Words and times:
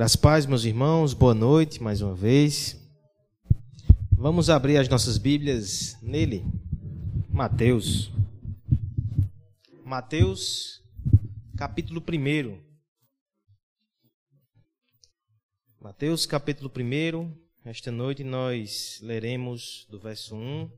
Das 0.00 0.16
paz, 0.16 0.46
meus 0.46 0.64
irmãos, 0.64 1.12
boa 1.12 1.34
noite 1.34 1.82
mais 1.82 2.00
uma 2.00 2.14
vez. 2.14 2.74
Vamos 4.10 4.48
abrir 4.48 4.78
as 4.78 4.88
nossas 4.88 5.18
Bíblias 5.18 5.94
nele, 6.00 6.42
Mateus. 7.28 8.10
Mateus, 9.84 10.82
capítulo 11.54 12.02
1. 12.02 12.58
Mateus, 15.78 16.24
capítulo 16.24 16.72
1. 16.74 17.36
Esta 17.66 17.92
noite 17.92 18.24
nós 18.24 18.98
leremos 19.02 19.86
do 19.90 20.00
verso 20.00 20.34
1 20.34 20.70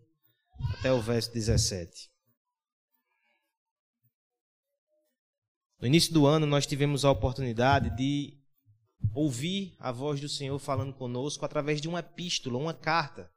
até 0.81 0.93
o 0.93 1.01
verso 1.01 1.33
17. 1.33 2.11
No 5.81 5.87
início 5.87 6.13
do 6.13 6.27
ano, 6.27 6.45
nós 6.45 6.67
tivemos 6.67 7.05
a 7.05 7.11
oportunidade 7.13 7.89
de 7.95 8.42
ouvir 9.15 9.75
a 9.79 9.93
voz 9.93 10.21
do 10.21 10.29
Senhor 10.29 10.59
falando 10.59 10.95
conosco 10.95 11.45
através 11.45 11.81
de 11.81 11.89
uma 11.89 12.01
epístola, 12.01 12.59
uma 12.59 12.75
carta. 12.75 13.31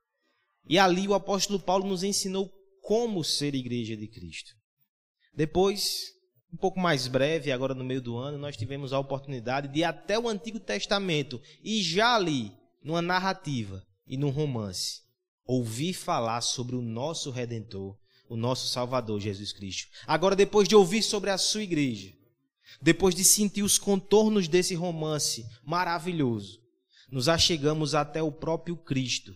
E 0.68 0.80
ali 0.80 1.08
o 1.08 1.14
apóstolo 1.14 1.60
Paulo 1.60 1.88
nos 1.88 2.04
ensinou 2.04 2.52
como 2.82 3.24
ser 3.24 3.56
igreja 3.56 3.96
de 3.96 4.08
Cristo. 4.08 4.52
Depois, 5.34 6.14
um 6.54 6.58
pouco 6.58 6.80
mais 6.80 7.08
breve, 7.08 7.52
agora 7.52 7.74
no 7.74 7.84
meio 7.84 8.02
do 8.02 8.18
ano, 8.18 8.38
nós 8.38 8.56
tivemos 8.56 8.94
a 8.94 9.00
oportunidade 9.00 9.68
de 9.68 9.80
ir 9.80 9.84
até 9.84 10.18
o 10.18 10.30
Antigo 10.30 10.60
Testamento 10.60 11.42
e 11.64 11.82
já 11.82 12.16
ali, 12.16 12.52
numa 12.84 13.02
narrativa 13.02 13.86
e 14.08 14.18
num 14.18 14.30
romance, 14.30 15.02
ouvir 15.46 15.94
falar 15.94 16.42
sobre 16.42 16.76
o 16.76 16.82
nosso 16.82 17.32
Redentor, 17.32 17.98
o 18.30 18.36
nosso 18.36 18.68
Salvador 18.68 19.20
Jesus 19.20 19.52
Cristo. 19.52 19.92
Agora, 20.08 20.36
depois 20.36 20.68
de 20.68 20.76
ouvir 20.76 21.04
sobre 21.04 21.30
a 21.30 21.38
sua 21.38 21.64
igreja, 21.64 22.15
depois 22.82 23.16
de 23.16 23.24
sentir 23.24 23.64
os 23.64 23.78
contornos 23.78 24.48
desse 24.48 24.76
romance 24.76 25.46
maravilhoso, 25.64 26.60
nos 27.10 27.30
achegamos 27.30 27.96
até 27.96 28.22
o 28.22 28.32
próprio 28.32 28.76
Cristo, 28.76 29.36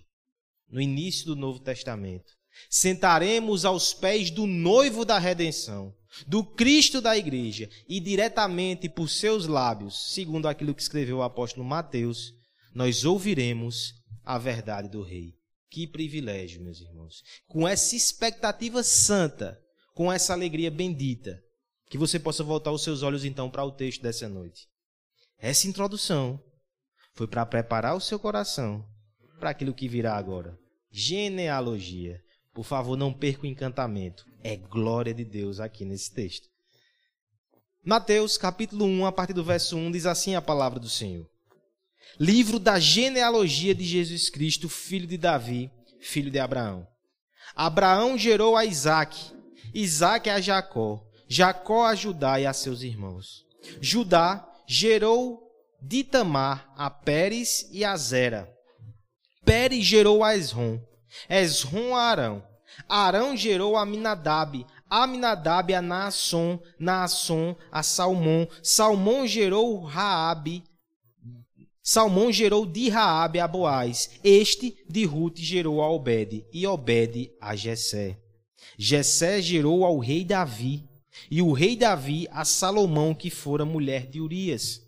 no 0.69 0.81
início 0.81 1.25
do 1.25 1.35
Novo 1.35 1.59
Testamento. 1.59 2.33
Sentaremos 2.69 3.63
aos 3.63 3.93
pés 3.93 4.29
do 4.29 4.45
noivo 4.45 5.05
da 5.05 5.17
redenção, 5.17 5.93
do 6.27 6.43
Cristo 6.43 6.99
da 6.99 7.17
igreja, 7.17 7.69
e 7.87 7.99
diretamente 7.99 8.89
por 8.89 9.09
seus 9.09 9.45
lábios, 9.45 10.13
segundo 10.13 10.47
aquilo 10.47 10.73
que 10.73 10.81
escreveu 10.81 11.17
o 11.17 11.23
apóstolo 11.23 11.65
Mateus, 11.65 12.33
nós 12.73 13.05
ouviremos 13.05 13.93
a 14.23 14.37
verdade 14.37 14.89
do 14.89 15.01
Rei. 15.01 15.33
Que 15.69 15.87
privilégio, 15.87 16.61
meus 16.61 16.81
irmãos. 16.81 17.23
Com 17.47 17.67
essa 17.67 17.95
expectativa 17.95 18.83
santa, 18.83 19.59
com 19.93 20.11
essa 20.11 20.33
alegria 20.33 20.71
bendita, 20.71 21.39
que 21.89 21.97
você 21.97 22.19
possa 22.19 22.43
voltar 22.43 22.71
os 22.71 22.83
seus 22.83 23.01
olhos 23.01 23.25
então 23.25 23.49
para 23.49 23.65
o 23.65 23.71
texto 23.71 24.01
dessa 24.01 24.29
noite. 24.29 24.67
Essa 25.39 25.67
introdução 25.67 26.41
foi 27.15 27.27
para 27.27 27.45
preparar 27.45 27.95
o 27.95 28.01
seu 28.01 28.19
coração 28.19 28.85
para 29.39 29.49
aquilo 29.49 29.73
que 29.73 29.87
virá 29.87 30.15
agora. 30.15 30.57
Genealogia. 30.91 32.21
Por 32.53 32.63
favor, 32.63 32.95
não 32.95 33.11
perca 33.11 33.43
o 33.43 33.47
encantamento. 33.47 34.25
É 34.43 34.55
glória 34.55 35.13
de 35.13 35.25
Deus 35.25 35.59
aqui 35.59 35.83
nesse 35.83 36.13
texto. 36.13 36.47
Mateus, 37.83 38.37
capítulo 38.37 38.85
1, 38.85 39.05
a 39.05 39.11
partir 39.11 39.33
do 39.33 39.43
verso 39.43 39.75
1, 39.75 39.91
diz 39.91 40.05
assim 40.05 40.35
a 40.35 40.41
palavra 40.41 40.79
do 40.79 40.89
Senhor. 40.89 41.27
Livro 42.19 42.59
da 42.59 42.79
genealogia 42.79 43.73
de 43.73 43.83
Jesus 43.83 44.29
Cristo, 44.29 44.67
filho 44.67 45.07
de 45.07 45.17
Davi, 45.17 45.71
filho 46.01 46.29
de 46.29 46.39
Abraão. 46.39 46.87
Abraão 47.55 48.17
gerou 48.17 48.55
a 48.55 48.65
Isaac, 48.65 49.31
Isaac 49.73 50.29
a 50.29 50.39
Jacó, 50.41 51.08
Jacó 51.30 51.85
a 51.85 51.94
Judá 51.94 52.39
e 52.39 52.47
a 52.47 52.53
seus 52.53 52.81
irmãos. 52.81 53.45
Judá 53.80 54.44
gerou 54.67 55.47
de 55.80 56.03
Tamar 56.03 56.73
a 56.75 56.89
Pérez 56.89 57.69
e 57.72 57.85
a 57.85 57.95
Zera. 57.95 58.51
Pérez 59.45 59.85
gerou 59.85 60.23
a 60.23 60.35
Esrom. 60.35 60.79
Esrom 61.29 61.95
a 61.95 62.01
Arão. 62.01 62.44
Arão 62.88 63.38
gerou 63.38 63.78
a 63.78 63.85
Minadab. 63.85 64.66
Aminadab 64.90 65.72
a 65.72 65.81
Naasson. 65.84 66.59
Naasson 66.79 67.56
a 67.72 67.84
Salmão. 67.84 68.47
Salmão 68.63 69.28
gerou 69.28 69.84
Raabe. 69.84 70.63
Salmão 71.84 72.31
gerou 72.31 72.66
de 72.66 72.90
Raabe 72.90 73.40
a 73.40 73.47
Boaz. 73.47 74.19
Este 74.23 74.75
de 74.90 75.06
Ruth 75.06 75.38
gerou 75.38 75.84
a 75.84 75.91
Obed. 75.91 76.44
E 76.51 76.66
Obed 76.66 77.31
a 77.40 77.56
Jessé. 77.56 78.17
Jessé 78.79 79.41
gerou 79.41 79.85
ao 79.85 80.00
rei 80.00 80.25
Davi 80.25 80.88
e 81.30 81.41
o 81.41 81.52
rei 81.52 81.75
Davi 81.75 82.28
a 82.31 82.46
Salomão, 82.46 83.13
que 83.13 83.30
fora 83.30 83.66
mulher 83.66 84.07
de 84.07 84.22
Urias. 84.22 84.81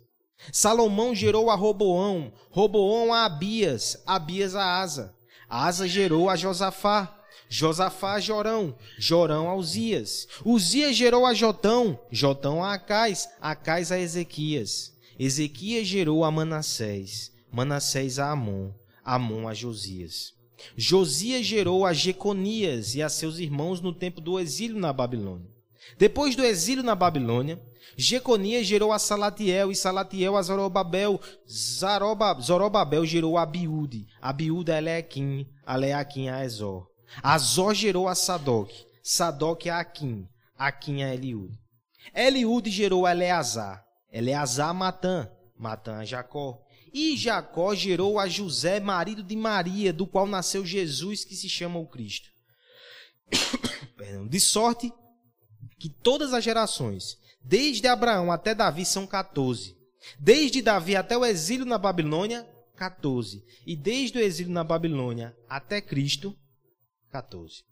Salomão 0.50 1.14
gerou 1.14 1.50
a 1.50 1.54
Roboão, 1.54 2.32
Roboão 2.50 3.12
a 3.12 3.24
Abias, 3.24 4.02
Abias 4.06 4.54
a 4.54 4.80
Asa. 4.80 5.14
Asa 5.48 5.86
gerou 5.86 6.30
a 6.30 6.36
Josafá, 6.36 7.22
Josafá 7.48 8.14
a 8.14 8.20
Jorão, 8.20 8.74
Jorão 8.98 9.48
a 9.48 9.54
Uzias. 9.54 10.26
Uzias 10.44 10.96
gerou 10.96 11.26
a 11.26 11.34
Jotão, 11.34 12.00
Jotão 12.10 12.64
a 12.64 12.72
Acais, 12.72 13.28
Acais 13.40 13.92
a 13.92 13.98
Ezequias. 13.98 14.92
Ezequias 15.18 15.86
gerou 15.86 16.24
a 16.24 16.30
Manassés, 16.30 17.30
Manassés 17.52 18.18
a 18.18 18.30
Amon, 18.30 18.70
Amon 19.04 19.46
a 19.46 19.52
Josias. 19.52 20.32
Josias 20.76 21.44
gerou 21.44 21.84
a 21.84 21.92
Jeconias 21.92 22.94
e 22.94 23.02
a 23.02 23.10
seus 23.10 23.38
irmãos 23.38 23.80
no 23.80 23.92
tempo 23.92 24.20
do 24.20 24.40
exílio 24.40 24.78
na 24.78 24.92
Babilônia. 24.92 25.51
Depois 25.98 26.34
do 26.34 26.44
exílio 26.44 26.82
na 26.82 26.94
Babilônia, 26.94 27.60
Jeconias 27.96 28.66
gerou 28.66 28.92
a 28.92 28.98
Salatiel 28.98 29.70
e 29.70 29.76
Salatiel 29.76 30.36
a 30.36 30.42
Zorobabel. 30.42 31.20
Zaroba, 31.48 32.38
Zorobabel 32.40 33.04
gerou 33.04 33.36
a 33.36 33.42
Abiúde. 33.42 34.06
Abiúde 34.20 34.72
a 34.72 34.78
Eleaquim, 34.78 35.46
a 35.66 35.76
Leaquim 35.76 36.28
a 36.28 36.44
Ezor. 36.44 36.86
Azor 37.22 37.74
gerou 37.74 38.08
a 38.08 38.14
Sadoc. 38.14 38.70
Sadoc 39.02 39.66
a 39.68 39.80
Aquim. 39.80 40.26
Aquim 40.56 41.02
a 41.02 41.12
Eliúde. 41.12 41.58
Eliúde 42.14 42.70
gerou 42.70 43.04
a 43.04 43.12
Eleazar. 43.12 43.84
Eleazar 44.10 44.70
a 44.70 44.74
Matã. 44.74 45.28
Matã 45.58 45.98
a 45.98 46.04
Jacó. 46.04 46.58
E 46.92 47.16
Jacó 47.16 47.74
gerou 47.74 48.18
a 48.18 48.28
José, 48.28 48.78
marido 48.78 49.22
de 49.22 49.34
Maria, 49.34 49.92
do 49.92 50.06
qual 50.06 50.26
nasceu 50.26 50.64
Jesus, 50.64 51.24
que 51.24 51.34
se 51.34 51.48
chama 51.48 51.78
o 51.78 51.86
Cristo. 51.86 52.28
De 54.28 54.40
sorte 54.40 54.92
que 55.82 55.88
todas 55.88 56.32
as 56.32 56.44
gerações, 56.44 57.18
desde 57.42 57.88
Abraão 57.88 58.30
até 58.30 58.54
Davi, 58.54 58.84
são 58.84 59.04
14. 59.04 59.76
Desde 60.16 60.62
Davi 60.62 60.94
até 60.94 61.18
o 61.18 61.24
exílio 61.24 61.66
na 61.66 61.76
Babilônia, 61.76 62.48
14. 62.76 63.44
E 63.66 63.74
desde 63.74 64.16
o 64.16 64.20
exílio 64.20 64.52
na 64.52 64.62
Babilônia 64.62 65.36
até 65.48 65.80
Cristo, 65.80 66.36
14. 67.10 67.64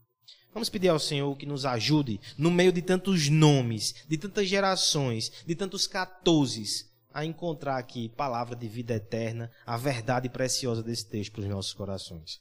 Vamos 0.53 0.69
pedir 0.69 0.89
ao 0.89 0.99
Senhor 0.99 1.37
que 1.37 1.47
nos 1.47 1.65
ajude, 1.65 2.21
no 2.37 2.51
meio 2.51 2.73
de 2.73 2.83
tantos 2.83 3.29
nomes, 3.29 3.95
de 4.09 4.19
tantas 4.19 4.49
gerações, 4.49 5.31
de 5.47 5.55
tantos 5.55 5.87
14, 5.87 6.87
a 7.15 7.25
encontrar 7.25 7.79
aqui 7.79 8.09
palavra 8.09 8.57
de 8.57 8.67
vida 8.67 8.95
eterna, 8.95 9.53
a 9.65 9.77
verdade 9.77 10.29
preciosa 10.29 10.83
desse 10.83 11.07
texto 11.07 11.35
para 11.35 11.43
os 11.43 11.47
nossos 11.47 11.73
corações. 11.73 12.41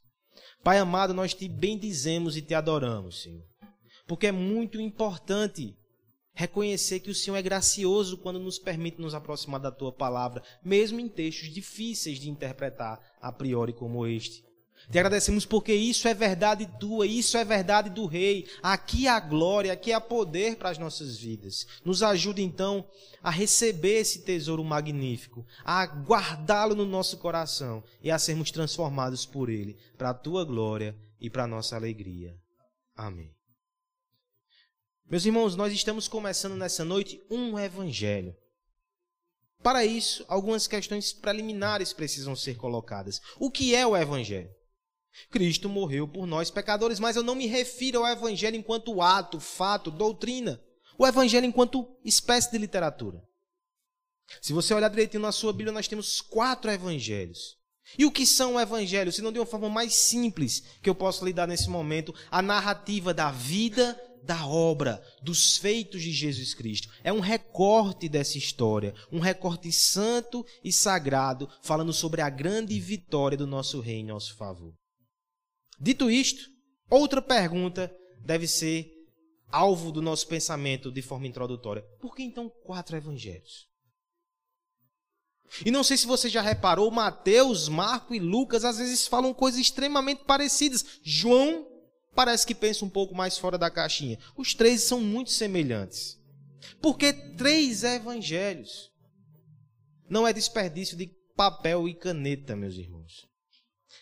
Pai 0.63 0.79
amado, 0.79 1.13
nós 1.13 1.35
te 1.35 1.47
bendizemos 1.47 2.35
e 2.35 2.41
te 2.41 2.55
adoramos, 2.55 3.21
Senhor. 3.21 3.43
Porque 4.09 4.25
é 4.25 4.31
muito 4.31 4.81
importante 4.81 5.77
reconhecer 6.33 6.99
que 6.99 7.11
o 7.11 7.15
Senhor 7.15 7.37
é 7.37 7.43
gracioso 7.43 8.17
quando 8.17 8.39
nos 8.39 8.57
permite 8.57 8.99
nos 8.99 9.13
aproximar 9.13 9.59
da 9.59 9.71
tua 9.71 9.91
palavra, 9.91 10.41
mesmo 10.63 10.99
em 10.99 11.07
textos 11.07 11.53
difíceis 11.53 12.19
de 12.19 12.27
interpretar 12.27 12.99
a 13.21 13.31
priori 13.31 13.71
como 13.71 14.07
este. 14.07 14.43
Te 14.89 14.97
agradecemos 14.97 15.45
porque 15.45 15.75
isso 15.75 16.07
é 16.07 16.15
verdade 16.15 16.67
tua, 16.79 17.05
isso 17.05 17.37
é 17.37 17.45
verdade 17.45 17.91
do 17.91 18.07
Rei. 18.07 18.47
Aqui 18.63 19.07
há 19.07 19.19
glória, 19.19 19.71
aqui 19.71 19.93
há 19.93 20.01
poder 20.01 20.55
para 20.55 20.71
as 20.71 20.79
nossas 20.79 21.19
vidas. 21.19 21.67
Nos 21.85 22.01
ajude 22.01 22.41
então 22.41 22.89
a 23.21 23.29
receber 23.29 23.99
esse 23.99 24.23
tesouro 24.23 24.63
magnífico, 24.63 25.45
a 25.63 25.85
guardá-lo 25.85 26.73
no 26.73 26.85
nosso 26.85 27.17
coração 27.17 27.83
e 28.01 28.09
a 28.09 28.17
sermos 28.17 28.49
transformados 28.49 29.23
por 29.23 29.49
ele, 29.49 29.77
para 29.99 30.09
a 30.09 30.15
tua 30.15 30.43
glória 30.43 30.97
e 31.21 31.29
para 31.29 31.43
a 31.43 31.47
nossa 31.47 31.75
alegria. 31.75 32.35
Amém. 32.95 33.38
Meus 35.09 35.25
irmãos, 35.25 35.55
nós 35.55 35.73
estamos 35.73 36.07
começando 36.07 36.55
nessa 36.55 36.85
noite 36.85 37.19
um 37.31 37.57
evangelho. 37.57 38.35
Para 39.63 39.83
isso, 39.83 40.23
algumas 40.27 40.67
questões 40.67 41.11
preliminares 41.11 41.91
precisam 41.91 42.35
ser 42.35 42.55
colocadas. 42.57 43.19
O 43.39 43.49
que 43.49 43.73
é 43.73 43.87
o 43.87 43.97
evangelho? 43.97 44.51
Cristo 45.31 45.67
morreu 45.67 46.07
por 46.07 46.27
nós 46.27 46.51
pecadores, 46.51 46.99
mas 46.99 47.15
eu 47.15 47.23
não 47.23 47.33
me 47.33 47.47
refiro 47.47 48.05
ao 48.05 48.07
evangelho 48.07 48.55
enquanto 48.55 49.01
ato, 49.01 49.39
fato, 49.39 49.89
doutrina. 49.89 50.61
O 50.95 51.07
evangelho 51.07 51.47
enquanto 51.47 51.87
espécie 52.05 52.51
de 52.51 52.59
literatura. 52.59 53.19
Se 54.39 54.53
você 54.53 54.75
olhar 54.75 54.89
direitinho 54.89 55.23
na 55.23 55.31
sua 55.31 55.51
Bíblia, 55.51 55.71
nós 55.71 55.87
temos 55.87 56.21
quatro 56.21 56.69
evangelhos. 56.69 57.57
E 57.97 58.05
o 58.05 58.11
que 58.11 58.27
são 58.27 58.55
o 58.55 58.59
evangelho? 58.59 59.11
Se 59.11 59.23
não 59.23 59.31
de 59.31 59.39
uma 59.39 59.45
forma 59.47 59.69
mais 59.69 59.95
simples 59.95 60.63
que 60.83 60.89
eu 60.89 60.93
posso 60.93 61.25
lidar 61.25 61.47
nesse 61.47 61.67
momento, 61.67 62.13
a 62.29 62.43
narrativa 62.43 63.11
da 63.11 63.31
vida, 63.31 63.99
da 64.23 64.45
obra, 64.47 65.01
dos 65.21 65.57
feitos 65.57 66.01
de 66.01 66.11
Jesus 66.11 66.53
Cristo. 66.53 66.89
É 67.03 67.11
um 67.11 67.19
recorte 67.19 68.07
dessa 68.07 68.37
história, 68.37 68.93
um 69.11 69.19
recorte 69.19 69.71
santo 69.71 70.45
e 70.63 70.71
sagrado, 70.71 71.49
falando 71.61 71.93
sobre 71.93 72.21
a 72.21 72.29
grande 72.29 72.79
vitória 72.79 73.37
do 73.37 73.47
nosso 73.47 73.79
rei 73.79 73.97
em 73.97 74.05
nosso 74.05 74.35
favor. 74.35 74.73
Dito 75.79 76.09
isto, 76.09 76.49
outra 76.89 77.21
pergunta 77.21 77.91
deve 78.23 78.47
ser 78.47 78.91
alvo 79.51 79.91
do 79.91 80.01
nosso 80.01 80.27
pensamento 80.27 80.91
de 80.91 81.01
forma 81.01 81.27
introdutória. 81.27 81.83
Por 81.99 82.15
que 82.15 82.23
então 82.23 82.49
quatro 82.63 82.95
evangelhos? 82.95 83.67
E 85.65 85.71
não 85.71 85.83
sei 85.83 85.97
se 85.97 86.05
você 86.05 86.29
já 86.29 86.41
reparou, 86.41 86.91
Mateus, 86.91 87.67
Marco 87.67 88.13
e 88.13 88.19
Lucas 88.19 88.63
às 88.63 88.77
vezes 88.77 89.07
falam 89.07 89.33
coisas 89.33 89.59
extremamente 89.59 90.23
parecidas. 90.23 90.85
João 91.03 91.65
parece 92.15 92.45
que 92.45 92.55
pensa 92.55 92.85
um 92.85 92.89
pouco 92.89 93.15
mais 93.15 93.37
fora 93.37 93.57
da 93.57 93.69
caixinha. 93.69 94.17
Os 94.35 94.53
três 94.53 94.83
são 94.83 94.99
muito 94.99 95.31
semelhantes. 95.31 96.19
Porque 96.81 97.13
três 97.13 97.83
evangelhos. 97.83 98.89
Não 100.09 100.27
é 100.27 100.33
desperdício 100.33 100.97
de 100.97 101.11
papel 101.35 101.87
e 101.87 101.93
caneta, 101.93 102.55
meus 102.55 102.75
irmãos. 102.75 103.27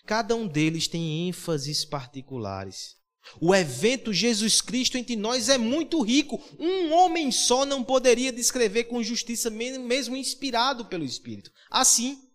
Cada 0.06 0.36
um 0.36 0.48
deles 0.48 0.88
tem 0.88 1.28
ênfases 1.28 1.84
particulares. 1.84 2.96
O 3.42 3.54
evento 3.54 4.14
Jesus 4.14 4.62
Cristo 4.62 4.98
entre 4.98 5.16
nós 5.16 5.50
é 5.50 5.58
muito 5.58 6.02
rico. 6.02 6.42
Um 6.58 6.94
homem 6.94 7.32
só 7.32 7.66
não 7.66 7.84
poderia 7.84 8.32
descrever 8.32 8.86
com 8.86 9.04
justiça, 9.04 9.50
mesmo 9.50 10.16
inspirado 10.16 10.86
pelo 10.86 11.04
Espírito. 11.04 11.52
Assim, 11.70 12.27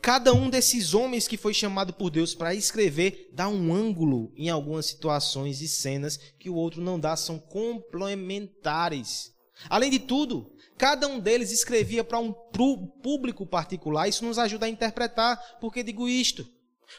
cada 0.00 0.32
um 0.32 0.48
desses 0.48 0.94
homens 0.94 1.26
que 1.28 1.36
foi 1.36 1.52
chamado 1.52 1.92
por 1.92 2.10
Deus 2.10 2.34
para 2.34 2.54
escrever 2.54 3.30
dá 3.32 3.48
um 3.48 3.74
ângulo 3.74 4.32
em 4.36 4.48
algumas 4.48 4.86
situações 4.86 5.60
e 5.60 5.68
cenas 5.68 6.18
que 6.38 6.48
o 6.48 6.54
outro 6.54 6.80
não 6.80 6.98
dá, 6.98 7.16
são 7.16 7.38
complementares. 7.38 9.32
Além 9.68 9.90
de 9.90 9.98
tudo, 9.98 10.52
cada 10.76 11.08
um 11.08 11.18
deles 11.18 11.50
escrevia 11.50 12.04
para 12.04 12.18
um 12.18 12.32
público 12.32 13.44
particular. 13.44 14.08
Isso 14.08 14.24
nos 14.24 14.38
ajuda 14.38 14.66
a 14.66 14.68
interpretar. 14.68 15.58
Por 15.60 15.72
que 15.72 15.82
digo 15.82 16.08
isto? 16.08 16.46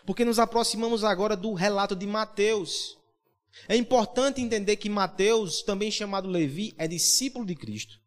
Porque 0.06 0.25
nos 0.25 0.40
aproximamos 0.40 1.04
agora 1.04 1.36
do 1.36 1.54
relato 1.54 1.96
de 1.96 2.06
Mateus. 2.06 2.98
É 3.68 3.75
importante 3.75 4.42
entender 4.42 4.75
que 4.75 4.90
Mateus, 4.90 5.63
também 5.63 5.90
chamado 5.90 6.30
Levi, 6.30 6.74
é 6.78 6.88
discípulo 6.88 7.46
de 7.46 7.56
Cristo, 7.56 7.98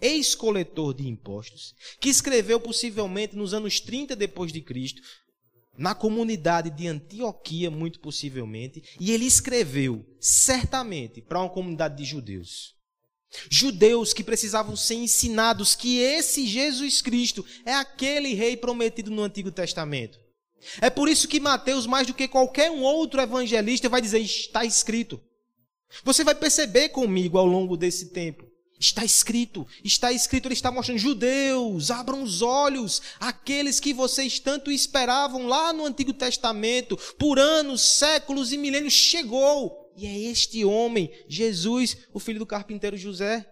ex-coletor 0.00 0.94
de 0.94 1.06
impostos, 1.06 1.74
que 2.00 2.08
escreveu 2.08 2.60
possivelmente 2.60 3.36
nos 3.36 3.52
anos 3.54 3.80
30 3.80 4.14
depois 4.14 4.52
de 4.52 4.60
Cristo, 4.60 5.02
na 5.76 5.94
comunidade 5.94 6.70
de 6.70 6.88
Antioquia, 6.88 7.70
muito 7.70 8.00
possivelmente, 8.00 8.82
e 8.98 9.12
ele 9.12 9.24
escreveu 9.24 10.04
certamente 10.20 11.20
para 11.22 11.40
uma 11.40 11.48
comunidade 11.48 11.96
de 11.96 12.04
judeus. 12.04 12.76
Judeus 13.50 14.12
que 14.12 14.24
precisavam 14.24 14.74
ser 14.74 14.94
ensinados 14.94 15.74
que 15.74 15.98
esse 15.98 16.46
Jesus 16.46 17.02
Cristo 17.02 17.44
é 17.64 17.74
aquele 17.74 18.34
rei 18.34 18.56
prometido 18.56 19.10
no 19.10 19.22
Antigo 19.22 19.52
Testamento. 19.52 20.18
É 20.80 20.90
por 20.90 21.08
isso 21.08 21.28
que 21.28 21.38
Mateus, 21.38 21.86
mais 21.86 22.06
do 22.06 22.14
que 22.14 22.26
qualquer 22.26 22.70
um 22.70 22.82
outro 22.82 23.20
evangelista, 23.20 23.88
vai 23.88 24.00
dizer: 24.00 24.20
está 24.20 24.64
escrito. 24.64 25.20
Você 26.04 26.24
vai 26.24 26.34
perceber 26.34 26.88
comigo 26.88 27.38
ao 27.38 27.46
longo 27.46 27.76
desse 27.76 28.10
tempo. 28.10 28.47
Está 28.80 29.04
escrito, 29.04 29.66
está 29.82 30.12
escrito, 30.12 30.46
ele 30.46 30.54
está 30.54 30.70
mostrando, 30.70 30.98
judeus, 30.98 31.90
abram 31.90 32.22
os 32.22 32.42
olhos, 32.42 33.02
aqueles 33.18 33.80
que 33.80 33.92
vocês 33.92 34.38
tanto 34.38 34.70
esperavam 34.70 35.46
lá 35.46 35.72
no 35.72 35.84
Antigo 35.84 36.12
Testamento, 36.12 36.96
por 37.18 37.38
anos, 37.38 37.80
séculos 37.82 38.52
e 38.52 38.58
milênios, 38.58 38.92
chegou. 38.92 39.92
E 39.96 40.06
é 40.06 40.16
este 40.30 40.64
homem, 40.64 41.10
Jesus, 41.28 41.96
o 42.14 42.20
filho 42.20 42.38
do 42.38 42.46
carpinteiro 42.46 42.96
José. 42.96 43.44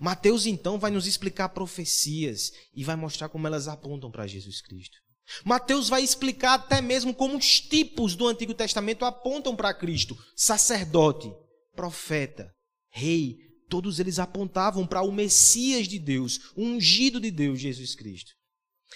Mateus 0.00 0.46
então 0.46 0.78
vai 0.78 0.90
nos 0.90 1.06
explicar 1.06 1.50
profecias 1.50 2.52
e 2.74 2.82
vai 2.82 2.96
mostrar 2.96 3.28
como 3.28 3.46
elas 3.46 3.68
apontam 3.68 4.10
para 4.10 4.26
Jesus 4.26 4.62
Cristo. 4.62 4.96
Mateus 5.44 5.88
vai 5.88 6.02
explicar 6.02 6.54
até 6.54 6.80
mesmo 6.80 7.12
como 7.12 7.36
os 7.36 7.60
tipos 7.60 8.14
do 8.14 8.26
Antigo 8.26 8.54
Testamento 8.54 9.04
apontam 9.04 9.54
para 9.54 9.74
Cristo: 9.74 10.16
sacerdote, 10.34 11.32
profeta, 11.74 12.50
rei, 12.90 13.45
todos 13.68 13.98
eles 14.00 14.18
apontavam 14.18 14.86
para 14.86 15.02
o 15.02 15.12
Messias 15.12 15.88
de 15.88 15.98
Deus, 15.98 16.52
o 16.54 16.62
ungido 16.62 17.20
de 17.20 17.30
Deus, 17.30 17.60
Jesus 17.60 17.94
Cristo. 17.94 18.32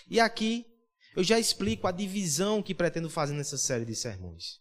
E 0.09 0.21
aqui 0.21 0.67
eu 1.17 1.25
já 1.25 1.39
explico 1.39 1.87
a 1.87 1.93
divisão 1.93 2.63
que 2.63 2.75
pretendo 2.75 3.11
fazer 3.11 3.35
nessa 3.35 3.59
série 3.59 3.85
de 3.85 3.95
sermões. 3.95 4.61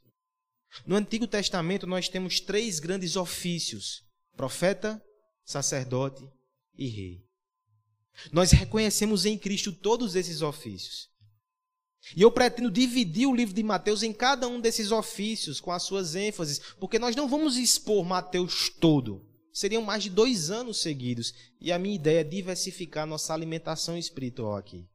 No 0.86 0.96
Antigo 0.96 1.28
Testamento 1.28 1.88
nós 1.88 2.10
temos 2.10 2.40
três 2.40 2.80
grandes 2.80 3.16
ofícios: 3.16 4.04
profeta, 4.36 5.02
sacerdote 5.44 6.28
e 6.78 6.88
rei. 6.88 7.24
Nós 8.32 8.52
reconhecemos 8.52 9.26
em 9.26 9.38
Cristo 9.38 9.72
todos 9.72 10.16
esses 10.16 10.42
ofícios. 10.42 11.10
E 12.16 12.22
eu 12.22 12.32
pretendo 12.32 12.72
dividir 12.72 13.28
o 13.28 13.36
livro 13.36 13.54
de 13.54 13.62
Mateus 13.62 14.04
em 14.04 14.14
cada 14.14 14.48
um 14.48 14.60
desses 14.60 14.92
ofícios, 14.92 15.60
com 15.60 15.72
as 15.72 15.84
suas 15.84 16.16
ênfases, 16.16 16.60
porque 16.80 16.98
nós 16.98 17.16
não 17.16 17.28
vamos 17.28 17.58
expor 17.58 18.04
Mateus 18.06 18.70
todo. 18.70 19.29
Seriam 19.54 19.82
mais 19.82 20.04
de 20.04 20.10
dois 20.10 20.52
anos 20.52 20.82
seguidos. 20.82 21.34
E 21.60 21.72
a 21.72 21.80
minha 21.80 21.96
ideia 21.96 22.22
é 22.22 22.24
diversificar 22.24 23.06
nossa 23.06 23.34
alimentação 23.34 23.98
espiritual 23.98 24.56
aqui. 24.56 24.88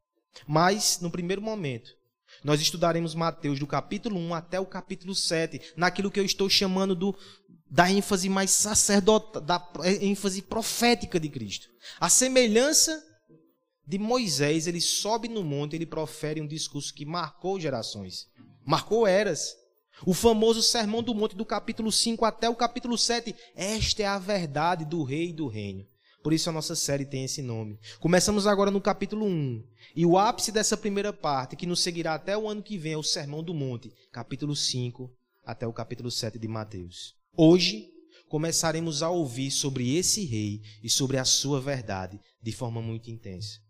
Mas, 0.46 0.98
no 1.00 1.10
primeiro 1.10 1.42
momento, 1.42 1.94
nós 2.42 2.60
estudaremos 2.60 3.14
Mateus 3.14 3.58
do 3.58 3.66
capítulo 3.66 4.18
1 4.18 4.34
até 4.34 4.58
o 4.58 4.66
capítulo 4.66 5.14
7, 5.14 5.60
naquilo 5.76 6.10
que 6.10 6.18
eu 6.18 6.24
estou 6.24 6.48
chamando 6.48 6.94
do, 6.94 7.16
da 7.70 7.90
ênfase 7.90 8.28
mais 8.28 8.50
sacerdotal, 8.50 9.40
da 9.40 9.70
ênfase 10.00 10.42
profética 10.42 11.20
de 11.20 11.28
Cristo. 11.28 11.68
A 12.00 12.08
semelhança 12.08 13.02
de 13.86 13.98
Moisés, 13.98 14.66
ele 14.66 14.80
sobe 14.80 15.28
no 15.28 15.44
monte, 15.44 15.76
ele 15.76 15.86
profere 15.86 16.40
um 16.40 16.46
discurso 16.46 16.92
que 16.92 17.04
marcou 17.04 17.60
gerações, 17.60 18.28
marcou 18.64 19.06
eras. 19.06 19.56
O 20.06 20.12
famoso 20.12 20.62
Sermão 20.62 21.02
do 21.02 21.14
Monte, 21.14 21.36
do 21.36 21.44
capítulo 21.44 21.92
5 21.92 22.24
até 22.24 22.48
o 22.48 22.56
capítulo 22.56 22.98
7. 22.98 23.34
Esta 23.54 24.02
é 24.02 24.06
a 24.06 24.18
verdade 24.18 24.84
do 24.84 25.02
rei 25.02 25.28
e 25.28 25.32
do 25.32 25.46
reino. 25.46 25.86
Por 26.22 26.32
isso 26.32 26.48
a 26.48 26.52
nossa 26.52 26.74
série 26.74 27.04
tem 27.04 27.24
esse 27.24 27.42
nome. 27.42 27.78
Começamos 28.00 28.46
agora 28.46 28.70
no 28.70 28.80
capítulo 28.80 29.26
1. 29.26 29.62
E 29.94 30.06
o 30.06 30.16
ápice 30.18 30.50
dessa 30.50 30.76
primeira 30.76 31.12
parte, 31.12 31.54
que 31.54 31.66
nos 31.66 31.80
seguirá 31.80 32.14
até 32.14 32.36
o 32.36 32.48
ano 32.48 32.62
que 32.62 32.78
vem, 32.78 32.94
é 32.94 32.96
o 32.96 33.02
Sermão 33.02 33.42
do 33.42 33.52
Monte, 33.52 33.92
capítulo 34.10 34.56
5 34.56 35.14
até 35.44 35.66
o 35.66 35.72
capítulo 35.72 36.10
7 36.10 36.38
de 36.38 36.48
Mateus. 36.48 37.14
Hoje 37.36 37.90
começaremos 38.28 39.02
a 39.02 39.10
ouvir 39.10 39.50
sobre 39.50 39.96
esse 39.96 40.24
rei 40.24 40.62
e 40.82 40.88
sobre 40.88 41.18
a 41.18 41.24
sua 41.26 41.60
verdade 41.60 42.18
de 42.42 42.52
forma 42.52 42.80
muito 42.80 43.10
intensa. 43.10 43.60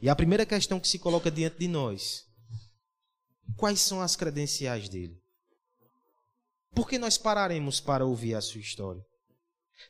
E 0.00 0.08
a 0.08 0.16
primeira 0.16 0.46
questão 0.46 0.80
que 0.80 0.88
se 0.88 0.98
coloca 0.98 1.30
diante 1.30 1.58
de 1.58 1.68
nós: 1.68 2.24
quais 3.56 3.80
são 3.80 4.00
as 4.00 4.16
credenciais 4.16 4.88
dele? 4.88 5.22
Por 6.74 6.88
que 6.88 6.98
nós 6.98 7.16
pararemos 7.16 7.80
para 7.80 8.04
ouvir 8.04 8.34
a 8.34 8.40
sua 8.40 8.60
história? 8.60 9.04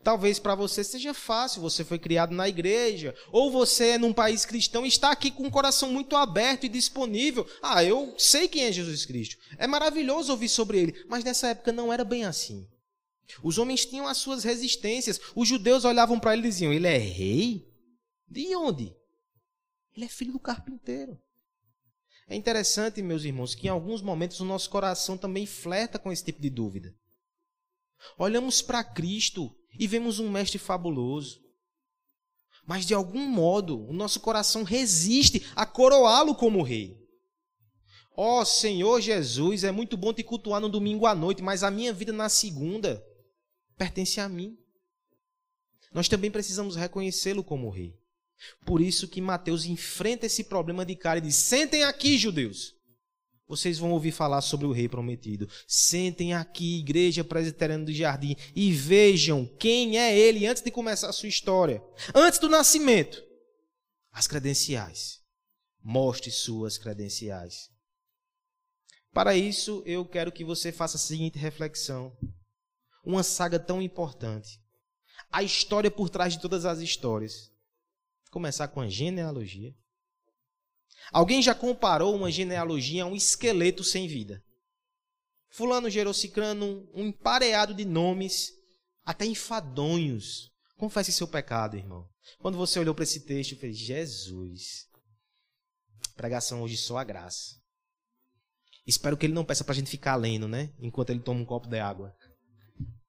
Talvez 0.03 0.39
para 0.39 0.55
você 0.55 0.83
seja 0.83 1.15
fácil, 1.15 1.63
você 1.63 1.85
foi 1.85 1.99
criado 1.99 2.35
na 2.35 2.49
igreja, 2.49 3.15
ou 3.31 3.51
você 3.51 3.91
é 3.91 3.99
num 3.99 4.13
país 4.13 4.45
cristão 4.45 4.85
e 4.85 4.89
está 4.89 5.11
aqui 5.11 5.31
com 5.31 5.47
o 5.47 5.51
coração 5.51 5.91
muito 5.93 6.17
aberto 6.17 6.65
e 6.65 6.69
disponível. 6.69 7.47
Ah, 7.63 7.85
eu 7.85 8.15
sei 8.19 8.49
quem 8.49 8.65
é 8.65 8.73
Jesus 8.73 9.07
Cristo. 9.07 9.37
É 9.57 9.67
maravilhoso 9.67 10.33
ouvir 10.33 10.49
sobre 10.49 10.79
ele, 10.79 11.05
mas 11.09 11.25
nessa 11.25 11.49
época 11.49 11.73
não 11.73 11.93
era 11.93 12.05
bem 12.05 12.25
assim. 12.25 12.67
Os 13.43 13.57
homens 13.57 13.87
tinham 13.87 14.07
as 14.07 14.19
suas 14.19 14.45
resistências. 14.45 15.21
Os 15.35 15.49
judeus 15.49 15.85
olhavam 15.85 16.21
para 16.21 16.35
ele 16.35 16.47
e 16.47 16.51
diziam: 16.51 16.73
Ele 16.73 16.87
é 16.87 16.99
rei? 16.99 17.67
De 18.29 18.55
onde? 18.57 18.95
Ele 19.97 20.05
é 20.05 20.09
filho 20.09 20.33
do 20.33 20.41
carpinteiro. 20.41 21.19
É 22.27 22.35
interessante, 22.35 23.03
meus 23.03 23.25
irmãos, 23.25 23.55
que 23.55 23.67
em 23.67 23.71
alguns 23.71 24.01
momentos 24.01 24.41
o 24.41 24.45
nosso 24.45 24.71
coração 24.71 25.17
também 25.17 25.47
flerta 25.47 25.99
com 25.99 26.11
esse 26.11 26.25
tipo 26.25 26.41
de 26.41 26.49
dúvida. 26.49 26.95
Olhamos 28.17 28.63
para 28.63 28.83
Cristo 28.83 29.55
e 29.79 29.87
vemos 29.87 30.19
um 30.19 30.31
mestre 30.31 30.59
fabuloso. 30.59 31.43
Mas 32.67 32.87
de 32.87 32.95
algum 32.95 33.27
modo 33.27 33.87
o 33.87 33.93
nosso 33.93 34.21
coração 34.21 34.63
resiste 34.63 35.47
a 35.55 35.67
coroá-lo 35.67 36.35
como 36.35 36.63
rei. 36.63 36.99
Ó 38.17 38.41
oh, 38.41 38.45
Senhor 38.45 39.01
Jesus, 39.01 39.65
é 39.65 39.73
muito 39.73 39.97
bom 39.97 40.13
te 40.13 40.23
cultuar 40.23 40.61
no 40.61 40.69
domingo 40.69 41.05
à 41.05 41.15
noite, 41.15 41.43
mas 41.43 41.63
a 41.63 41.71
minha 41.71 41.93
vida 41.93 42.13
na 42.13 42.29
segunda 42.29 43.05
pertence 43.77 44.21
a 44.21 44.29
mim. 44.29 44.57
Nós 45.93 46.09
também 46.09 46.31
precisamos 46.31 46.77
reconhecê-lo 46.77 47.45
como 47.45 47.71
rei. 47.71 47.99
Por 48.65 48.81
isso 48.81 49.09
que 49.09 49.21
Mateus 49.21 49.65
enfrenta 49.65 50.27
esse 50.27 50.45
problema 50.45 50.85
de 50.85 50.95
cara 50.97 51.19
e 51.19 51.23
diz: 51.23 51.37
Sentem 51.37 51.85
aqui, 51.85 52.19
judeus. 52.19 52.75
Vocês 53.47 53.79
vão 53.79 53.93
ouvir 53.93 54.13
falar 54.13 54.41
sobre 54.41 54.67
o 54.67 54.73
rei 54.73 54.89
prometido. 54.89 55.49
Sentem 55.69 56.33
aqui, 56.33 56.79
igreja 56.79 57.23
presbiteriana 57.23 57.85
do 57.85 57.93
jardim, 57.93 58.37
e 58.55 58.73
vejam 58.73 59.47
quem 59.59 59.99
é 59.99 60.17
ele 60.19 60.47
antes 60.47 60.63
de 60.63 60.71
começar 60.71 61.11
a 61.11 61.13
sua 61.13 61.29
história. 61.29 61.83
Antes 62.15 62.39
do 62.39 62.49
nascimento. 62.49 63.23
As 64.11 64.27
credenciais. 64.27 65.21
Mostre 65.83 66.31
suas 66.31 66.79
credenciais. 66.79 67.69
Para 69.13 69.37
isso, 69.37 69.83
eu 69.85 70.05
quero 70.05 70.33
que 70.33 70.45
você 70.45 70.73
faça 70.73 70.97
a 70.97 71.01
seguinte 71.01 71.39
reflexão. 71.39 72.17
uma 73.05 73.23
saga 73.23 73.59
tão 73.59 73.83
importante. 73.83 74.59
A 75.31 75.43
história 75.43 75.91
por 75.91 76.09
trás 76.09 76.33
de 76.33 76.41
todas 76.41 76.65
as 76.65 76.79
histórias. 76.79 77.54
Começar 78.35 78.67
com 78.67 78.81
a 78.81 78.89
genealogia. 78.89 79.73
Alguém 81.13 81.41
já 81.41 81.55
comparou 81.55 82.17
uma 82.17 82.33
genealogia 82.33 83.05
a 83.05 83.07
um 83.07 83.15
esqueleto 83.15 83.85
sem 83.85 84.09
vida? 84.09 84.43
Fulano 85.51 85.89
gerou 85.89 86.13
cicrano, 86.13 86.85
um 86.93 87.07
empareado 87.07 87.73
de 87.73 87.85
nomes, 87.85 88.53
até 89.05 89.25
enfadonhos. 89.25 90.51
Confesse 90.77 91.13
seu 91.13 91.29
pecado, 91.29 91.77
irmão. 91.77 92.09
Quando 92.41 92.59
você 92.59 92.81
olhou 92.81 92.93
para 92.93 93.05
esse 93.05 93.21
texto, 93.21 93.55
falei, 93.55 93.73
Jesus, 93.73 94.89
pregação 96.17 96.61
hoje 96.61 96.77
só 96.77 96.99
a 96.99 97.05
graça. 97.05 97.55
Espero 98.85 99.17
que 99.17 99.27
ele 99.27 99.33
não 99.33 99.45
peça 99.45 99.63
para 99.63 99.75
a 99.75 99.77
gente 99.77 99.91
ficar 99.91 100.17
lendo, 100.17 100.49
né? 100.49 100.75
Enquanto 100.81 101.11
ele 101.11 101.21
toma 101.21 101.39
um 101.39 101.47
copo 101.47 101.69
de 101.69 101.79
água. 101.79 102.13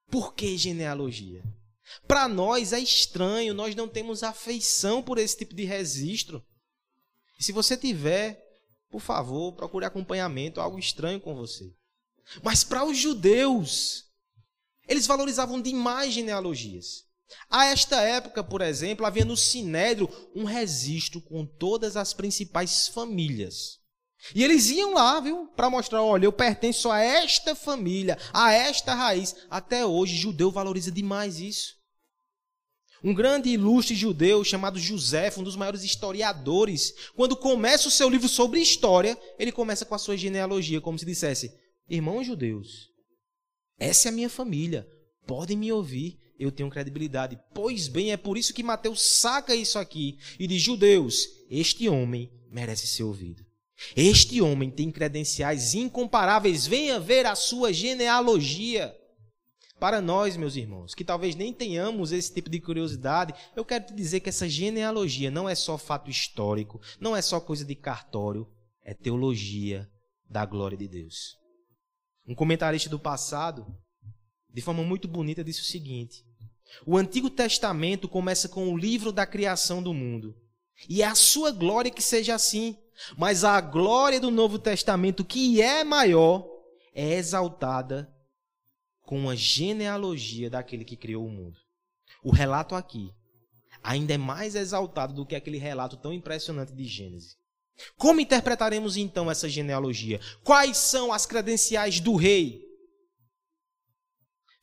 Por 0.06 0.36
que 0.36 0.56
genealogia? 0.56 1.44
Para 2.08 2.28
nós 2.28 2.74
é 2.74 2.80
estranho, 2.80 3.54
nós 3.54 3.76
não 3.76 3.88
temos 3.88 4.24
afeição 4.24 5.02
por 5.02 5.18
esse 5.18 5.38
tipo 5.38 5.54
de 5.54 5.64
registro. 5.64 6.44
E 7.40 7.44
se 7.44 7.52
você 7.52 7.78
tiver, 7.78 8.44
por 8.90 9.02
favor, 9.02 9.54
procure 9.54 9.86
acompanhamento, 9.86 10.62
algo 10.62 10.80
estranho 10.80 11.20
com 11.20 11.36
você. 11.36 11.74
Mas 12.44 12.64
para 12.64 12.86
os 12.86 12.98
judeus, 12.98 14.06
eles 14.88 15.06
valorizavam 15.06 15.62
demais 15.62 16.14
genealogias. 16.14 17.06
A 17.50 17.66
esta 17.66 18.02
época, 18.02 18.44
por 18.44 18.62
exemplo, 18.62 19.06
havia 19.06 19.26
no 19.26 19.36
Sinédrio 19.36 20.10
um 20.36 20.44
registro 20.44 21.22
com 21.22 21.46
todas 21.46 21.98
as 21.98 22.14
principais 22.14 22.88
famílias. 22.88 23.80
E 24.34 24.44
eles 24.44 24.70
iam 24.70 24.94
lá, 24.94 25.20
viu, 25.20 25.48
para 25.56 25.70
mostrar, 25.70 26.02
olha, 26.02 26.26
eu 26.26 26.32
pertenço 26.32 26.90
a 26.90 27.00
esta 27.00 27.54
família, 27.54 28.18
a 28.34 28.52
esta 28.52 28.94
raiz. 28.94 29.36
Até 29.50 29.86
hoje, 29.86 30.16
judeu 30.16 30.50
valoriza 30.50 30.92
demais 30.92 31.40
isso. 31.40 31.76
Um 33.04 33.14
grande 33.14 33.50
ilustre 33.50 33.94
judeu 33.94 34.44
chamado 34.44 34.80
José, 34.80 35.32
um 35.38 35.44
dos 35.44 35.56
maiores 35.56 35.84
historiadores, 35.84 37.12
quando 37.16 37.36
começa 37.36 37.88
o 37.88 37.92
seu 37.92 38.10
livro 38.10 38.28
sobre 38.28 38.60
história, 38.60 39.16
ele 39.38 39.52
começa 39.52 39.86
com 39.86 39.94
a 39.94 40.00
sua 40.00 40.18
genealogia, 40.18 40.82
como 40.82 40.98
se 40.98 41.06
dissesse: 41.06 41.54
Irmãos 41.88 42.26
judeus, 42.26 42.90
essa 43.78 44.08
é 44.08 44.10
a 44.10 44.12
minha 44.12 44.30
família, 44.30 44.88
podem 45.28 45.56
me 45.56 45.72
ouvir, 45.72 46.18
eu 46.40 46.52
tenho 46.52 46.70
credibilidade. 46.70 47.38
Pois 47.54 47.88
bem, 47.88 48.12
é 48.12 48.18
por 48.18 48.40
isso 48.40 48.56
que 48.56 48.64
Mateus 48.64 49.04
saca 49.04 49.54
isso 49.54 49.78
aqui 49.78 50.18
e 50.40 50.48
diz: 50.48 50.60
Judeus, 50.60 51.28
este 51.48 51.88
homem 51.88 52.32
merece 52.50 52.88
ser 52.88 53.04
ouvido. 53.04 53.45
Este 53.96 54.42
homem 54.42 54.70
tem 54.70 54.92
credenciais 54.92 55.74
incomparáveis. 55.74 56.66
Venha 56.66 57.00
ver 57.00 57.26
a 57.26 57.36
sua 57.36 57.74
genealogia. 57.74 58.96
Para 59.80 60.00
nós, 60.02 60.38
meus 60.38 60.56
irmãos, 60.56 60.96
que 60.96 61.04
talvez 61.04 61.36
nem 61.36 61.52
tenhamos 61.52 62.14
esse 62.14 62.34
tipo 62.34 62.50
de 62.50 62.62
curiosidade, 62.62 63.34
eu 63.56 63.66
quero 63.66 63.88
te 63.88 63.94
dizer 63.94 64.22
que 64.22 64.30
essa 64.30 64.48
genealogia 64.48 65.30
não 65.30 65.50
é 65.50 65.56
só 65.56 65.78
fato 65.78 66.10
histórico, 66.10 66.80
não 67.00 67.16
é 67.16 67.22
só 67.22 67.42
coisa 67.42 67.66
de 67.66 67.76
cartório, 67.76 68.48
é 68.84 68.94
teologia 68.94 69.90
da 70.30 70.46
glória 70.46 70.78
de 70.78 70.88
Deus. 70.88 71.38
Um 72.26 72.34
comentarista 72.34 72.90
do 72.90 72.98
passado, 72.98 73.66
de 74.50 74.62
forma 74.62 74.82
muito 74.82 75.08
bonita, 75.08 75.44
disse 75.44 75.62
o 75.62 75.66
seguinte: 75.66 76.24
O 76.86 76.98
Antigo 76.98 77.30
Testamento 77.30 78.08
começa 78.08 78.48
com 78.48 78.72
o 78.72 78.78
livro 78.78 79.12
da 79.12 79.26
criação 79.26 79.84
do 79.84 79.94
mundo. 79.94 80.34
E 80.90 81.02
é 81.02 81.06
a 81.06 81.16
sua 81.16 81.52
glória 81.52 81.92
que 81.92 82.02
seja 82.02 82.34
assim. 82.34 82.78
Mas 83.18 83.44
a 83.44 83.60
glória 83.62 84.20
do 84.20 84.32
Novo 84.32 84.58
Testamento, 84.58 85.24
que 85.24 85.62
é 85.62 85.84
maior, 85.84 86.48
é 86.94 87.14
exaltada 87.14 88.12
com 89.02 89.30
a 89.30 89.36
genealogia 89.36 90.50
daquele 90.50 90.86
que 90.86 90.98
criou 90.98 91.26
o 91.26 91.32
mundo. 91.32 91.58
O 92.24 92.32
relato 92.32 92.74
aqui 92.74 93.12
ainda 93.84 94.14
é 94.14 94.18
mais 94.18 94.56
exaltado 94.56 95.14
do 95.14 95.26
que 95.26 95.36
aquele 95.36 95.58
relato 95.58 95.96
tão 95.98 96.12
impressionante 96.12 96.74
de 96.74 96.86
Gênesis. 96.86 97.38
Como 97.98 98.22
interpretaremos 98.22 98.98
então 98.98 99.30
essa 99.30 99.50
genealogia? 99.50 100.20
Quais 100.44 100.78
são 100.78 101.12
as 101.12 101.26
credenciais 101.26 102.00
do 102.00 102.16
rei? 102.16 102.64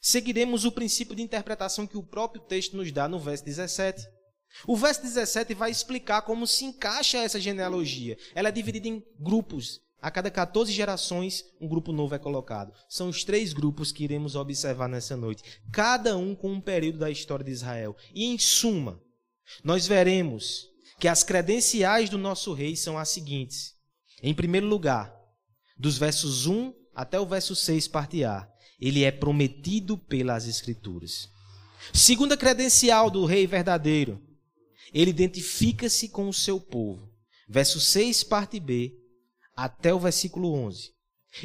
Seguiremos 0.00 0.64
o 0.64 0.72
princípio 0.72 1.14
de 1.14 1.22
interpretação 1.22 1.86
que 1.86 1.96
o 1.96 2.02
próprio 2.02 2.42
texto 2.42 2.76
nos 2.76 2.90
dá 2.90 3.06
no 3.06 3.20
verso 3.20 3.44
17. 3.44 4.02
O 4.66 4.76
verso 4.76 5.02
17 5.02 5.54
vai 5.54 5.70
explicar 5.70 6.22
como 6.22 6.46
se 6.46 6.64
encaixa 6.64 7.18
essa 7.18 7.40
genealogia. 7.40 8.16
Ela 8.34 8.48
é 8.48 8.52
dividida 8.52 8.88
em 8.88 9.02
grupos. 9.18 9.80
A 10.00 10.10
cada 10.10 10.30
14 10.30 10.72
gerações, 10.72 11.44
um 11.60 11.68
grupo 11.68 11.92
novo 11.92 12.14
é 12.14 12.18
colocado. 12.18 12.72
São 12.88 13.08
os 13.08 13.22
três 13.22 13.52
grupos 13.52 13.92
que 13.92 14.02
iremos 14.02 14.34
observar 14.34 14.88
nessa 14.88 15.16
noite, 15.16 15.60
cada 15.72 16.16
um 16.16 16.34
com 16.34 16.50
um 16.50 16.60
período 16.60 16.98
da 16.98 17.10
história 17.10 17.44
de 17.44 17.52
Israel. 17.52 17.96
E 18.12 18.24
em 18.24 18.36
suma, 18.36 19.00
nós 19.62 19.86
veremos 19.86 20.68
que 20.98 21.06
as 21.06 21.22
credenciais 21.22 22.10
do 22.10 22.18
nosso 22.18 22.52
rei 22.52 22.74
são 22.74 22.98
as 22.98 23.10
seguintes. 23.10 23.74
Em 24.22 24.34
primeiro 24.34 24.66
lugar, 24.66 25.14
dos 25.78 25.98
versos 25.98 26.46
1 26.46 26.72
até 26.94 27.18
o 27.18 27.26
verso 27.26 27.54
6, 27.54 27.88
parte 27.88 28.24
A, 28.24 28.48
ele 28.80 29.04
é 29.04 29.12
prometido 29.12 29.96
pelas 29.96 30.48
Escrituras. 30.48 31.28
Segunda 31.92 32.36
credencial 32.36 33.08
do 33.10 33.24
rei 33.24 33.46
verdadeiro, 33.46 34.20
ele 34.92 35.10
identifica-se 35.10 36.08
com 36.08 36.28
o 36.28 36.34
seu 36.34 36.60
povo. 36.60 37.08
Verso 37.48 37.80
6, 37.80 38.24
parte 38.24 38.58
B, 38.60 38.92
até 39.56 39.92
o 39.92 39.98
versículo 39.98 40.52
11. 40.52 40.90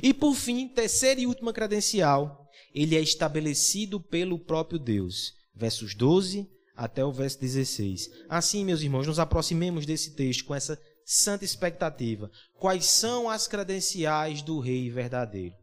E 0.02 0.14
por 0.14 0.36
fim, 0.36 0.68
terceira 0.68 1.20
e 1.20 1.28
última 1.28 1.54
credencial, 1.54 2.48
ele 2.74 2.96
é 2.96 3.02
estabelecido 3.02 4.00
pelo 4.00 4.38
próprio 4.38 4.80
Deus. 4.80 5.34
Versos 5.56 5.96
12 5.96 6.48
até 6.76 7.04
o 7.04 7.12
verso 7.12 7.40
16. 7.40 8.10
Assim, 8.30 8.64
meus 8.64 8.82
irmãos, 8.82 9.08
nos 9.08 9.18
aproximemos 9.18 9.86
desse 9.86 10.16
texto 10.16 10.46
com 10.46 10.54
essa 10.54 10.80
santa 11.04 11.44
expectativa. 11.44 12.30
Quais 12.54 12.86
são 12.86 13.30
as 13.30 13.48
credenciais 13.48 14.42
do 14.42 14.60
rei 14.60 14.90
verdadeiro? 14.90 15.56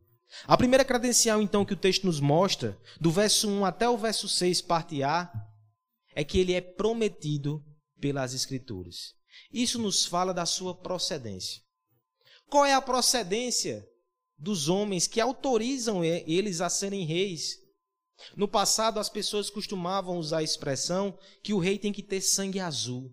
A 0.46 0.56
primeira 0.56 0.84
credencial, 0.84 1.40
então, 1.40 1.64
que 1.64 1.74
o 1.74 1.76
texto 1.76 2.04
nos 2.04 2.18
mostra, 2.18 2.76
do 3.00 3.12
verso 3.12 3.48
1 3.48 3.64
até 3.64 3.88
o 3.88 3.96
verso 3.96 4.28
6, 4.28 4.62
parte 4.62 5.02
A, 5.04 5.30
é 6.14 6.24
que 6.24 6.38
ele 6.38 6.54
é 6.54 6.60
prometido 6.60 7.62
pelas 8.04 8.34
Escrituras. 8.34 9.14
Isso 9.50 9.78
nos 9.78 10.04
fala 10.04 10.34
da 10.34 10.44
sua 10.44 10.74
procedência. 10.74 11.62
Qual 12.50 12.66
é 12.66 12.74
a 12.74 12.82
procedência 12.82 13.82
dos 14.36 14.68
homens 14.68 15.06
que 15.06 15.22
autorizam 15.22 16.04
eles 16.04 16.60
a 16.60 16.68
serem 16.68 17.06
reis? 17.06 17.56
No 18.36 18.46
passado, 18.46 19.00
as 19.00 19.08
pessoas 19.08 19.48
costumavam 19.48 20.18
usar 20.18 20.40
a 20.40 20.42
expressão 20.42 21.18
que 21.42 21.54
o 21.54 21.58
rei 21.58 21.78
tem 21.78 21.94
que 21.94 22.02
ter 22.02 22.20
sangue 22.20 22.60
azul. 22.60 23.10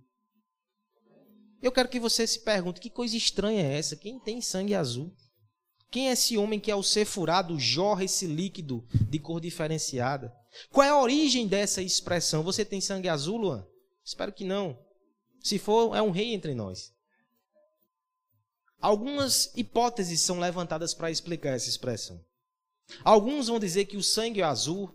Eu 1.62 1.71
quero 1.71 1.88
que 1.88 1.98
você 2.00 2.27
se 2.27 2.41
pergunte: 2.41 2.81
que 2.81 2.89
coisa 2.89 3.15
estranha 3.15 3.63
é 3.63 3.77
essa? 3.77 3.95
Quem 3.95 4.19
tem 4.19 4.41
sangue 4.41 4.75
azul? 4.75 5.15
Quem 5.89 6.10
é 6.10 6.12
esse 6.12 6.38
homem 6.38 6.60
que, 6.60 6.69
ao 6.69 6.83
ser 6.83 7.05
furado, 7.05 7.57
jorra 7.57 8.03
esse 8.03 8.27
líquido 8.27 8.86
de 9.10 9.19
cor 9.19 9.39
diferenciada? 9.39 10.36
Qual 10.69 10.86
é 10.86 10.89
a 10.89 11.01
origem 11.01 11.48
dessa 11.48 11.81
expressão? 11.81 12.43
Você 12.43 12.65
tem 12.65 12.81
sangue 12.81 13.07
azul, 13.07 13.38
Luan? 13.38 13.71
Espero 14.03 14.34
que 14.34 14.43
não. 14.43 14.77
Se 15.39 15.58
for, 15.58 15.96
é 15.96 16.01
um 16.01 16.12
rei 16.12 16.34
entre 16.34 16.53
nós. 16.53 16.93
Algumas 18.79 19.51
hipóteses 19.55 20.22
são 20.22 20.39
levantadas 20.39 20.93
para 20.93 21.12
explicar 21.12 21.51
essa 21.51 21.70
expressão. 21.70 22.24
Alguns 23.03 23.48
vão 23.48 23.60
dizer 23.60 23.86
que 23.86 23.98
o 23.98 24.03
sangue 24.03 24.41
azul 24.41 24.93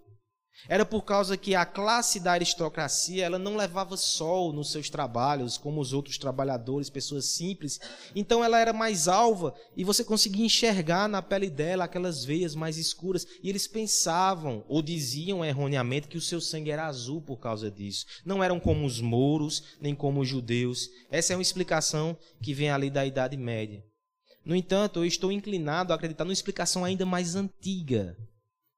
era 0.69 0.85
por 0.85 1.03
causa 1.03 1.37
que 1.37 1.55
a 1.55 1.65
classe 1.65 2.19
da 2.19 2.33
aristocracia 2.33 3.25
ela 3.25 3.39
não 3.39 3.57
levava 3.57 3.97
sol 3.97 4.53
nos 4.53 4.73
seus 4.73 4.91
trabalhos, 4.91 5.57
como 5.57 5.81
os 5.81 5.93
outros 5.93 6.19
trabalhadores, 6.19 6.91
pessoas 6.91 7.27
simples. 7.27 7.79
Então 8.15 8.43
ela 8.43 8.59
era 8.59 8.73
mais 8.73 9.07
alva 9.07 9.55
e 9.77 9.85
você 9.85 10.03
conseguia 10.03 10.45
enxergar 10.45 11.09
na 11.09 11.23
pele 11.23 11.49
dela 11.49 11.85
aquelas 11.85 12.25
veias 12.25 12.55
mais 12.55 12.79
escuras. 12.79 13.27
E 13.43 13.49
eles 13.49 13.69
pensavam 13.69 14.65
ou 14.69 14.83
diziam 14.83 15.45
erroneamente 15.45 16.09
que 16.09 16.19
o 16.19 16.23
seu 16.23 16.41
sangue 16.41 16.71
era 16.71 16.87
azul 16.87 17.21
por 17.23 17.37
causa 17.37 17.71
disso. 17.71 18.07
Não 18.25 18.43
eram 18.43 18.59
como 18.59 18.85
os 18.85 19.01
mouros, 19.01 19.77
nem 19.81 19.95
como 19.95 20.21
os 20.21 20.29
judeus. 20.29 20.89
Essa 21.11 21.33
é 21.33 21.37
uma 21.37 21.43
explicação 21.43 22.17
que 22.43 22.53
vem 22.53 22.71
ali 22.71 22.91
da 22.91 23.07
Idade 23.07 23.37
Média. 23.37 23.85
No 24.45 24.55
entanto, 24.55 25.01
eu 25.01 25.05
estou 25.05 25.33
inclinado 25.33 25.93
a 25.93 25.97
acreditar 25.97 26.25
numa 26.25 26.33
explicação 26.33 26.85
ainda 26.85 27.05
mais 27.05 27.35
antiga, 27.35 28.17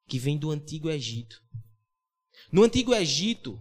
que 0.06 0.18
vem 0.18 0.38
do 0.38 0.50
Antigo 0.50 0.88
Egito. 0.88 1.42
No 2.50 2.64
Antigo 2.64 2.94
Egito, 2.94 3.60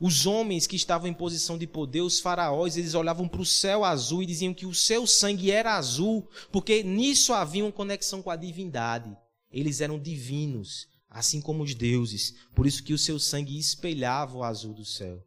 os 0.00 0.24
homens 0.24 0.66
que 0.66 0.76
estavam 0.76 1.08
em 1.08 1.14
posição 1.14 1.58
de 1.58 1.66
poder, 1.66 2.00
os 2.00 2.20
faraós, 2.20 2.76
eles 2.76 2.94
olhavam 2.94 3.28
para 3.28 3.42
o 3.42 3.46
céu 3.46 3.84
azul 3.84 4.22
e 4.22 4.26
diziam 4.26 4.54
que 4.54 4.64
o 4.64 4.74
seu 4.74 5.06
sangue 5.06 5.50
era 5.50 5.76
azul, 5.76 6.26
porque 6.50 6.82
nisso 6.82 7.34
havia 7.34 7.64
uma 7.64 7.72
conexão 7.72 8.22
com 8.22 8.30
a 8.30 8.36
divindade. 8.36 9.14
Eles 9.50 9.80
eram 9.80 9.98
divinos, 9.98 10.86
assim 11.08 11.40
como 11.40 11.62
os 11.62 11.74
deuses, 11.74 12.32
por 12.54 12.66
isso 12.66 12.82
que 12.82 12.94
o 12.94 12.98
seu 12.98 13.18
sangue 13.18 13.58
espelhava 13.58 14.38
o 14.38 14.44
azul 14.44 14.72
do 14.72 14.84
céu. 14.84 15.22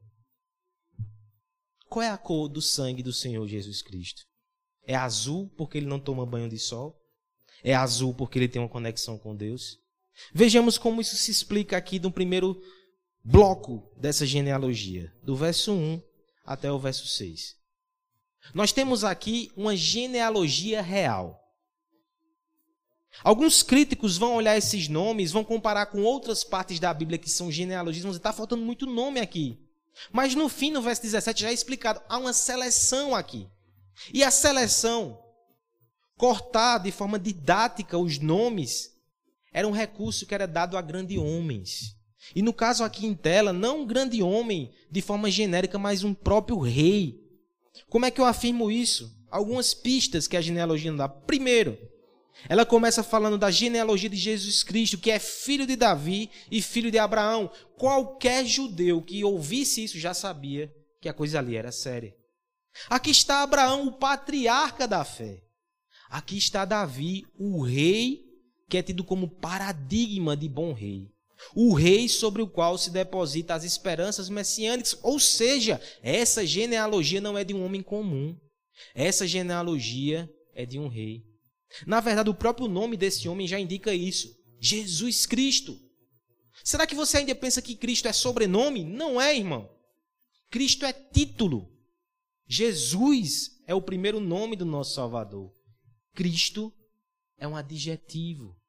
Qual 1.88 2.02
é 2.02 2.10
a 2.10 2.18
cor 2.18 2.48
do 2.48 2.62
sangue 2.62 3.04
do 3.04 3.14
Senhor 3.14 3.48
Jesus 3.48 3.84
Cristo? 3.84 4.24
É 4.88 4.96
azul 4.96 5.52
porque 5.56 5.78
ele 5.78 5.86
não 5.86 6.00
toma 6.00 6.26
banho 6.26 6.50
de 6.50 6.58
sol? 6.58 7.00
É 7.64 7.76
azul 7.76 8.16
porque 8.16 8.40
ele 8.40 8.48
tem 8.48 8.60
uma 8.60 8.70
conexão 8.70 9.20
com 9.20 9.36
Deus? 9.36 9.78
Vejamos 10.34 10.78
como 10.78 11.02
isso 11.02 11.16
se 11.16 11.32
explica 11.32 11.78
aqui 11.78 12.00
no 12.00 12.12
primeiro 12.12 12.62
bloco 13.24 13.92
dessa 13.98 14.26
genealogia, 14.26 15.14
do 15.24 15.36
verso 15.36 15.72
1 15.72 16.02
até 16.46 16.72
o 16.72 16.80
verso 16.80 17.08
6. 17.08 17.56
Nós 18.54 18.72
temos 18.72 19.04
aqui 19.04 19.52
uma 19.56 19.76
genealogia 19.76 20.82
real. 20.82 21.40
Alguns 23.24 23.62
críticos 23.62 24.18
vão 24.18 24.36
olhar 24.36 24.58
esses 24.58 24.88
nomes, 24.88 25.32
vão 25.32 25.44
comparar 25.44 25.86
com 25.86 26.02
outras 26.02 26.44
partes 26.44 26.80
da 26.80 26.94
Bíblia 26.94 27.20
que 27.20 27.30
são 27.30 27.52
genealogias, 27.52 28.04
vão 28.04 28.12
dizer, 28.12 28.20
está 28.20 28.34
faltando 28.34 28.64
muito 28.64 28.86
nome 28.86 29.20
aqui. 29.20 29.60
Mas 30.12 30.34
no 30.34 30.50
fim, 30.50 30.72
no 30.72 30.82
verso 30.82 31.04
17, 31.04 31.42
já 31.42 31.50
é 31.50 31.54
explicado, 31.54 32.02
há 32.10 32.18
uma 32.18 32.34
seleção 32.34 33.16
aqui. 33.16 33.48
E 34.12 34.24
a 34.24 34.32
seleção, 34.32 35.20
cortar 36.18 36.80
de 36.80 36.92
forma 36.92 37.20
didática 37.20 37.98
os 37.98 38.18
nomes, 38.18 38.93
era 39.54 39.68
um 39.68 39.72
recurso 39.72 40.26
que 40.26 40.34
era 40.34 40.48
dado 40.48 40.76
a 40.76 40.82
grandes 40.82 41.18
homens. 41.18 41.96
E 42.36 42.42
no 42.42 42.54
caso 42.54 42.84
aqui 42.84 43.06
em 43.06 43.14
tela, 43.14 43.54
não 43.54 43.82
um 43.82 43.86
grande 43.86 44.24
homem 44.24 44.74
de 44.90 45.02
forma 45.02 45.30
genérica, 45.30 45.78
mas 45.78 46.04
um 46.04 46.14
próprio 46.14 46.58
rei. 46.60 47.22
Como 47.90 48.06
é 48.06 48.12
que 48.12 48.20
eu 48.20 48.26
afirmo 48.26 48.72
isso? 48.72 49.14
Algumas 49.30 49.74
pistas 49.74 50.28
que 50.28 50.38
a 50.38 50.42
genealogia 50.42 50.92
dá. 50.94 51.08
Primeiro, 51.08 51.78
ela 52.48 52.66
começa 52.66 53.04
falando 53.04 53.38
da 53.38 53.52
genealogia 53.52 54.10
de 54.10 54.18
Jesus 54.18 54.64
Cristo, 54.64 54.98
que 54.98 55.12
é 55.12 55.20
filho 55.20 55.68
de 55.68 55.76
Davi 55.76 56.30
e 56.50 56.62
filho 56.62 56.92
de 56.92 56.98
Abraão. 56.98 57.52
Qualquer 57.78 58.46
judeu 58.46 59.02
que 59.02 59.24
ouvisse 59.24 59.84
isso 59.84 60.00
já 60.00 60.14
sabia 60.14 60.74
que 61.02 61.10
a 61.10 61.14
coisa 61.14 61.40
ali 61.40 61.56
era 61.56 61.72
séria. 61.72 62.16
Aqui 62.90 63.12
está 63.12 63.44
Abraão, 63.44 63.88
o 63.88 63.92
patriarca 63.92 64.88
da 64.88 65.04
fé. 65.04 65.44
Aqui 66.10 66.38
está 66.38 66.66
Davi, 66.66 67.26
o 67.38 67.64
rei 67.64 68.23
que 68.74 68.78
é 68.80 68.82
tido 68.82 69.04
como 69.04 69.30
paradigma 69.30 70.36
de 70.36 70.50
bom 70.50 70.74
rei. 70.74 71.08
O 71.54 71.76
rei 71.76 72.10
sobre 72.10 72.42
o 72.42 72.48
qual 72.48 72.76
se 72.76 72.90
deposita 72.90 73.54
as 73.54 73.64
esperanças 73.64 74.30
messiânicas. 74.30 74.98
Ou 75.04 75.20
seja, 75.20 75.80
essa 76.02 76.44
genealogia 76.44 77.22
não 77.22 77.38
é 77.38 77.44
de 77.44 77.54
um 77.54 77.64
homem 77.64 77.84
comum. 77.84 78.36
Essa 78.96 79.28
genealogia 79.28 80.28
é 80.56 80.66
de 80.66 80.80
um 80.80 80.88
rei. 80.88 81.24
Na 81.86 82.00
verdade, 82.00 82.32
o 82.32 82.34
próprio 82.34 82.68
nome 82.68 82.98
desse 82.98 83.30
homem 83.30 83.48
já 83.48 83.60
indica 83.60 83.94
isso: 83.94 84.36
Jesus 84.60 85.28
Cristo. 85.28 85.80
Será 86.64 86.88
que 86.88 86.96
você 86.96 87.18
ainda 87.18 87.36
pensa 87.36 87.62
que 87.62 87.76
Cristo 87.76 88.08
é 88.08 88.14
sobrenome? 88.14 88.84
Não 88.84 89.22
é, 89.22 89.38
irmão. 89.38 89.70
Cristo 90.50 90.84
é 90.84 90.92
título. 90.92 91.72
Jesus 92.48 93.52
é 93.68 93.76
o 93.76 93.82
primeiro 93.84 94.20
nome 94.20 94.56
do 94.56 94.66
nosso 94.66 94.96
Salvador. 94.96 95.54
Cristo 96.16 96.74
é 97.38 97.48
um 97.48 97.56
adjetivo. 97.56 98.63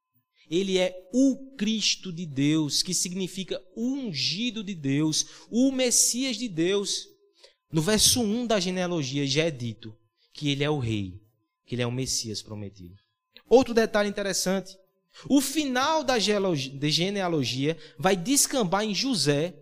Ele 0.50 0.78
é 0.78 0.94
o 1.12 1.54
Cristo 1.56 2.12
de 2.12 2.26
Deus, 2.26 2.82
que 2.82 2.94
significa 2.94 3.62
o 3.74 3.92
ungido 3.92 4.62
de 4.62 4.74
Deus, 4.74 5.26
o 5.50 5.72
Messias 5.72 6.36
de 6.36 6.48
Deus. 6.48 7.08
No 7.72 7.82
verso 7.82 8.22
1 8.22 8.46
da 8.46 8.60
genealogia 8.60 9.26
já 9.26 9.44
é 9.44 9.50
dito 9.50 9.96
que 10.32 10.50
ele 10.50 10.62
é 10.62 10.70
o 10.70 10.78
rei 10.78 11.24
que 11.66 11.74
ele 11.74 11.82
é 11.82 11.86
o 11.86 11.92
Messias 11.92 12.42
prometido. 12.42 12.94
Outro 13.48 13.74
detalhe 13.74 14.08
interessante: 14.08 14.76
o 15.28 15.40
final 15.40 16.04
da 16.04 16.18
genealogia 16.18 17.76
vai 17.98 18.16
descambar 18.16 18.84
em 18.84 18.94
José, 18.94 19.54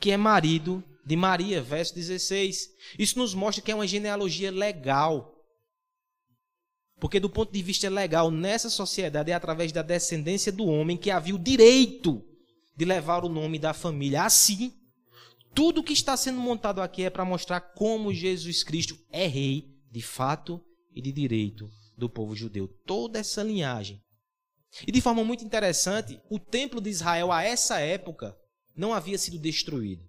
que 0.00 0.10
é 0.10 0.16
marido 0.16 0.82
de 1.04 1.16
Maria, 1.16 1.62
verso 1.62 1.94
16. 1.94 2.70
Isso 2.98 3.18
nos 3.18 3.34
mostra 3.34 3.62
que 3.62 3.70
é 3.70 3.74
uma 3.74 3.86
genealogia 3.86 4.50
legal. 4.50 5.34
Porque, 6.98 7.20
do 7.20 7.28
ponto 7.28 7.52
de 7.52 7.62
vista 7.62 7.88
legal, 7.90 8.30
nessa 8.30 8.70
sociedade 8.70 9.30
é 9.30 9.34
através 9.34 9.70
da 9.70 9.82
descendência 9.82 10.50
do 10.50 10.64
homem 10.64 10.96
que 10.96 11.10
havia 11.10 11.34
o 11.34 11.38
direito 11.38 12.24
de 12.74 12.84
levar 12.84 13.24
o 13.24 13.28
nome 13.28 13.58
da 13.58 13.74
família. 13.74 14.24
Assim, 14.24 14.72
tudo 15.54 15.82
que 15.82 15.92
está 15.92 16.16
sendo 16.16 16.38
montado 16.38 16.80
aqui 16.80 17.02
é 17.02 17.10
para 17.10 17.24
mostrar 17.24 17.60
como 17.60 18.12
Jesus 18.12 18.62
Cristo 18.62 18.98
é 19.10 19.26
rei, 19.26 19.74
de 19.90 20.02
fato 20.02 20.62
e 20.94 21.02
de 21.02 21.12
direito 21.12 21.70
do 21.96 22.08
povo 22.08 22.34
judeu. 22.34 22.68
Toda 22.86 23.18
essa 23.18 23.42
linhagem. 23.42 24.02
E 24.86 24.92
de 24.92 25.00
forma 25.00 25.24
muito 25.24 25.44
interessante, 25.44 26.20
o 26.30 26.38
templo 26.38 26.80
de 26.80 26.90
Israel 26.90 27.32
a 27.32 27.42
essa 27.42 27.78
época 27.78 28.36
não 28.74 28.92
havia 28.92 29.16
sido 29.16 29.38
destruído. 29.38 30.04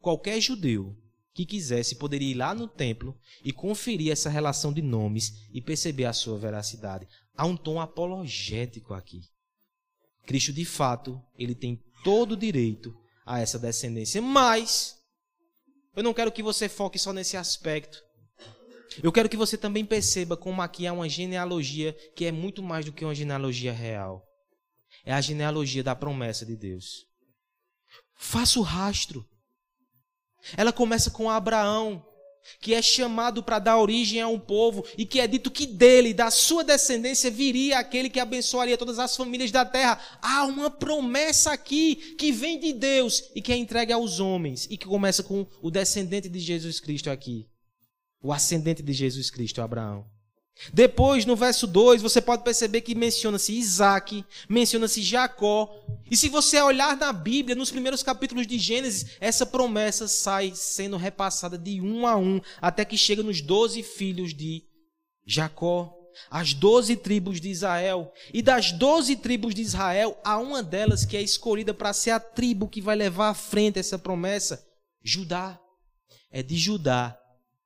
Qualquer 0.00 0.40
judeu 0.40 0.96
que 1.38 1.46
quisesse 1.46 1.94
poderia 1.94 2.32
ir 2.32 2.34
lá 2.34 2.52
no 2.52 2.66
templo 2.66 3.16
e 3.44 3.52
conferir 3.52 4.10
essa 4.10 4.28
relação 4.28 4.72
de 4.72 4.82
nomes 4.82 5.46
e 5.52 5.62
perceber 5.62 6.04
a 6.04 6.12
sua 6.12 6.36
veracidade. 6.36 7.06
Há 7.36 7.46
um 7.46 7.56
tom 7.56 7.80
apologético 7.80 8.92
aqui. 8.92 9.20
Cristo, 10.26 10.52
de 10.52 10.64
fato, 10.64 11.22
ele 11.38 11.54
tem 11.54 11.80
todo 12.02 12.32
o 12.32 12.36
direito 12.36 12.92
a 13.24 13.38
essa 13.38 13.56
descendência, 13.56 14.20
mas 14.20 14.96
eu 15.94 16.02
não 16.02 16.12
quero 16.12 16.32
que 16.32 16.42
você 16.42 16.68
foque 16.68 16.98
só 16.98 17.12
nesse 17.12 17.36
aspecto. 17.36 18.02
Eu 19.00 19.12
quero 19.12 19.28
que 19.28 19.36
você 19.36 19.56
também 19.56 19.84
perceba 19.84 20.36
como 20.36 20.60
aqui 20.60 20.88
há 20.88 20.92
uma 20.92 21.08
genealogia 21.08 21.92
que 22.16 22.24
é 22.24 22.32
muito 22.32 22.64
mais 22.64 22.84
do 22.84 22.92
que 22.92 23.04
uma 23.04 23.14
genealogia 23.14 23.72
real. 23.72 24.26
É 25.04 25.12
a 25.12 25.20
genealogia 25.20 25.84
da 25.84 25.94
promessa 25.94 26.44
de 26.44 26.56
Deus. 26.56 27.06
Faça 28.16 28.58
o 28.58 28.62
rastro. 28.62 29.24
Ela 30.56 30.72
começa 30.72 31.10
com 31.10 31.30
Abraão, 31.30 32.04
que 32.60 32.72
é 32.72 32.80
chamado 32.80 33.42
para 33.42 33.58
dar 33.58 33.78
origem 33.78 34.20
a 34.20 34.28
um 34.28 34.38
povo 34.38 34.84
e 34.96 35.04
que 35.04 35.20
é 35.20 35.26
dito 35.26 35.50
que 35.50 35.66
dele, 35.66 36.14
da 36.14 36.30
sua 36.30 36.64
descendência, 36.64 37.30
viria 37.30 37.78
aquele 37.78 38.08
que 38.08 38.20
abençoaria 38.20 38.78
todas 38.78 38.98
as 38.98 39.16
famílias 39.16 39.50
da 39.50 39.64
terra. 39.64 40.00
Há 40.22 40.44
uma 40.44 40.70
promessa 40.70 41.52
aqui 41.52 41.96
que 42.16 42.32
vem 42.32 42.58
de 42.58 42.72
Deus 42.72 43.24
e 43.34 43.42
que 43.42 43.52
é 43.52 43.56
entregue 43.56 43.92
aos 43.92 44.20
homens 44.20 44.66
e 44.70 44.76
que 44.76 44.86
começa 44.86 45.22
com 45.22 45.46
o 45.60 45.70
descendente 45.70 46.28
de 46.28 46.38
Jesus 46.38 46.80
Cristo 46.80 47.10
aqui 47.10 47.46
o 48.20 48.32
ascendente 48.32 48.82
de 48.82 48.92
Jesus 48.92 49.30
Cristo, 49.30 49.62
Abraão. 49.62 50.06
Depois, 50.72 51.24
no 51.24 51.36
verso 51.36 51.66
2, 51.66 52.02
você 52.02 52.20
pode 52.20 52.42
perceber 52.42 52.80
que 52.80 52.94
menciona-se 52.94 53.52
Isaac, 53.52 54.24
menciona-se 54.48 55.02
Jacó. 55.02 55.72
E 56.10 56.16
se 56.16 56.28
você 56.28 56.60
olhar 56.60 56.96
na 56.96 57.12
Bíblia, 57.12 57.54
nos 57.54 57.70
primeiros 57.70 58.02
capítulos 58.02 58.46
de 58.46 58.58
Gênesis, 58.58 59.16
essa 59.20 59.46
promessa 59.46 60.08
sai 60.08 60.52
sendo 60.54 60.96
repassada 60.96 61.56
de 61.56 61.80
um 61.80 62.06
a 62.06 62.16
um, 62.16 62.40
até 62.60 62.84
que 62.84 62.98
chega 62.98 63.22
nos 63.22 63.40
doze 63.40 63.82
filhos 63.82 64.34
de 64.34 64.64
Jacó, 65.26 65.94
as 66.30 66.52
doze 66.52 66.96
tribos 66.96 67.40
de 67.40 67.48
Israel. 67.48 68.12
E 68.32 68.42
das 68.42 68.72
doze 68.72 69.16
tribos 69.16 69.54
de 69.54 69.62
Israel, 69.62 70.18
há 70.24 70.38
uma 70.38 70.62
delas 70.62 71.04
que 71.04 71.16
é 71.16 71.22
escolhida 71.22 71.72
para 71.72 71.92
ser 71.92 72.10
a 72.10 72.20
tribo 72.20 72.68
que 72.68 72.80
vai 72.80 72.96
levar 72.96 73.30
à 73.30 73.34
frente 73.34 73.78
essa 73.78 73.98
promessa: 73.98 74.64
Judá. 75.02 75.58
É 76.30 76.42
de 76.42 76.58
Judá 76.58 77.18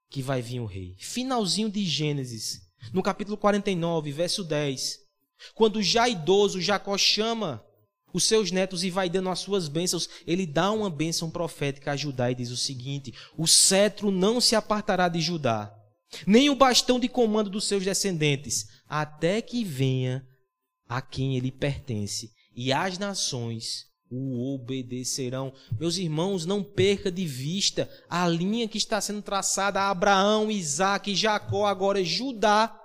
que 0.09 0.23
vai 0.23 0.41
vir 0.41 0.61
o 0.61 0.67
rei. 0.67 0.95
Finalzinho 1.01 1.69
de 1.69 1.85
Gênesis, 1.85 2.61
no 2.93 3.03
capítulo 3.03 3.37
49, 3.37 4.11
verso 4.13 4.43
10. 4.43 4.99
Quando 5.55 5.83
já 5.83 6.09
idoso, 6.09 6.61
Jacó 6.61 6.97
chama 6.97 7.65
os 8.13 8.25
seus 8.25 8.51
netos 8.51 8.85
e 8.85 8.91
vai 8.91 9.09
dando 9.09 9.29
as 9.31 9.39
suas 9.39 9.69
bênçãos, 9.69 10.09
ele 10.27 10.47
dá 10.47 10.71
uma 10.71 10.91
bênção 10.91 11.31
profética 11.31 11.93
a 11.93 11.97
Judá 11.97 12.31
e 12.31 12.35
diz 12.35 12.51
o 12.51 12.57
seguinte: 12.57 13.15
O 13.37 13.47
cetro 13.47 14.11
não 14.11 14.41
se 14.41 14.55
apartará 14.55 15.09
de 15.09 15.21
Judá, 15.21 15.75
nem 16.27 16.51
o 16.51 16.55
bastão 16.55 17.01
de 17.01 17.09
comando 17.09 17.51
dos 17.51 17.65
seus 17.65 17.85
descendentes, 17.85 18.67
até 18.89 19.41
que 19.41 19.65
venha 19.65 20.27
a 20.89 21.01
quem 21.01 21.37
ele 21.37 21.51
pertence, 21.51 22.31
e 22.55 22.73
as 22.73 22.99
nações 22.99 23.87
o 24.15 24.55
obedecerão. 24.55 25.53
Meus 25.81 25.97
irmãos, 25.97 26.45
não 26.45 26.63
perca 26.63 27.11
de 27.11 27.27
vista 27.27 27.89
a 28.09 28.29
linha 28.29 28.69
que 28.69 28.77
está 28.77 29.01
sendo 29.01 29.23
traçada 29.23 29.81
a 29.81 29.91
Abraão, 29.91 30.51
Isaac, 30.51 31.15
Jacó, 31.15 31.67
agora 31.67 32.05
Judá. 32.05 32.79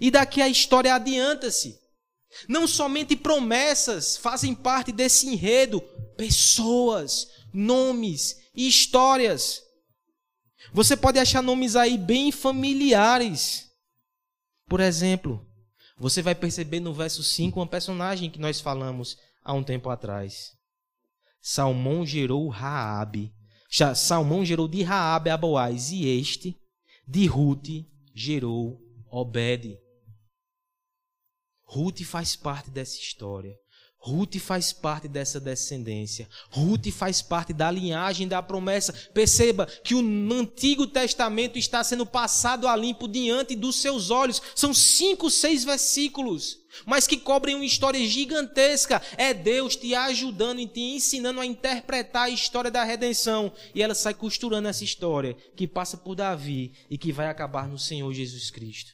E 0.00 0.10
daqui 0.10 0.42
a 0.42 0.48
história 0.48 0.94
adianta-se. 0.94 1.78
Não 2.48 2.66
somente 2.66 3.14
promessas 3.14 4.16
fazem 4.16 4.54
parte 4.54 4.90
desse 4.90 5.28
enredo, 5.28 5.80
pessoas, 6.16 7.28
nomes 7.52 8.36
e 8.54 8.66
histórias. 8.66 9.62
Você 10.72 10.96
pode 10.96 11.18
achar 11.18 11.42
nomes 11.42 11.76
aí 11.76 11.96
bem 11.96 12.32
familiares. 12.32 13.68
Por 14.66 14.80
exemplo, 14.80 15.46
você 15.98 16.22
vai 16.22 16.34
perceber 16.34 16.80
no 16.80 16.94
verso 16.94 17.22
5 17.22 17.60
uma 17.60 17.66
personagem 17.66 18.30
que 18.30 18.40
nós 18.40 18.60
falamos 18.60 19.16
há 19.44 19.52
um 19.52 19.62
tempo 19.62 19.90
atrás. 19.90 20.52
Salmão 21.42 22.06
gerou 22.06 22.48
Raabe. 22.48 23.34
Salmão 23.96 24.44
gerou 24.44 24.68
de 24.68 24.82
Raabe 24.82 25.28
a 25.28 25.36
Boaz 25.36 25.90
e 25.90 26.06
este 26.06 26.56
de 27.06 27.26
Ruth 27.26 27.84
gerou 28.14 28.80
Obed. 29.10 29.76
Ruth 31.64 32.02
faz 32.04 32.36
parte 32.36 32.70
dessa 32.70 32.96
história. 32.96 33.56
Ruth 33.98 34.36
faz 34.38 34.72
parte 34.72 35.08
dessa 35.08 35.40
descendência. 35.40 36.28
Ruth 36.50 36.90
faz 36.90 37.22
parte 37.22 37.52
da 37.52 37.70
linhagem 37.70 38.26
da 38.26 38.42
promessa. 38.42 38.92
Perceba 39.14 39.64
que 39.66 39.94
o 39.94 40.00
Antigo 40.32 40.86
Testamento 40.86 41.56
está 41.56 41.82
sendo 41.84 42.04
passado 42.04 42.66
a 42.66 42.76
limpo 42.76 43.06
diante 43.08 43.54
dos 43.54 43.76
seus 43.76 44.10
olhos. 44.10 44.42
São 44.56 44.74
cinco, 44.74 45.30
seis 45.30 45.64
versículos, 45.64 46.58
mas 46.86 47.06
que 47.06 47.16
cobrem 47.16 47.54
uma 47.54 47.64
história 47.64 48.04
gigantesca. 48.06 49.00
É 49.16 49.32
Deus 49.34 49.76
te 49.76 49.94
ajudando 49.94 50.60
e 50.60 50.66
te 50.66 50.80
ensinando 50.80 51.40
a 51.40 51.46
interpretar 51.46 52.24
a 52.24 52.30
história 52.30 52.70
da 52.70 52.84
redenção. 52.84 53.52
E 53.74 53.82
ela 53.82 53.94
sai 53.94 54.14
costurando 54.14 54.68
essa 54.68 54.84
história 54.84 55.34
que 55.56 55.68
passa 55.68 55.96
por 55.96 56.14
Davi 56.14 56.72
e 56.90 56.96
que 56.96 57.12
vai 57.12 57.28
acabar 57.28 57.68
no 57.68 57.78
Senhor 57.78 58.12
Jesus 58.12 58.50
Cristo. 58.50 58.92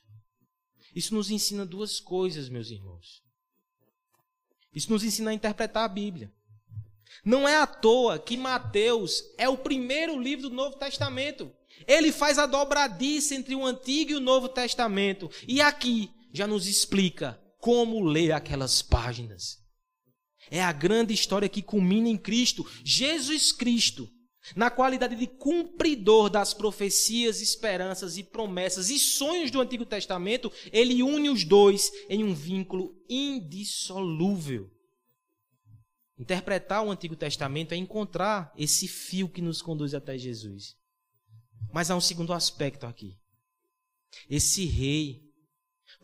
Isso 0.94 1.14
nos 1.14 1.30
ensina 1.30 1.64
duas 1.64 2.00
coisas, 2.00 2.48
meus 2.48 2.70
irmãos. 2.70 3.22
Isso 4.74 4.90
nos 4.90 5.02
ensina 5.02 5.30
a 5.30 5.34
interpretar 5.34 5.84
a 5.84 5.88
Bíblia. 5.88 6.32
Não 7.24 7.48
é 7.48 7.56
à 7.56 7.66
toa 7.66 8.18
que 8.18 8.36
Mateus 8.36 9.24
é 9.36 9.48
o 9.48 9.56
primeiro 9.56 10.20
livro 10.20 10.48
do 10.48 10.54
Novo 10.54 10.76
Testamento. 10.76 11.52
Ele 11.86 12.12
faz 12.12 12.38
a 12.38 12.46
dobradiça 12.46 13.34
entre 13.34 13.54
o 13.54 13.64
Antigo 13.64 14.12
e 14.12 14.16
o 14.16 14.20
Novo 14.20 14.48
Testamento. 14.48 15.30
E 15.46 15.60
aqui 15.60 16.10
já 16.32 16.46
nos 16.46 16.66
explica 16.66 17.40
como 17.58 18.04
ler 18.04 18.32
aquelas 18.32 18.80
páginas. 18.82 19.58
É 20.50 20.62
a 20.62 20.72
grande 20.72 21.12
história 21.12 21.48
que 21.48 21.62
culmina 21.62 22.08
em 22.08 22.16
Cristo, 22.16 22.66
Jesus 22.82 23.52
Cristo, 23.52 24.08
na 24.56 24.70
qualidade 24.70 25.14
de 25.14 25.26
cumpridor 25.26 26.30
das 26.30 26.54
profecias, 26.54 27.40
esperanças 27.40 28.16
e 28.16 28.22
promessas 28.22 28.88
e 28.88 28.98
sonhos 28.98 29.50
do 29.50 29.60
Antigo 29.60 29.84
Testamento, 29.84 30.50
ele 30.72 31.02
une 31.02 31.28
os 31.28 31.44
dois 31.44 31.90
em 32.08 32.24
um 32.24 32.34
vínculo 32.34 32.94
indissolúvel. 33.08 34.70
Interpretar 36.18 36.84
o 36.84 36.90
Antigo 36.90 37.14
Testamento 37.14 37.72
é 37.72 37.76
encontrar 37.76 38.52
esse 38.56 38.88
fio 38.88 39.28
que 39.28 39.42
nos 39.42 39.62
conduz 39.62 39.94
até 39.94 40.16
Jesus. 40.16 40.76
Mas 41.72 41.90
há 41.90 41.96
um 41.96 42.00
segundo 42.00 42.32
aspecto 42.32 42.86
aqui. 42.86 43.16
Esse 44.28 44.64
rei 44.64 45.27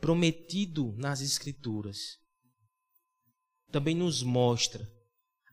prometido 0.00 0.94
nas 0.96 1.20
Escrituras 1.20 2.18
também 3.70 3.94
nos 3.94 4.22
mostra 4.22 4.88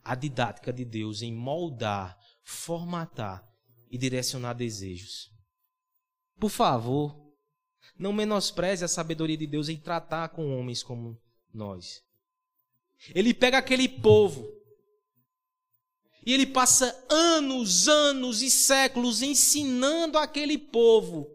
a 0.03 0.13
didática 0.13 0.71
de 0.71 0.85
Deus 0.85 1.21
em 1.21 1.33
moldar 1.33 2.17
formatar 2.43 3.47
e 3.89 3.97
direcionar 3.97 4.53
desejos. 4.53 5.31
Por 6.39 6.49
favor, 6.49 7.33
não 7.97 8.13
menospreze 8.13 8.83
a 8.83 8.87
sabedoria 8.87 9.37
de 9.37 9.47
Deus 9.47 9.69
em 9.69 9.77
tratar 9.77 10.29
com 10.29 10.57
homens 10.57 10.81
como 10.83 11.19
nós. 11.53 12.03
Ele 13.13 13.33
pega 13.33 13.57
aquele 13.57 13.87
povo 13.87 14.47
e 16.25 16.33
ele 16.33 16.45
passa 16.45 17.05
anos, 17.09 17.87
anos 17.87 18.41
e 18.41 18.49
séculos 18.49 19.21
ensinando 19.21 20.17
aquele 20.17 20.57
povo 20.57 21.27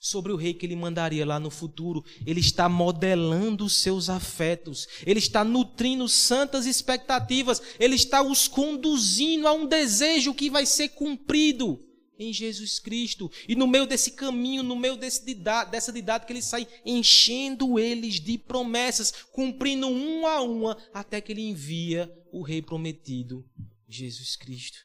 sobre 0.00 0.32
o 0.32 0.36
rei 0.36 0.54
que 0.54 0.64
ele 0.64 0.74
mandaria 0.74 1.26
lá 1.26 1.38
no 1.38 1.50
futuro. 1.50 2.02
Ele 2.26 2.40
está 2.40 2.68
modelando 2.68 3.66
os 3.66 3.74
seus 3.74 4.08
afetos, 4.08 4.88
ele 5.04 5.18
está 5.18 5.44
nutrindo 5.44 6.08
santas 6.08 6.64
expectativas, 6.64 7.60
ele 7.78 7.94
está 7.94 8.22
os 8.22 8.48
conduzindo 8.48 9.46
a 9.46 9.52
um 9.52 9.66
desejo 9.66 10.32
que 10.32 10.48
vai 10.48 10.64
ser 10.64 10.88
cumprido 10.88 11.78
em 12.18 12.32
Jesus 12.32 12.78
Cristo. 12.78 13.30
E 13.46 13.54
no 13.54 13.66
meio 13.66 13.86
desse 13.86 14.12
caminho, 14.12 14.62
no 14.62 14.74
meio 14.74 14.96
desse 14.96 15.34
dessa 15.70 15.92
didática, 15.92 16.32
ele 16.32 16.42
sai 16.42 16.66
enchendo 16.84 17.78
eles 17.78 18.14
de 18.20 18.38
promessas, 18.38 19.12
cumprindo 19.32 19.86
um 19.86 20.26
a 20.26 20.40
uma, 20.40 20.76
até 20.94 21.20
que 21.20 21.32
ele 21.32 21.42
envia 21.42 22.10
o 22.32 22.42
rei 22.42 22.62
prometido, 22.62 23.44
Jesus 23.86 24.34
Cristo. 24.36 24.78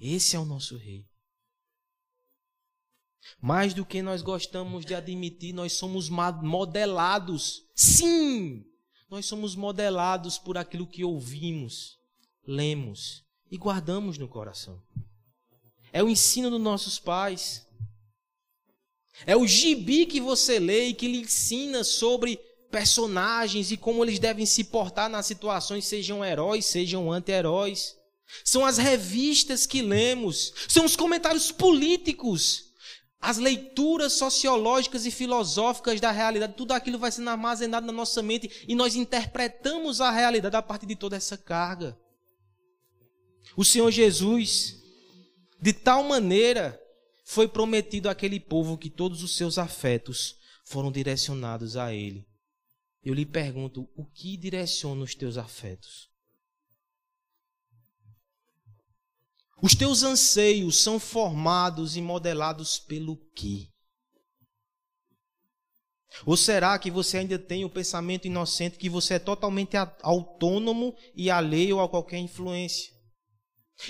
Esse 0.00 0.34
é 0.36 0.38
o 0.38 0.44
nosso 0.44 0.76
rei. 0.76 1.04
Mais 3.40 3.74
do 3.74 3.84
que 3.84 4.02
nós 4.02 4.22
gostamos 4.22 4.84
de 4.84 4.94
admitir, 4.94 5.52
nós 5.52 5.72
somos 5.72 6.08
modelados. 6.08 7.62
Sim! 7.74 8.64
Nós 9.08 9.26
somos 9.26 9.54
modelados 9.54 10.36
por 10.38 10.58
aquilo 10.58 10.86
que 10.86 11.04
ouvimos, 11.04 11.98
lemos 12.46 13.24
e 13.50 13.56
guardamos 13.56 14.18
no 14.18 14.28
coração. 14.28 14.82
É 15.92 16.02
o 16.02 16.08
ensino 16.08 16.50
dos 16.50 16.60
nossos 16.60 16.98
pais. 16.98 17.64
É 19.24 19.36
o 19.36 19.46
gibi 19.46 20.06
que 20.06 20.20
você 20.20 20.58
lê 20.58 20.88
e 20.88 20.94
que 20.94 21.06
lhe 21.06 21.18
ensina 21.18 21.84
sobre 21.84 22.36
personagens 22.70 23.70
e 23.70 23.76
como 23.76 24.04
eles 24.04 24.18
devem 24.18 24.44
se 24.44 24.64
portar 24.64 25.08
nas 25.08 25.26
situações, 25.26 25.86
sejam 25.86 26.24
heróis, 26.24 26.66
sejam 26.66 27.10
anti-heróis. 27.10 27.96
São 28.44 28.66
as 28.66 28.76
revistas 28.76 29.66
que 29.66 29.80
lemos, 29.80 30.52
são 30.68 30.84
os 30.84 30.96
comentários 30.96 31.52
políticos 31.52 32.65
as 33.20 33.38
leituras 33.38 34.12
sociológicas 34.12 35.06
e 35.06 35.10
filosóficas 35.10 36.00
da 36.00 36.10
realidade, 36.10 36.54
tudo 36.54 36.72
aquilo 36.72 36.98
vai 36.98 37.10
sendo 37.10 37.30
armazenado 37.30 37.86
na 37.86 37.92
nossa 37.92 38.22
mente 38.22 38.64
e 38.68 38.74
nós 38.74 38.94
interpretamos 38.94 40.00
a 40.00 40.10
realidade 40.10 40.56
a 40.56 40.62
partir 40.62 40.86
de 40.86 40.96
toda 40.96 41.16
essa 41.16 41.36
carga. 41.36 41.98
O 43.56 43.64
Senhor 43.64 43.90
Jesus, 43.90 44.76
de 45.60 45.72
tal 45.72 46.02
maneira, 46.02 46.80
foi 47.24 47.48
prometido 47.48 48.08
àquele 48.08 48.38
povo 48.38 48.78
que 48.78 48.90
todos 48.90 49.22
os 49.22 49.36
seus 49.36 49.58
afetos 49.58 50.36
foram 50.64 50.92
direcionados 50.92 51.76
a 51.76 51.92
Ele. 51.92 52.26
Eu 53.02 53.14
lhe 53.14 53.24
pergunto: 53.24 53.88
o 53.96 54.04
que 54.04 54.36
direciona 54.36 55.02
os 55.02 55.14
teus 55.14 55.36
afetos? 55.38 56.08
Os 59.62 59.74
teus 59.74 60.02
anseios 60.02 60.82
são 60.82 61.00
formados 61.00 61.96
e 61.96 62.02
modelados 62.02 62.78
pelo 62.78 63.16
quê? 63.34 63.68
Ou 66.24 66.36
será 66.36 66.78
que 66.78 66.90
você 66.90 67.18
ainda 67.18 67.38
tem 67.38 67.64
o 67.64 67.70
pensamento 67.70 68.26
inocente 68.26 68.78
que 68.78 68.88
você 68.88 69.14
é 69.14 69.18
totalmente 69.18 69.76
autônomo 70.02 70.94
e 71.14 71.30
alheio 71.30 71.80
a 71.80 71.88
qualquer 71.88 72.18
influência? 72.18 72.94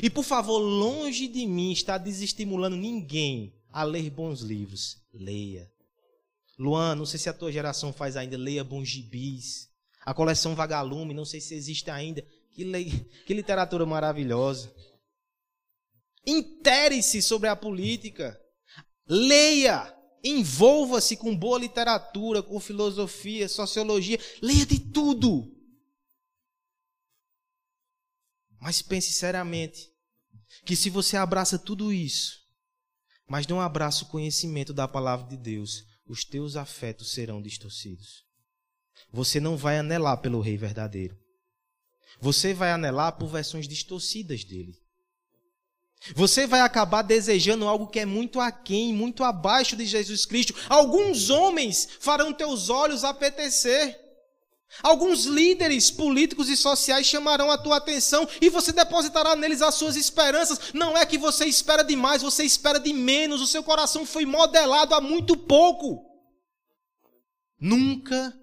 E 0.03 0.11
por 0.11 0.25
favor, 0.25 0.59
longe 0.59 1.29
de 1.29 1.47
mim 1.47 1.73
estar 1.73 1.99
desestimulando 1.99 2.77
ninguém 2.77 3.55
a 3.71 3.85
ler 3.85 4.11
bons 4.11 4.41
livros. 4.41 4.97
Leia. 5.13 5.71
Luan, 6.59 6.95
não 6.95 7.07
sei 7.07 7.19
se 7.19 7.29
a 7.29 7.35
tua 7.35 7.53
geração 7.53 7.93
faz 7.93 8.17
ainda, 8.17 8.37
leia 8.37 8.65
bons 8.65 8.89
gibis. 8.89 9.69
A 10.05 10.15
coleção 10.15 10.55
Vagalume, 10.55 11.15
não 11.15 11.25
sei 11.25 11.41
se 11.41 11.55
existe 11.55 11.91
ainda. 11.91 12.25
Que, 12.53 12.65
le... 12.65 12.91
que 13.27 13.35
literatura 13.35 13.85
maravilhosa. 13.85 14.73
Intere-se 16.27 17.23
sobre 17.23 17.49
a 17.49 17.57
política. 17.57 18.39
Leia. 19.09 19.95
Envolva-se 20.25 21.17
com 21.17 21.37
boa 21.37 21.59
literatura, 21.59 22.43
com 22.43 22.59
filosofia, 22.59 23.49
sociologia. 23.49 24.19
Leia 24.43 24.67
de 24.67 24.81
tudo. 24.81 25.53
Mas 28.59 28.83
pense 28.83 29.13
seriamente 29.13 29.93
que 30.65 30.75
se 30.75 30.91
você 30.91 31.17
abraça 31.17 31.57
tudo 31.57 31.93
isso, 31.93 32.41
mas 33.29 33.47
não 33.47 33.61
abraça 33.61 34.05
o 34.05 34.09
conhecimento 34.09 34.73
da 34.73 34.89
palavra 34.89 35.29
de 35.29 35.37
Deus, 35.37 35.85
os 36.09 36.25
teus 36.25 36.57
afetos 36.57 37.13
serão 37.13 37.41
distorcidos. 37.41 38.25
Você 39.13 39.39
não 39.39 39.57
vai 39.57 39.79
anelar 39.79 40.21
pelo 40.21 40.41
rei 40.41 40.57
verdadeiro. 40.57 41.17
Você 42.21 42.55
vai 42.55 42.73
anelar 42.73 43.17
por 43.17 43.29
versões 43.29 43.69
distorcidas 43.69 44.43
dele. 44.45 44.81
Você 46.15 46.47
vai 46.47 46.61
acabar 46.61 47.03
desejando 47.03 47.67
algo 47.67 47.87
que 47.87 48.01
é 48.01 48.07
muito 48.07 48.41
aquém, 48.41 48.93
muito 48.93 49.25
abaixo 49.25 49.77
de 49.77 49.85
Jesus 49.85 50.25
Cristo. 50.25 50.55
Alguns 50.69 51.31
homens 51.31 51.89
farão 52.01 52.33
teus 52.33 52.69
olhos 52.69 53.05
apetecer. 53.05 54.05
Alguns 54.83 55.25
líderes 55.25 55.91
políticos 55.91 56.49
e 56.49 56.57
sociais 56.57 57.07
chamarão 57.07 57.51
a 57.51 57.57
tua 57.57 57.77
atenção 57.77 58.29
e 58.41 58.51
você 58.51 58.73
depositará 58.73 59.35
neles 59.35 59.63
as 59.63 59.75
suas 59.75 59.97
esperanças. 59.97 60.73
Não 60.75 60.97
é 60.97 61.07
que 61.07 61.17
você 61.17 61.47
espera 61.47 61.83
demais, 61.83 62.23
você 62.23 62.45
espera 62.45 62.79
de 62.79 62.93
menos. 62.93 63.41
O 63.41 63.47
seu 63.47 63.63
coração 63.63 64.05
foi 64.05 64.27
modelado 64.27 64.95
há 64.95 65.01
muito 65.01 65.37
pouco. 65.37 66.05
Nunca 67.59 68.35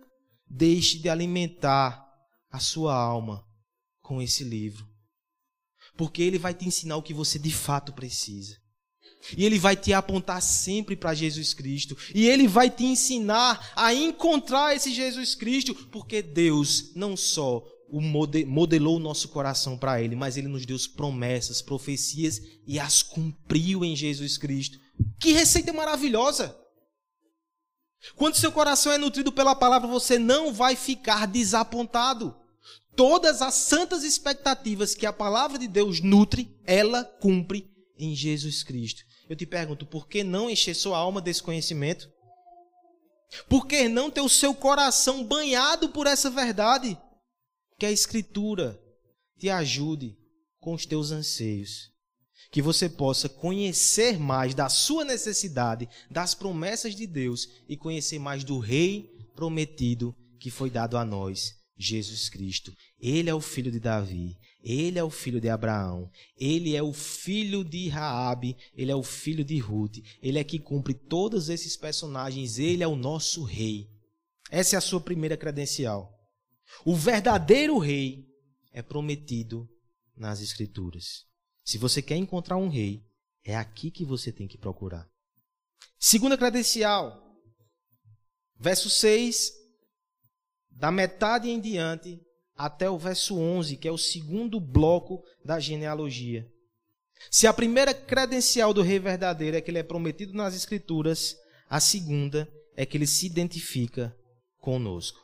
deixe 0.50 0.98
de 0.98 1.08
alimentar 1.08 2.04
a 2.50 2.60
sua 2.60 2.96
alma 2.96 3.46
com 4.02 4.22
esse 4.22 4.44
livro 4.44 4.93
porque 5.96 6.22
ele 6.22 6.38
vai 6.38 6.54
te 6.54 6.66
ensinar 6.66 6.98
o 6.98 7.04
que 7.04 7.14
você 7.14 7.38
de 7.38 7.52
fato 7.52 7.94
precisa. 7.94 8.58
E 9.38 9.46
ele 9.46 9.58
vai 9.58 9.76
te 9.76 9.94
apontar 9.94 10.42
sempre 10.42 10.96
para 10.96 11.14
Jesus 11.14 11.54
Cristo. 11.54 11.98
E 12.14 12.28
ele 12.28 12.48
vai 12.48 12.70
te 12.70 12.84
ensinar 12.84 13.72
a 13.76 13.94
encontrar 13.94 14.76
esse 14.76 14.94
Jesus 14.94 15.34
Cristo, 15.34 15.74
porque 15.92 16.22
Deus 16.22 16.94
não 16.96 17.16
só 17.16 17.64
o 17.90 18.02
modelou 18.02 18.98
o 18.98 19.00
nosso 19.00 19.30
coração 19.30 19.78
para 19.78 20.02
ele, 20.02 20.16
mas 20.16 20.36
ele 20.36 20.48
nos 20.48 20.66
deu 20.66 20.78
promessas, 20.96 21.62
profecias 21.62 22.42
e 22.66 22.80
as 22.80 23.04
cumpriu 23.04 23.86
em 23.86 23.96
Jesus 23.96 24.38
Cristo. 24.38 24.80
Que 25.20 25.32
receita 25.32 25.72
maravilhosa! 25.72 26.58
Quando 28.16 28.36
seu 28.36 28.52
coração 28.52 28.92
é 28.92 28.98
nutrido 28.98 29.32
pela 29.32 29.56
palavra, 29.56 29.88
você 29.88 30.20
não 30.20 30.52
vai 30.52 30.76
ficar 30.76 31.26
desapontado. 31.28 32.36
Todas 32.96 33.42
as 33.42 33.56
santas 33.56 34.04
expectativas 34.04 34.94
que 34.94 35.06
a 35.06 35.14
palavra 35.14 35.58
de 35.58 35.68
Deus 35.68 36.00
nutre, 36.00 36.56
ela 36.64 37.04
cumpre 37.04 37.72
em 37.98 38.16
Jesus 38.16 38.64
Cristo. 38.64 39.04
Eu 39.30 39.36
te 39.36 39.46
pergunto, 39.46 39.86
por 39.86 40.08
que 40.08 40.24
não 40.24 40.50
encher 40.50 40.76
sua 40.76 40.98
alma 40.98 41.22
desse 41.22 41.42
conhecimento? 41.42 42.12
Por 43.50 43.66
que 43.66 43.88
não 43.88 44.12
ter 44.12 44.22
o 44.22 44.30
seu 44.30 44.54
coração 44.54 45.24
banhado 45.24 45.90
por 45.90 46.06
essa 46.06 46.30
verdade? 46.30 46.98
Que 47.80 47.86
a 47.86 47.92
Escritura 47.92 48.80
te 49.40 49.50
ajude 49.50 50.16
com 50.60 50.74
os 50.74 50.86
teus 50.86 51.12
anseios. 51.12 51.92
Que 52.52 52.62
você 52.62 52.88
possa 52.88 53.28
conhecer 53.28 54.20
mais 54.20 54.54
da 54.54 54.70
sua 54.70 55.04
necessidade, 55.04 55.90
das 56.12 56.36
promessas 56.36 56.96
de 56.96 57.08
Deus 57.08 57.50
e 57.68 57.76
conhecer 57.76 58.20
mais 58.20 58.44
do 58.44 58.60
Rei 58.60 59.10
prometido 59.36 60.16
que 60.40 60.52
foi 60.52 60.70
dado 60.70 60.98
a 60.98 61.06
nós, 61.06 61.56
Jesus 61.78 62.30
Cristo. 62.30 62.74
Ele 63.00 63.30
é 63.30 63.34
o 63.34 63.42
filho 63.42 63.72
de 63.72 63.80
Davi, 63.80 64.38
ele 64.64 64.98
é 64.98 65.04
o 65.04 65.10
filho 65.10 65.42
de 65.42 65.50
Abraão, 65.50 66.10
ele 66.38 66.76
é 66.76 66.82
o 66.82 66.94
filho 66.94 67.64
de 67.64 67.90
Raabe, 67.90 68.56
ele 68.74 68.92
é 68.92 68.96
o 68.96 69.04
filho 69.04 69.44
de 69.44 69.58
Ruth, 69.60 69.98
ele 70.22 70.40
é 70.40 70.44
que 70.44 70.60
cumpre 70.60 70.94
todos 70.94 71.50
esses 71.50 71.76
personagens, 71.76 72.60
ele 72.60 72.84
é 72.84 72.88
o 72.88 72.96
nosso 72.96 73.44
rei. 73.44 73.90
Essa 74.50 74.76
é 74.76 74.78
a 74.78 74.82
sua 74.82 75.02
primeira 75.02 75.36
credencial. 75.36 76.14
O 76.86 76.96
verdadeiro 76.96 77.78
rei 77.78 78.26
é 78.72 78.82
prometido 78.82 79.70
nas 80.16 80.42
escrituras. 80.42 81.26
Se 81.64 81.78
você 81.78 82.02
quer 82.02 82.18
encontrar 82.18 82.58
um 82.58 82.70
rei, 82.70 83.04
é 83.44 83.56
aqui 83.56 83.92
que 83.92 84.06
você 84.06 84.32
tem 84.32 84.48
que 84.48 84.58
procurar. 84.58 85.10
Segunda 86.00 86.38
credencial, 86.38 87.22
verso 88.60 88.90
6, 88.90 89.52
da 90.76 90.92
metade 90.92 91.50
em 91.50 91.60
diante, 91.60 92.20
até 92.56 92.90
o 92.90 92.98
verso 92.98 93.38
11, 93.38 93.78
que 93.78 93.88
é 93.88 93.92
o 93.92 93.98
segundo 93.98 94.60
bloco 94.60 95.24
da 95.44 95.60
genealogia. 95.60 96.48
Se 97.32 97.48
a 97.48 97.54
primeira 97.54 97.94
credencial 97.94 98.74
do 98.74 98.82
rei 98.82 99.00
verdadeiro 99.00 99.58
é 99.58 99.62
que 99.62 99.72
ele 99.72 99.80
é 99.80 99.84
prometido 99.84 100.34
nas 100.34 100.56
Escrituras, 100.56 101.38
a 101.70 101.80
segunda 101.80 102.52
é 102.76 102.86
que 102.86 102.98
ele 102.98 103.08
se 103.08 103.26
identifica 103.26 104.16
conosco. 104.60 105.24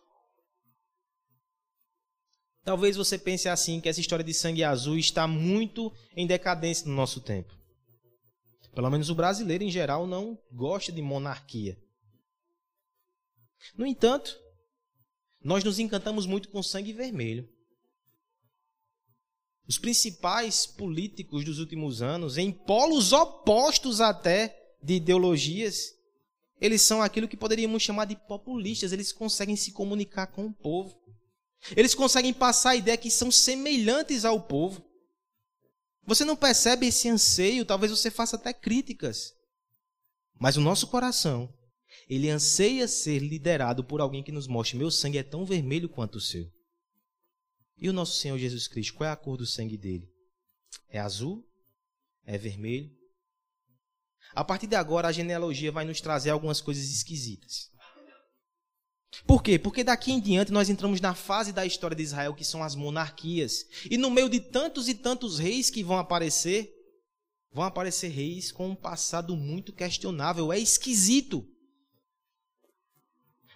Talvez 2.64 2.96
você 2.96 3.18
pense 3.18 3.50
assim 3.50 3.82
que 3.82 3.90
essa 3.90 4.00
história 4.00 4.24
de 4.24 4.34
sangue 4.34 4.64
azul 4.64 4.98
está 4.98 5.28
muito 5.28 5.92
em 6.16 6.28
decadência 6.28 6.88
no 6.88 6.94
nosso 6.94 7.20
tempo. 7.22 7.58
Pelo 8.74 8.90
menos 8.90 9.10
o 9.10 9.16
brasileiro 9.16 9.64
em 9.64 9.72
geral 9.72 10.06
não 10.06 10.38
gosta 10.52 10.92
de 10.92 11.02
monarquia. 11.02 11.78
No 13.76 13.86
entanto, 13.86 14.40
nós 15.42 15.64
nos 15.64 15.80
encantamos 15.80 16.26
muito 16.26 16.50
com 16.50 16.62
sangue 16.62 16.94
vermelho. 16.94 17.48
Os 19.68 19.78
principais 19.78 20.66
políticos 20.66 21.46
dos 21.46 21.60
últimos 21.60 22.02
anos, 22.02 22.38
em 22.38 22.52
polos 22.52 23.14
opostos 23.14 24.02
até 24.02 24.76
de 24.82 24.96
ideologias, 24.96 25.94
eles 26.60 26.82
são 26.82 27.02
aquilo 27.02 27.28
que 27.28 27.38
poderíamos 27.38 27.84
chamar 27.84 28.06
de 28.06 28.16
populistas, 28.16 28.92
eles 28.92 29.14
conseguem 29.14 29.56
se 29.56 29.72
comunicar 29.72 30.28
com 30.28 30.48
o 30.48 30.54
povo. 30.54 31.00
Eles 31.76 31.94
conseguem 31.94 32.34
passar 32.34 32.72
a 32.72 32.76
ideia 32.76 32.98
que 32.98 33.12
são 33.12 33.32
semelhantes 33.32 34.26
ao 34.26 34.42
povo. 34.42 34.84
Você 36.06 36.26
não 36.26 36.36
percebe 36.36 36.88
esse 36.88 37.08
anseio, 37.08 37.66
talvez 37.66 37.92
você 37.92 38.10
faça 38.10 38.36
até 38.36 38.52
críticas. 38.52 39.34
Mas 40.40 40.58
o 40.58 40.62
nosso 40.62 40.88
coração 40.88 41.54
ele 42.10 42.30
anseia 42.30 42.88
ser 42.88 43.20
liderado 43.20 43.84
por 43.84 44.02
alguém 44.02 44.24
que 44.24 44.32
nos 44.32 44.48
mostre: 44.48 44.78
meu 44.78 44.90
sangue 44.90 45.20
é 45.20 45.24
tão 45.24 45.46
vermelho 45.46 45.88
quanto 45.88 46.16
o 46.16 46.22
seu. 46.22 46.52
E 47.78 47.88
o 47.88 47.94
nosso 47.94 48.18
Senhor 48.18 48.38
Jesus 48.38 48.68
Cristo, 48.68 48.96
qual 48.96 49.10
é 49.10 49.14
a 49.14 49.16
cor 49.16 49.38
do 49.38 49.46
sangue 49.46 49.78
dele? 49.78 50.10
É 50.90 51.00
azul? 51.00 51.48
É 52.26 52.38
vermelho? 52.38 52.90
A 54.34 54.44
partir 54.44 54.68
de 54.68 54.76
agora, 54.76 55.08
a 55.08 55.12
genealogia 55.12 55.72
vai 55.72 55.86
nos 55.86 56.02
trazer 56.02 56.32
algumas 56.32 56.60
coisas 56.60 56.90
esquisitas. 56.90 57.70
Por 59.26 59.42
quê? 59.42 59.58
Porque 59.58 59.84
daqui 59.84 60.12
em 60.12 60.20
diante 60.20 60.52
nós 60.52 60.70
entramos 60.70 61.02
na 61.02 61.16
fase 61.16 61.52
da 61.52 61.66
história 61.66 61.96
de 61.96 62.04
Israel 62.04 62.34
que 62.34 62.44
são 62.44 62.64
as 62.64 62.76
monarquias. 62.76 63.66
E 63.90 63.98
no 63.98 64.10
meio 64.10 64.30
de 64.30 64.40
tantos 64.40 64.88
e 64.88 64.94
tantos 64.94 65.40
reis 65.40 65.70
que 65.70 65.84
vão 65.84 65.98
aparecer, 65.98 66.72
vão 67.52 67.64
aparecer 67.64 68.10
reis 68.10 68.52
com 68.52 68.70
um 68.70 68.76
passado 68.76 69.36
muito 69.36 69.74
questionável. 69.74 70.54
É 70.54 70.60
esquisito. 70.60 71.48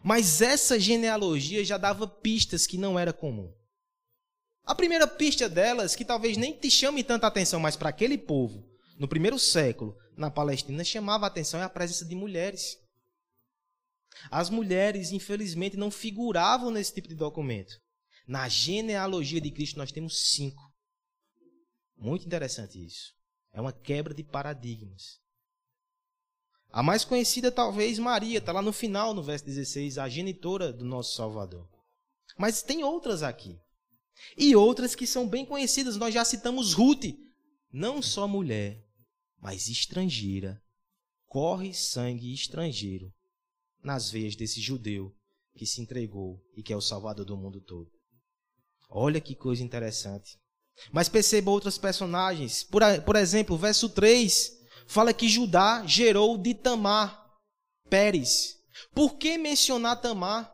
Mas 0.03 0.41
essa 0.41 0.77
genealogia 0.77 1.63
já 1.63 1.77
dava 1.77 2.05
pistas 2.05 2.67
que 2.67 2.77
não 2.77 2.99
era 2.99 3.13
comum. 3.13 3.53
A 4.65 4.75
primeira 4.75 5.07
pista 5.07 5.47
delas, 5.47 5.95
que 5.95 6.03
talvez 6.03 6.35
nem 6.35 6.51
te 6.53 6.69
chame 6.69 7.03
tanta 7.03 7.25
atenção, 7.25 7.59
mas 7.59 7.77
para 7.77 7.89
aquele 7.89 8.17
povo, 8.17 8.69
no 8.99 9.07
primeiro 9.07 9.39
século, 9.39 9.97
na 10.17 10.29
Palestina, 10.29 10.83
chamava 10.83 11.25
a 11.25 11.27
atenção 11.27 11.59
é 11.61 11.63
a 11.63 11.69
presença 11.69 12.05
de 12.05 12.15
mulheres. 12.15 12.77
As 14.29 14.49
mulheres, 14.49 15.11
infelizmente, 15.11 15.77
não 15.77 15.89
figuravam 15.89 16.69
nesse 16.69 16.93
tipo 16.93 17.07
de 17.07 17.15
documento. 17.15 17.73
Na 18.27 18.47
genealogia 18.47 19.39
de 19.41 19.51
Cristo, 19.51 19.77
nós 19.77 19.91
temos 19.91 20.33
cinco. 20.33 20.61
Muito 21.97 22.25
interessante 22.25 22.83
isso. 22.83 23.13
É 23.53 23.61
uma 23.61 23.71
quebra 23.71 24.13
de 24.13 24.23
paradigmas. 24.23 25.22
A 26.73 26.81
mais 26.81 27.05
conhecida, 27.05 27.51
talvez, 27.51 27.99
Maria, 27.99 28.39
está 28.39 28.51
lá 28.51 28.59
no 28.59 28.73
final, 28.73 29.13
no 29.13 29.21
verso 29.21 29.45
16, 29.45 29.99
a 29.99 30.09
genitora 30.09 30.73
do 30.73 30.83
nosso 30.83 31.15
Salvador. 31.15 31.69
Mas 32.35 32.63
tem 32.63 32.83
outras 32.83 33.21
aqui. 33.21 33.59
E 34.35 34.55
outras 34.55 34.95
que 34.95 35.05
são 35.05 35.29
bem 35.29 35.45
conhecidas. 35.45 35.97
Nós 35.97 36.11
já 36.11 36.25
citamos 36.25 36.73
Ruth. 36.73 37.15
Não 37.71 38.01
só 38.01 38.27
mulher, 38.27 38.83
mas 39.39 39.67
estrangeira. 39.67 40.59
Corre 41.27 41.75
sangue 41.75 42.33
estrangeiro 42.33 43.13
nas 43.83 44.09
veias 44.09 44.35
desse 44.35 44.59
judeu 44.59 45.15
que 45.55 45.67
se 45.67 45.79
entregou 45.79 46.43
e 46.57 46.63
que 46.63 46.73
é 46.73 46.75
o 46.75 46.81
Salvador 46.81 47.23
do 47.23 47.37
mundo 47.37 47.61
todo. 47.61 47.91
Olha 48.89 49.21
que 49.21 49.35
coisa 49.35 49.61
interessante. 49.61 50.39
Mas 50.91 51.07
perceba 51.07 51.51
outros 51.51 51.77
personagens. 51.77 52.63
Por, 52.63 52.81
por 53.05 53.15
exemplo, 53.15 53.55
verso 53.57 53.89
3 53.89 54.62
fala 54.87 55.13
que 55.13 55.29
Judá 55.29 55.85
gerou 55.85 56.37
de 56.37 56.53
Tamar 56.53 57.23
Pérez. 57.89 58.57
Por 58.93 59.17
que 59.17 59.37
mencionar 59.37 60.01
Tamar? 60.01 60.53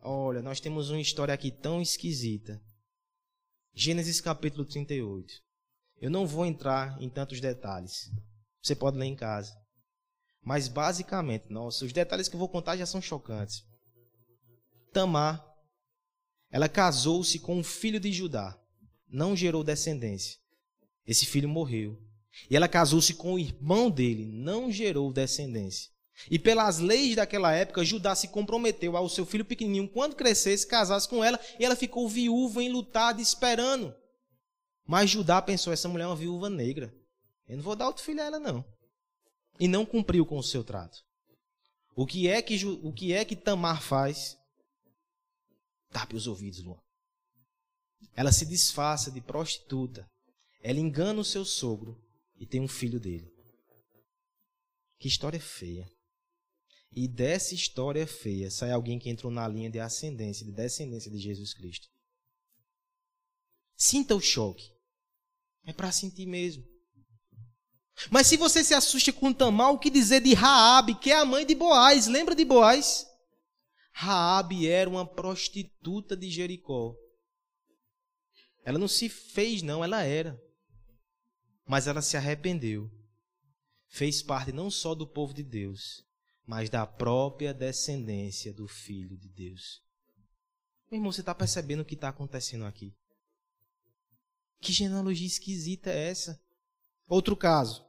Olha, 0.00 0.42
nós 0.42 0.60
temos 0.60 0.90
uma 0.90 1.00
história 1.00 1.32
aqui 1.32 1.50
tão 1.50 1.80
esquisita. 1.80 2.60
Gênesis 3.74 4.20
capítulo 4.20 4.64
38. 4.64 5.32
Eu 6.00 6.10
não 6.10 6.26
vou 6.26 6.44
entrar 6.44 7.00
em 7.00 7.08
tantos 7.08 7.40
detalhes. 7.40 8.10
Você 8.62 8.74
pode 8.74 8.98
ler 8.98 9.06
em 9.06 9.16
casa. 9.16 9.54
Mas 10.42 10.68
basicamente, 10.68 11.50
nossa, 11.50 11.84
os 11.84 11.92
detalhes 11.92 12.28
que 12.28 12.36
eu 12.36 12.38
vou 12.38 12.48
contar 12.48 12.76
já 12.76 12.84
são 12.84 13.00
chocantes. 13.00 13.64
Tamar, 14.92 15.44
ela 16.50 16.68
casou-se 16.68 17.38
com 17.38 17.56
um 17.56 17.64
filho 17.64 17.98
de 17.98 18.12
Judá. 18.12 18.58
Não 19.08 19.34
gerou 19.34 19.64
descendência. 19.64 20.38
Esse 21.06 21.26
filho 21.26 21.48
morreu. 21.48 21.98
E 22.50 22.56
ela 22.56 22.68
casou-se 22.68 23.14
com 23.14 23.34
o 23.34 23.38
irmão 23.38 23.90
dele, 23.90 24.26
não 24.26 24.70
gerou 24.70 25.12
descendência. 25.12 25.90
E 26.30 26.38
pelas 26.38 26.78
leis 26.78 27.16
daquela 27.16 27.52
época, 27.52 27.84
Judá 27.84 28.14
se 28.14 28.28
comprometeu 28.28 28.96
ao 28.96 29.08
seu 29.08 29.26
filho 29.26 29.44
pequenininho, 29.44 29.88
quando 29.88 30.14
crescesse, 30.14 30.66
casasse 30.66 31.08
com 31.08 31.24
ela, 31.24 31.38
e 31.58 31.64
ela 31.64 31.74
ficou 31.74 32.08
viúva, 32.08 32.62
enlutada, 32.62 33.20
esperando. 33.20 33.94
Mas 34.86 35.10
Judá 35.10 35.42
pensou: 35.42 35.72
essa 35.72 35.88
mulher 35.88 36.04
é 36.04 36.08
uma 36.08 36.16
viúva 36.16 36.48
negra. 36.48 36.94
Eu 37.48 37.56
não 37.56 37.64
vou 37.64 37.76
dar 37.76 37.86
outro 37.86 38.04
filho 38.04 38.22
a 38.22 38.26
ela, 38.26 38.38
não. 38.38 38.64
E 39.58 39.68
não 39.68 39.84
cumpriu 39.84 40.24
com 40.24 40.38
o 40.38 40.42
seu 40.42 40.62
trato. 40.62 41.04
O 41.96 42.06
que 42.06 42.28
é 42.28 42.40
que, 42.42 42.64
o 42.64 42.92
que, 42.92 43.12
é 43.12 43.24
que 43.24 43.36
Tamar 43.36 43.82
faz? 43.82 44.36
Tape 45.90 46.16
os 46.16 46.26
ouvidos, 46.26 46.62
Luan. 46.62 46.78
Ela 48.16 48.32
se 48.32 48.44
disfarça 48.46 49.10
de 49.10 49.20
prostituta. 49.20 50.08
Ela 50.62 50.80
engana 50.80 51.20
o 51.20 51.24
seu 51.24 51.44
sogro 51.44 52.03
e 52.36 52.46
tem 52.46 52.60
um 52.60 52.68
filho 52.68 52.98
dele. 52.98 53.32
Que 54.98 55.08
história 55.08 55.40
feia. 55.40 55.90
E 56.92 57.08
dessa 57.08 57.54
história 57.54 58.06
feia 58.06 58.50
sai 58.50 58.70
alguém 58.70 58.98
que 58.98 59.10
entrou 59.10 59.32
na 59.32 59.46
linha 59.48 59.70
de 59.70 59.80
ascendência, 59.80 60.46
de 60.46 60.52
descendência 60.52 61.10
de 61.10 61.18
Jesus 61.18 61.52
Cristo. 61.52 61.88
Sinta 63.76 64.14
o 64.14 64.20
choque. 64.20 64.72
É 65.64 65.72
para 65.72 65.90
sentir 65.90 66.26
mesmo. 66.26 66.64
Mas 68.10 68.26
se 68.26 68.36
você 68.36 68.62
se 68.62 68.74
assusta 68.74 69.12
com 69.12 69.32
Tamar, 69.32 69.72
o 69.72 69.78
que 69.78 69.90
dizer 69.90 70.20
de 70.20 70.34
Raabe, 70.34 70.94
que 70.96 71.10
é 71.10 71.16
a 71.16 71.24
mãe 71.24 71.46
de 71.46 71.54
Boaz? 71.54 72.06
Lembra 72.06 72.34
de 72.34 72.44
Boaz? 72.44 73.06
Raabe 73.92 74.68
era 74.68 74.90
uma 74.90 75.06
prostituta 75.06 76.16
de 76.16 76.28
Jericó. 76.30 76.94
Ela 78.64 78.78
não 78.78 78.88
se 78.88 79.08
fez, 79.08 79.62
não, 79.62 79.84
ela 79.84 80.02
era 80.02 80.43
mas 81.66 81.86
ela 81.86 82.02
se 82.02 82.16
arrependeu. 82.16 82.90
Fez 83.88 84.22
parte 84.22 84.52
não 84.52 84.70
só 84.70 84.94
do 84.94 85.06
povo 85.06 85.32
de 85.32 85.42
Deus, 85.42 86.04
mas 86.46 86.68
da 86.68 86.86
própria 86.86 87.54
descendência 87.54 88.52
do 88.52 88.66
Filho 88.66 89.16
de 89.16 89.28
Deus. 89.28 89.82
Meu 90.90 90.98
irmão, 90.98 91.12
você 91.12 91.20
está 91.20 91.34
percebendo 91.34 91.80
o 91.80 91.84
que 91.84 91.94
está 91.94 92.08
acontecendo 92.08 92.64
aqui? 92.64 92.94
Que 94.60 94.72
genealogia 94.72 95.26
esquisita 95.26 95.90
é 95.90 96.10
essa? 96.10 96.40
Outro 97.08 97.36
caso, 97.36 97.84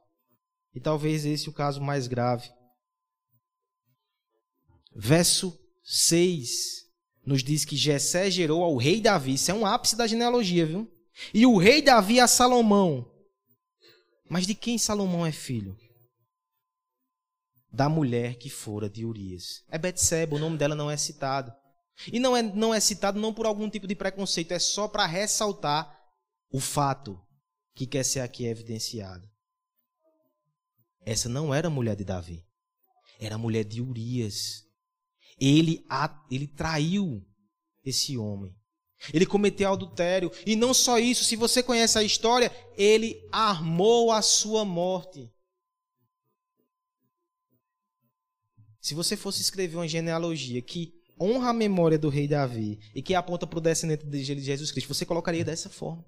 e 0.74 0.80
talvez 0.80 1.24
esse 1.24 1.48
o 1.48 1.52
caso 1.52 1.80
mais 1.80 2.06
grave. 2.06 2.50
Verso 4.94 5.58
6 5.82 6.86
nos 7.24 7.42
diz 7.42 7.64
que 7.64 7.76
Jessé 7.76 8.30
gerou 8.30 8.62
ao 8.62 8.76
rei 8.76 9.00
Davi, 9.00 9.34
isso 9.34 9.50
é 9.50 9.54
um 9.54 9.66
ápice 9.66 9.96
da 9.96 10.06
genealogia, 10.06 10.64
viu? 10.64 10.90
E 11.34 11.44
o 11.44 11.56
rei 11.56 11.82
Davi 11.82 12.20
a 12.20 12.28
Salomão. 12.28 13.10
Mas 14.28 14.46
de 14.46 14.54
quem 14.54 14.78
Salomão 14.78 15.24
é 15.24 15.32
filho? 15.32 15.76
Da 17.72 17.88
mulher 17.88 18.36
que 18.36 18.48
fora 18.48 18.88
de 18.88 19.04
Urias. 19.04 19.64
É 19.68 19.78
Betseba, 19.78 20.36
o 20.36 20.38
nome 20.38 20.56
dela 20.56 20.74
não 20.74 20.90
é 20.90 20.96
citado. 20.96 21.52
E 22.12 22.18
não 22.18 22.36
é, 22.36 22.42
não 22.42 22.74
é 22.74 22.80
citado 22.80 23.20
não 23.20 23.32
por 23.32 23.46
algum 23.46 23.70
tipo 23.70 23.86
de 23.86 23.94
preconceito, 23.94 24.52
é 24.52 24.58
só 24.58 24.86
para 24.88 25.06
ressaltar 25.06 25.96
o 26.50 26.60
fato 26.60 27.20
que 27.74 27.86
quer 27.86 28.04
ser 28.04 28.20
aqui 28.20 28.46
evidenciado. 28.46 29.26
Essa 31.00 31.28
não 31.28 31.54
era 31.54 31.68
a 31.68 31.70
mulher 31.70 31.96
de 31.96 32.04
Davi. 32.04 32.44
Era 33.20 33.36
a 33.36 33.38
mulher 33.38 33.64
de 33.64 33.80
Urias. 33.80 34.64
Ele, 35.38 35.84
ele 36.30 36.48
traiu 36.48 37.24
esse 37.84 38.16
homem. 38.18 38.54
Ele 39.12 39.26
cometeu 39.26 39.72
adultério. 39.72 40.30
E 40.44 40.56
não 40.56 40.72
só 40.72 40.98
isso, 40.98 41.24
se 41.24 41.36
você 41.36 41.62
conhece 41.62 41.98
a 41.98 42.02
história, 42.02 42.50
ele 42.76 43.22
armou 43.30 44.10
a 44.10 44.22
sua 44.22 44.64
morte. 44.64 45.30
Se 48.80 48.94
você 48.94 49.16
fosse 49.16 49.42
escrever 49.42 49.76
uma 49.76 49.88
genealogia 49.88 50.62
que 50.62 50.94
honra 51.20 51.50
a 51.50 51.52
memória 51.52 51.98
do 51.98 52.08
rei 52.08 52.28
Davi 52.28 52.78
e 52.94 53.02
que 53.02 53.14
aponta 53.14 53.46
para 53.46 53.58
o 53.58 53.62
descendente 53.62 54.06
de 54.06 54.22
Jesus 54.22 54.70
Cristo, 54.70 54.94
você 54.94 55.04
colocaria 55.04 55.44
dessa 55.44 55.68
forma. 55.68 56.04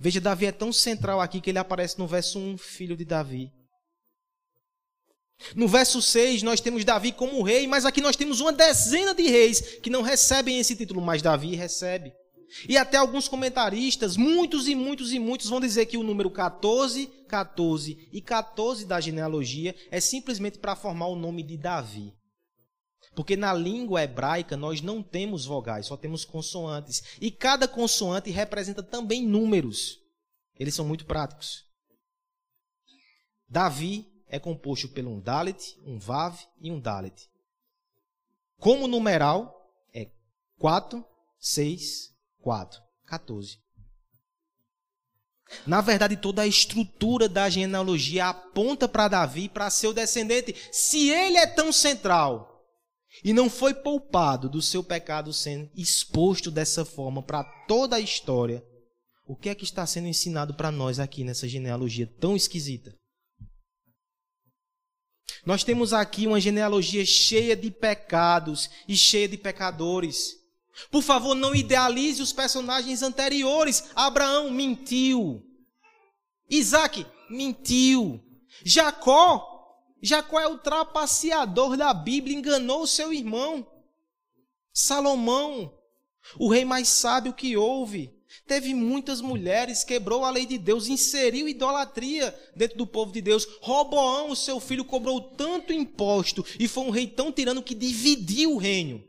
Veja, 0.00 0.20
Davi 0.20 0.46
é 0.46 0.52
tão 0.52 0.72
central 0.72 1.20
aqui 1.20 1.40
que 1.40 1.50
ele 1.50 1.58
aparece 1.58 1.98
no 1.98 2.06
verso 2.06 2.38
1, 2.38 2.58
filho 2.58 2.96
de 2.96 3.04
Davi. 3.04 3.52
No 5.54 5.68
verso 5.68 6.00
6, 6.00 6.42
nós 6.42 6.60
temos 6.60 6.84
Davi 6.84 7.12
como 7.12 7.42
rei, 7.42 7.66
mas 7.66 7.84
aqui 7.84 8.00
nós 8.00 8.16
temos 8.16 8.40
uma 8.40 8.52
dezena 8.52 9.14
de 9.14 9.24
reis 9.24 9.60
que 9.82 9.90
não 9.90 10.02
recebem 10.02 10.58
esse 10.58 10.76
título, 10.76 11.00
mas 11.00 11.22
Davi 11.22 11.54
recebe. 11.54 12.12
E 12.68 12.76
até 12.76 12.96
alguns 12.96 13.26
comentaristas, 13.28 14.16
muitos 14.16 14.68
e 14.68 14.74
muitos 14.74 15.12
e 15.12 15.18
muitos, 15.18 15.48
vão 15.48 15.60
dizer 15.60 15.86
que 15.86 15.96
o 15.96 16.02
número 16.02 16.30
14, 16.30 17.06
14 17.28 18.08
e 18.12 18.20
14 18.20 18.86
da 18.86 19.00
genealogia 19.00 19.74
é 19.90 20.00
simplesmente 20.00 20.58
para 20.58 20.76
formar 20.76 21.08
o 21.08 21.16
nome 21.16 21.42
de 21.42 21.56
Davi. 21.56 22.14
Porque 23.14 23.36
na 23.36 23.52
língua 23.52 24.02
hebraica 24.02 24.56
nós 24.56 24.80
não 24.80 25.02
temos 25.02 25.44
vogais, 25.44 25.86
só 25.86 25.96
temos 25.96 26.24
consoantes. 26.24 27.02
E 27.20 27.30
cada 27.30 27.68
consoante 27.68 28.30
representa 28.30 28.82
também 28.82 29.26
números. 29.26 29.98
Eles 30.58 30.74
são 30.74 30.86
muito 30.86 31.04
práticos. 31.04 31.64
Davi 33.48 34.06
é 34.34 34.38
composto 34.40 34.88
por 34.88 35.06
um 35.06 35.20
Dalet, 35.20 35.78
um 35.86 35.96
Vav 35.96 36.36
e 36.60 36.68
um 36.68 36.80
Dalet. 36.80 37.30
Como 38.58 38.88
numeral, 38.88 39.72
é 39.94 40.08
4, 40.58 41.04
6, 41.38 42.12
4, 42.40 42.82
14. 43.06 43.60
Na 45.64 45.80
verdade, 45.80 46.16
toda 46.16 46.42
a 46.42 46.48
estrutura 46.48 47.28
da 47.28 47.48
genealogia 47.48 48.26
aponta 48.26 48.88
para 48.88 49.06
Davi, 49.06 49.48
para 49.48 49.70
seu 49.70 49.92
descendente. 49.92 50.56
Se 50.72 51.10
ele 51.10 51.36
é 51.36 51.46
tão 51.46 51.72
central, 51.72 52.66
e 53.22 53.32
não 53.32 53.48
foi 53.48 53.72
poupado 53.72 54.48
do 54.48 54.60
seu 54.60 54.82
pecado 54.82 55.32
sendo 55.32 55.70
exposto 55.76 56.50
dessa 56.50 56.84
forma 56.84 57.22
para 57.22 57.44
toda 57.68 57.94
a 57.94 58.00
história, 58.00 58.66
o 59.24 59.36
que 59.36 59.48
é 59.48 59.54
que 59.54 59.62
está 59.62 59.86
sendo 59.86 60.08
ensinado 60.08 60.54
para 60.54 60.72
nós 60.72 60.98
aqui 60.98 61.22
nessa 61.22 61.46
genealogia 61.46 62.12
tão 62.18 62.34
esquisita? 62.34 62.92
Nós 65.44 65.64
temos 65.64 65.92
aqui 65.92 66.26
uma 66.26 66.40
genealogia 66.40 67.04
cheia 67.04 67.56
de 67.56 67.70
pecados 67.70 68.70
e 68.88 68.96
cheia 68.96 69.28
de 69.28 69.36
pecadores. 69.36 70.36
Por 70.90 71.02
favor, 71.02 71.34
não 71.34 71.54
idealize 71.54 72.22
os 72.22 72.32
personagens 72.32 73.02
anteriores. 73.02 73.90
Abraão 73.94 74.50
mentiu. 74.50 75.42
Isaac 76.50 77.06
mentiu. 77.30 78.20
Jacó 78.64 79.54
Jacó 80.04 80.38
é 80.38 80.46
o 80.46 80.58
trapaceador 80.58 81.78
da 81.78 81.94
Bíblia, 81.94 82.36
enganou 82.36 82.86
seu 82.86 83.10
irmão. 83.10 83.66
Salomão, 84.70 85.72
o 86.38 86.50
rei 86.50 86.62
mais 86.62 86.88
sábio 86.88 87.32
que 87.32 87.56
houve, 87.56 88.13
teve 88.46 88.74
muitas 88.74 89.20
mulheres, 89.20 89.84
quebrou 89.84 90.24
a 90.24 90.30
lei 90.30 90.46
de 90.46 90.58
Deus, 90.58 90.88
inseriu 90.88 91.48
idolatria 91.48 92.34
dentro 92.54 92.76
do 92.78 92.86
povo 92.86 93.12
de 93.12 93.20
Deus. 93.20 93.46
Roboão, 93.60 94.30
o 94.30 94.36
seu 94.36 94.60
filho, 94.60 94.84
cobrou 94.84 95.20
tanto 95.20 95.72
imposto 95.72 96.44
e 96.58 96.68
foi 96.68 96.84
um 96.84 96.90
rei 96.90 97.06
tão 97.06 97.32
tirano 97.32 97.62
que 97.62 97.74
dividiu 97.74 98.54
o 98.54 98.58
reino. 98.58 99.02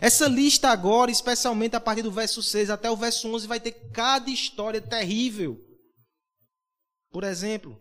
Essa 0.00 0.28
lista 0.28 0.68
agora, 0.68 1.10
especialmente 1.10 1.74
a 1.74 1.80
partir 1.80 2.02
do 2.02 2.12
verso 2.12 2.42
6 2.42 2.70
até 2.70 2.90
o 2.90 2.96
verso 2.96 3.26
11, 3.28 3.46
vai 3.46 3.58
ter 3.58 3.72
cada 3.90 4.30
história 4.30 4.80
terrível. 4.80 5.58
Por 7.10 7.24
exemplo, 7.24 7.76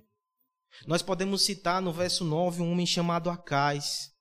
nós 0.87 1.03
podemos 1.03 1.43
citar 1.43 1.81
no 1.81 1.93
verso 1.93 2.23
9 2.23 2.61
um 2.61 2.71
homem 2.71 2.85
chamado 2.85 3.29
Acais. 3.29 4.11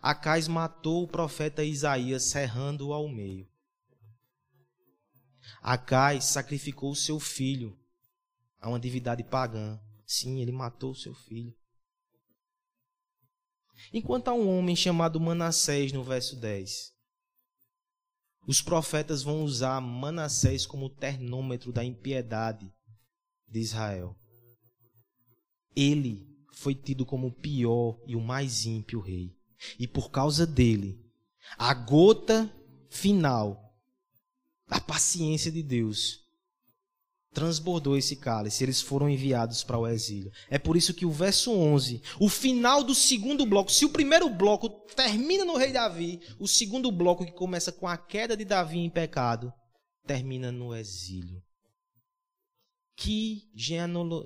Acais 0.00 0.46
matou 0.46 1.02
o 1.02 1.08
profeta 1.08 1.64
Isaías, 1.64 2.30
serrando-o 2.30 2.92
ao 2.92 3.08
meio. 3.08 3.46
Acais 5.62 6.24
sacrificou 6.24 6.90
o 6.90 6.96
seu 6.96 7.20
filho 7.20 7.78
a 8.60 8.68
uma 8.68 8.80
divindade 8.80 9.22
pagã. 9.22 9.78
Sim, 10.06 10.40
ele 10.40 10.52
matou 10.52 10.92
o 10.92 10.96
seu 10.96 11.14
filho. 11.14 11.54
Enquanto 13.92 14.28
há 14.28 14.34
um 14.34 14.48
homem 14.48 14.74
chamado 14.76 15.20
Manassés 15.20 15.92
no 15.92 16.04
verso 16.04 16.36
10. 16.36 16.92
Os 18.46 18.60
profetas 18.60 19.22
vão 19.22 19.42
usar 19.42 19.80
Manassés 19.80 20.66
como 20.66 20.90
termômetro 20.90 21.72
da 21.72 21.84
impiedade 21.84 22.72
de 23.46 23.60
Israel. 23.60 24.16
Ele 25.76 26.26
foi 26.52 26.74
tido 26.74 27.06
como 27.06 27.28
o 27.28 27.32
pior 27.32 28.00
e 28.06 28.16
o 28.16 28.20
mais 28.20 28.66
ímpio 28.66 29.00
rei. 29.00 29.36
E 29.78 29.86
por 29.86 30.10
causa 30.10 30.46
dele, 30.46 30.98
a 31.56 31.72
gota 31.74 32.50
final 32.88 33.69
da 34.70 34.80
paciência 34.80 35.50
de 35.50 35.62
Deus 35.62 36.20
transbordou 37.32 37.96
esse 37.96 38.16
cálice, 38.16 38.64
eles 38.64 38.80
foram 38.80 39.08
enviados 39.08 39.62
para 39.62 39.78
o 39.78 39.86
exílio. 39.86 40.32
É 40.48 40.58
por 40.58 40.76
isso 40.76 40.94
que 40.94 41.06
o 41.06 41.12
verso 41.12 41.52
11, 41.52 42.02
o 42.18 42.28
final 42.28 42.82
do 42.82 42.94
segundo 42.94 43.46
bloco, 43.46 43.70
se 43.70 43.84
o 43.84 43.90
primeiro 43.90 44.28
bloco 44.28 44.68
termina 44.94 45.44
no 45.44 45.56
rei 45.56 45.72
Davi, 45.72 46.20
o 46.38 46.48
segundo 46.48 46.90
bloco 46.90 47.24
que 47.24 47.32
começa 47.32 47.70
com 47.70 47.86
a 47.86 47.96
queda 47.96 48.36
de 48.36 48.44
Davi 48.44 48.78
em 48.78 48.90
pecado, 48.90 49.52
termina 50.06 50.50
no 50.50 50.74
exílio. 50.74 51.42
Que 52.96 53.48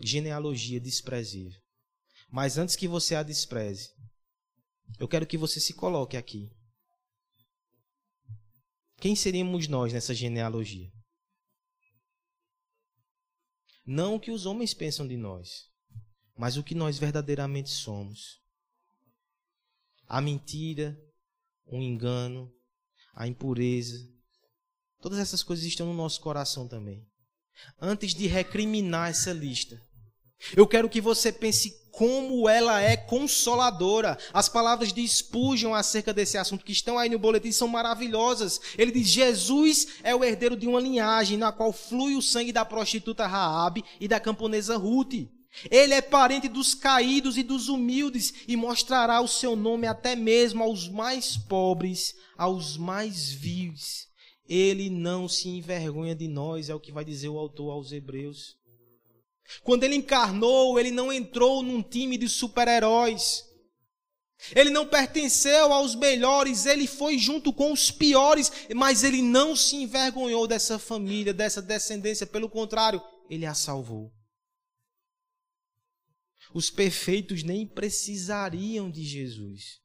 genealogia 0.00 0.80
desprezível. 0.80 1.60
Mas 2.30 2.58
antes 2.58 2.74
que 2.74 2.88
você 2.88 3.14
a 3.14 3.22
despreze, 3.22 3.90
eu 4.98 5.06
quero 5.06 5.26
que 5.26 5.38
você 5.38 5.60
se 5.60 5.74
coloque 5.74 6.16
aqui. 6.16 6.50
Quem 9.04 9.14
seríamos 9.14 9.68
nós 9.68 9.92
nessa 9.92 10.14
genealogia? 10.14 10.90
Não 13.84 14.14
o 14.14 14.18
que 14.18 14.30
os 14.30 14.46
homens 14.46 14.72
pensam 14.72 15.06
de 15.06 15.14
nós, 15.14 15.68
mas 16.34 16.56
o 16.56 16.64
que 16.64 16.74
nós 16.74 16.96
verdadeiramente 16.96 17.68
somos. 17.68 18.40
A 20.08 20.22
mentira, 20.22 20.98
o 21.66 21.82
engano, 21.82 22.50
a 23.12 23.28
impureza, 23.28 24.10
todas 25.02 25.18
essas 25.18 25.42
coisas 25.42 25.66
estão 25.66 25.86
no 25.86 25.92
nosso 25.92 26.22
coração 26.22 26.66
também 26.66 27.06
antes 27.78 28.14
de 28.14 28.26
recriminar 28.26 29.10
essa 29.10 29.34
lista. 29.34 29.78
Eu 30.56 30.66
quero 30.66 30.88
que 30.88 31.00
você 31.00 31.32
pense 31.32 31.84
como 31.90 32.48
ela 32.48 32.80
é 32.80 32.96
consoladora. 32.96 34.18
As 34.32 34.48
palavras 34.48 34.92
de 34.92 35.06
Spurgeon 35.06 35.74
acerca 35.74 36.12
desse 36.12 36.36
assunto 36.36 36.64
que 36.64 36.72
estão 36.72 36.98
aí 36.98 37.08
no 37.08 37.18
boletim 37.18 37.52
são 37.52 37.68
maravilhosas. 37.68 38.60
Ele 38.76 38.90
diz: 38.90 39.08
Jesus 39.08 39.86
é 40.02 40.14
o 40.14 40.24
herdeiro 40.24 40.56
de 40.56 40.66
uma 40.66 40.80
linhagem 40.80 41.38
na 41.38 41.52
qual 41.52 41.72
flui 41.72 42.16
o 42.16 42.22
sangue 42.22 42.52
da 42.52 42.64
prostituta 42.64 43.26
Raabe 43.26 43.84
e 44.00 44.08
da 44.08 44.18
camponesa 44.18 44.76
Ruth. 44.76 45.28
Ele 45.70 45.94
é 45.94 46.02
parente 46.02 46.48
dos 46.48 46.74
caídos 46.74 47.38
e 47.38 47.42
dos 47.44 47.68
humildes 47.68 48.34
e 48.48 48.56
mostrará 48.56 49.20
o 49.20 49.28
seu 49.28 49.54
nome 49.54 49.86
até 49.86 50.16
mesmo 50.16 50.64
aos 50.64 50.88
mais 50.88 51.36
pobres, 51.36 52.16
aos 52.36 52.76
mais 52.76 53.30
vil 53.30 53.72
ele 54.48 54.90
não 54.90 55.26
se 55.26 55.48
envergonha 55.48 56.14
de 56.14 56.28
nós, 56.28 56.68
é 56.68 56.74
o 56.74 56.80
que 56.80 56.92
vai 56.92 57.04
dizer 57.04 57.28
o 57.28 57.38
autor 57.38 57.70
aos 57.70 57.92
Hebreus. 57.92 58.56
Quando 59.62 59.84
ele 59.84 59.94
encarnou, 59.94 60.78
ele 60.78 60.90
não 60.90 61.12
entrou 61.12 61.62
num 61.62 61.82
time 61.82 62.16
de 62.16 62.28
super-heróis. 62.28 63.44
Ele 64.54 64.70
não 64.70 64.86
pertenceu 64.86 65.72
aos 65.72 65.94
melhores, 65.94 66.66
ele 66.66 66.86
foi 66.86 67.18
junto 67.18 67.52
com 67.52 67.72
os 67.72 67.90
piores, 67.90 68.50
mas 68.74 69.02
ele 69.02 69.22
não 69.22 69.56
se 69.56 69.76
envergonhou 69.76 70.46
dessa 70.46 70.78
família, 70.78 71.32
dessa 71.32 71.62
descendência, 71.62 72.26
pelo 72.26 72.50
contrário, 72.50 73.02
ele 73.30 73.46
a 73.46 73.54
salvou. 73.54 74.12
Os 76.52 76.70
perfeitos 76.70 77.42
nem 77.42 77.66
precisariam 77.66 78.90
de 78.90 79.02
Jesus. 79.02 79.80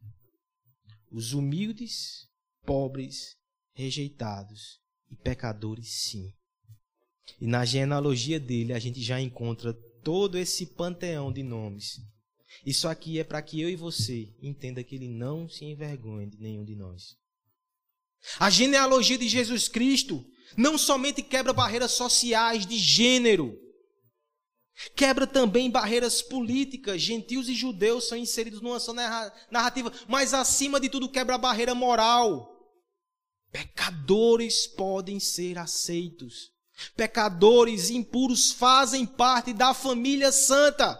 Os 1.12 1.34
humildes, 1.34 2.28
pobres, 2.66 3.38
rejeitados 3.74 4.80
e 5.10 5.16
pecadores, 5.16 5.90
sim. 6.04 6.34
E 7.40 7.48
na 7.48 7.66
genealogia 7.66 8.40
dele 8.40 8.74
a 8.74 8.80
gente 8.80 9.02
já 9.02 9.20
encontra 9.20 9.74
todo 10.04 10.38
esse 10.38 10.66
panteão 10.66 11.32
de 11.32 11.44
nomes. 11.44 12.00
Isso 12.66 12.88
aqui 12.88 13.20
é 13.20 13.24
para 13.24 13.42
que 13.42 13.60
eu 13.62 13.70
e 13.70 13.76
você 13.76 14.34
entenda 14.42 14.84
que 14.84 14.96
ele 14.96 15.08
não 15.08 15.48
se 15.48 15.66
envergonhe 15.66 16.30
de 16.30 16.38
nenhum 16.38 16.64
de 16.64 16.76
nós. 16.76 17.18
A 18.40 18.50
genealogia 18.50 19.18
de 19.18 19.28
Jesus 19.28 19.68
Cristo 19.68 20.26
não 20.58 20.78
somente 20.78 21.22
quebra 21.22 21.54
barreiras 21.54 21.92
sociais 21.92 22.66
de 22.66 22.78
gênero, 22.78 23.58
quebra 24.96 25.28
também 25.28 25.70
barreiras 25.70 26.22
políticas. 26.22 27.02
Gentios 27.02 27.48
e 27.48 27.54
judeus 27.54 28.08
são 28.08 28.18
inseridos 28.18 28.62
numa 28.62 28.80
só 28.80 28.94
narrativa, 28.94 29.92
mas 30.08 30.34
acima 30.34 30.80
de 30.80 30.90
tudo 30.90 31.10
quebra 31.10 31.36
a 31.36 31.40
barreira 31.40 31.76
moral. 31.76 32.50
Pecadores 33.52 34.68
podem 34.68 35.20
ser 35.20 35.58
aceitos. 35.58 36.52
Pecadores 36.96 37.90
impuros 37.90 38.52
fazem 38.52 39.06
parte 39.06 39.54
da 39.54 39.74
família 39.74 40.32
santa. 40.32 41.00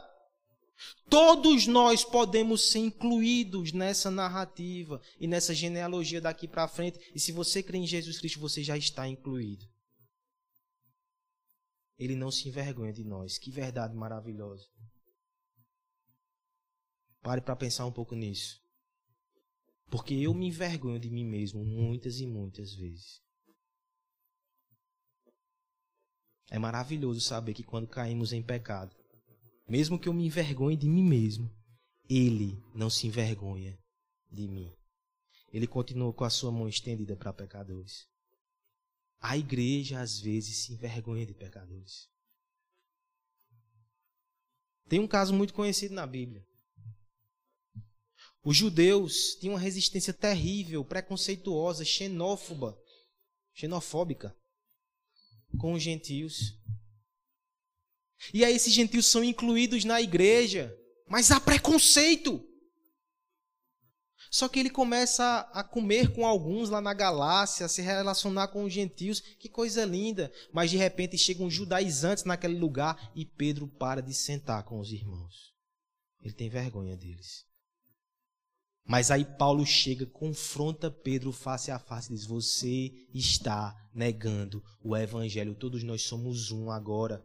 Todos 1.10 1.66
nós 1.66 2.06
podemos 2.06 2.70
ser 2.70 2.80
incluídos 2.80 3.72
nessa 3.72 4.12
narrativa 4.12 5.02
e 5.20 5.28
nessa 5.28 5.56
genealogia 5.56 6.22
daqui 6.22 6.48
para 6.48 6.68
frente. 6.68 7.00
E 7.16 7.20
se 7.20 7.32
você 7.32 7.64
crê 7.64 7.80
em 7.80 7.88
Jesus 7.88 8.20
Cristo, 8.20 8.40
você 8.40 8.64
já 8.64 8.78
está 8.78 9.08
incluído. 9.08 9.66
Ele 11.98 12.16
não 12.16 12.32
se 12.32 12.48
envergonha 12.48 12.94
de 12.94 13.04
nós. 13.04 13.38
Que 13.38 13.52
verdade 13.52 13.96
maravilhosa. 13.96 14.66
Pare 17.22 17.42
para 17.42 17.56
pensar 17.56 17.86
um 17.86 17.92
pouco 17.92 18.16
nisso. 18.16 18.62
Porque 19.90 20.14
eu 20.14 20.34
me 20.34 20.48
envergonho 20.48 21.00
de 21.00 21.10
mim 21.10 21.26
mesmo 21.26 21.66
muitas 21.66 22.20
e 22.20 22.28
muitas 22.28 22.74
vezes. 22.74 23.22
É 26.50 26.58
maravilhoso 26.58 27.22
saber 27.22 27.54
que 27.54 27.64
quando 27.64 27.88
caímos 27.88 28.34
em 28.34 28.42
pecado, 28.42 28.96
mesmo 29.68 30.00
que 30.00 30.10
eu 30.10 30.14
me 30.14 30.26
envergonhe 30.26 30.76
de 30.76 30.88
mim 30.88 31.04
mesmo, 31.04 31.50
Ele 32.10 32.58
não 32.74 32.90
se 32.90 33.06
envergonha 33.06 33.78
de 34.32 34.48
mim. 34.48 34.74
Ele 35.54 35.68
continua 35.68 36.12
com 36.12 36.24
a 36.24 36.30
sua 36.30 36.52
mão 36.52 36.68
estendida 36.68 37.16
para 37.16 37.34
pecadores. 37.34 38.08
A 39.20 39.38
igreja 39.38 40.00
às 40.00 40.20
vezes 40.20 40.64
se 40.64 40.74
envergonha 40.74 41.26
de 41.26 41.34
pecadores. 41.34 42.08
Tem 44.88 45.00
um 45.00 45.08
caso 45.08 45.34
muito 45.34 45.54
conhecido 45.54 45.94
na 45.94 46.08
Bíblia. 46.08 46.44
Os 48.44 48.58
judeus 48.58 49.36
tinham 49.36 49.54
uma 49.54 49.60
resistência 49.60 50.14
terrível, 50.14 50.84
preconceituosa, 50.84 51.86
xenófoba, 51.86 52.76
xenofóbica 53.54 54.36
com 55.58 55.74
os 55.74 55.82
gentios. 55.82 56.58
E 58.34 58.44
aí 58.44 58.56
esses 58.56 58.74
gentios 58.74 59.06
são 59.06 59.24
incluídos 59.24 59.86
na 59.86 60.02
igreja, 60.02 60.76
mas 61.08 61.32
há 61.32 61.40
preconceito. 61.40 62.46
Só 64.30 64.48
que 64.48 64.60
ele 64.60 64.70
começa 64.70 65.50
a 65.54 65.64
comer 65.64 66.14
com 66.14 66.26
alguns 66.26 66.70
lá 66.70 66.80
na 66.80 66.94
Galácia, 66.94 67.66
a 67.66 67.70
se 67.70 67.82
relacionar 67.82 68.50
com 68.50 68.64
os 68.64 68.72
gentios, 68.72 69.20
que 69.20 69.50
coisa 69.50 69.84
linda. 69.86 70.32
Mas 70.54 70.70
de 70.70 70.78
repente 70.78 71.18
chegam 71.18 71.50
judaizantes 71.50 72.26
naquele 72.26 72.58
lugar 72.60 73.12
e 73.16 73.26
Pedro 73.26 73.68
para 73.68 74.02
de 74.02 74.14
sentar 74.14 74.64
com 74.64 74.80
os 74.80 74.92
irmãos. 74.92 75.52
Ele 76.22 76.34
tem 76.34 76.50
vergonha 76.50 76.96
deles. 76.96 77.49
Mas 78.90 79.12
aí 79.12 79.24
Paulo 79.24 79.64
chega, 79.68 80.08
confronta 80.08 80.90
Pedro 80.90 81.32
face 81.32 81.70
a 81.70 81.78
face 81.78 82.12
e 82.12 82.16
diz: 82.16 82.26
Você 82.26 82.92
está 83.14 83.76
negando 83.94 84.64
o 84.84 84.98
evangelho. 84.98 85.54
Todos 85.54 85.84
nós 85.84 86.02
somos 86.02 86.50
um 86.50 86.72
agora. 86.72 87.24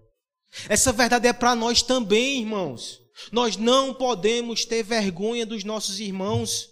Essa 0.68 0.92
verdade 0.92 1.26
é 1.26 1.32
para 1.32 1.54
nós 1.54 1.80
também, 1.80 2.40
irmãos. 2.40 3.00
Nós 3.32 3.56
não 3.56 3.94
podemos 3.94 4.66
ter 4.66 4.82
vergonha 4.82 5.46
dos 5.46 5.64
nossos 5.64 6.00
irmãos. 6.00 6.68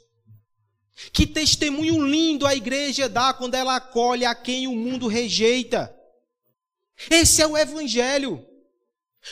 Que 1.11 1.27
testemunho 1.27 2.07
lindo 2.07 2.47
a 2.47 2.55
igreja 2.55 3.09
dá 3.09 3.33
quando 3.33 3.55
ela 3.55 3.77
acolhe 3.77 4.27
a 4.27 4.35
quem 4.35 4.67
o 4.67 4.77
mundo 4.77 5.09
rejeita. 5.09 5.91
Esse 7.11 7.41
é 7.41 7.47
o 7.47 7.57
evangelho. 7.57 8.47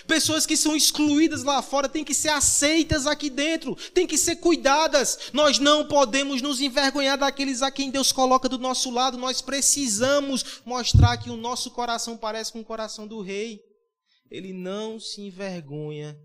Pessoas 0.06 0.46
que 0.46 0.56
são 0.56 0.76
excluídas 0.76 1.42
lá 1.42 1.60
fora 1.60 1.88
têm 1.88 2.04
que 2.04 2.14
ser 2.14 2.28
aceitas 2.28 3.06
aqui 3.06 3.28
dentro, 3.28 3.74
têm 3.90 4.06
que 4.06 4.16
ser 4.16 4.36
cuidadas. 4.36 5.30
Nós 5.32 5.58
não 5.58 5.88
podemos 5.88 6.40
nos 6.40 6.60
envergonhar 6.60 7.18
daqueles 7.18 7.60
a 7.60 7.70
quem 7.72 7.90
Deus 7.90 8.12
coloca 8.12 8.48
do 8.48 8.58
nosso 8.58 8.90
lado. 8.90 9.18
Nós 9.18 9.42
precisamos 9.42 10.62
mostrar 10.64 11.16
que 11.16 11.28
o 11.28 11.36
nosso 11.36 11.72
coração 11.72 12.16
parece 12.16 12.52
com 12.52 12.60
o 12.60 12.64
coração 12.64 13.06
do 13.06 13.20
rei. 13.20 13.60
Ele 14.30 14.52
não 14.52 15.00
se 15.00 15.22
envergonha 15.22 16.16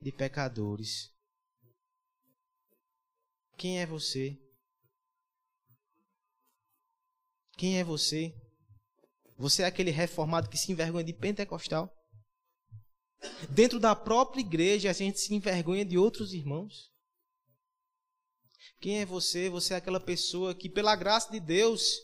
de 0.00 0.12
pecadores. 0.12 1.10
Quem 3.58 3.80
é 3.80 3.86
você? 3.86 4.38
Quem 7.58 7.78
é 7.78 7.84
você? 7.84 8.32
Você 9.36 9.62
é 9.62 9.66
aquele 9.66 9.90
reformado 9.90 10.48
que 10.48 10.56
se 10.56 10.70
envergonha 10.70 11.04
de 11.04 11.12
pentecostal? 11.12 11.92
Dentro 13.50 13.78
da 13.78 13.94
própria 13.94 14.40
igreja, 14.40 14.90
a 14.90 14.92
gente 14.92 15.20
se 15.20 15.34
envergonha 15.34 15.84
de 15.84 15.98
outros 15.98 16.32
irmãos. 16.32 16.90
Quem 18.80 19.00
é 19.00 19.06
você? 19.06 19.50
Você 19.50 19.74
é 19.74 19.76
aquela 19.76 20.00
pessoa 20.00 20.54
que, 20.54 20.68
pela 20.68 20.96
graça 20.96 21.30
de 21.30 21.38
Deus, 21.38 21.98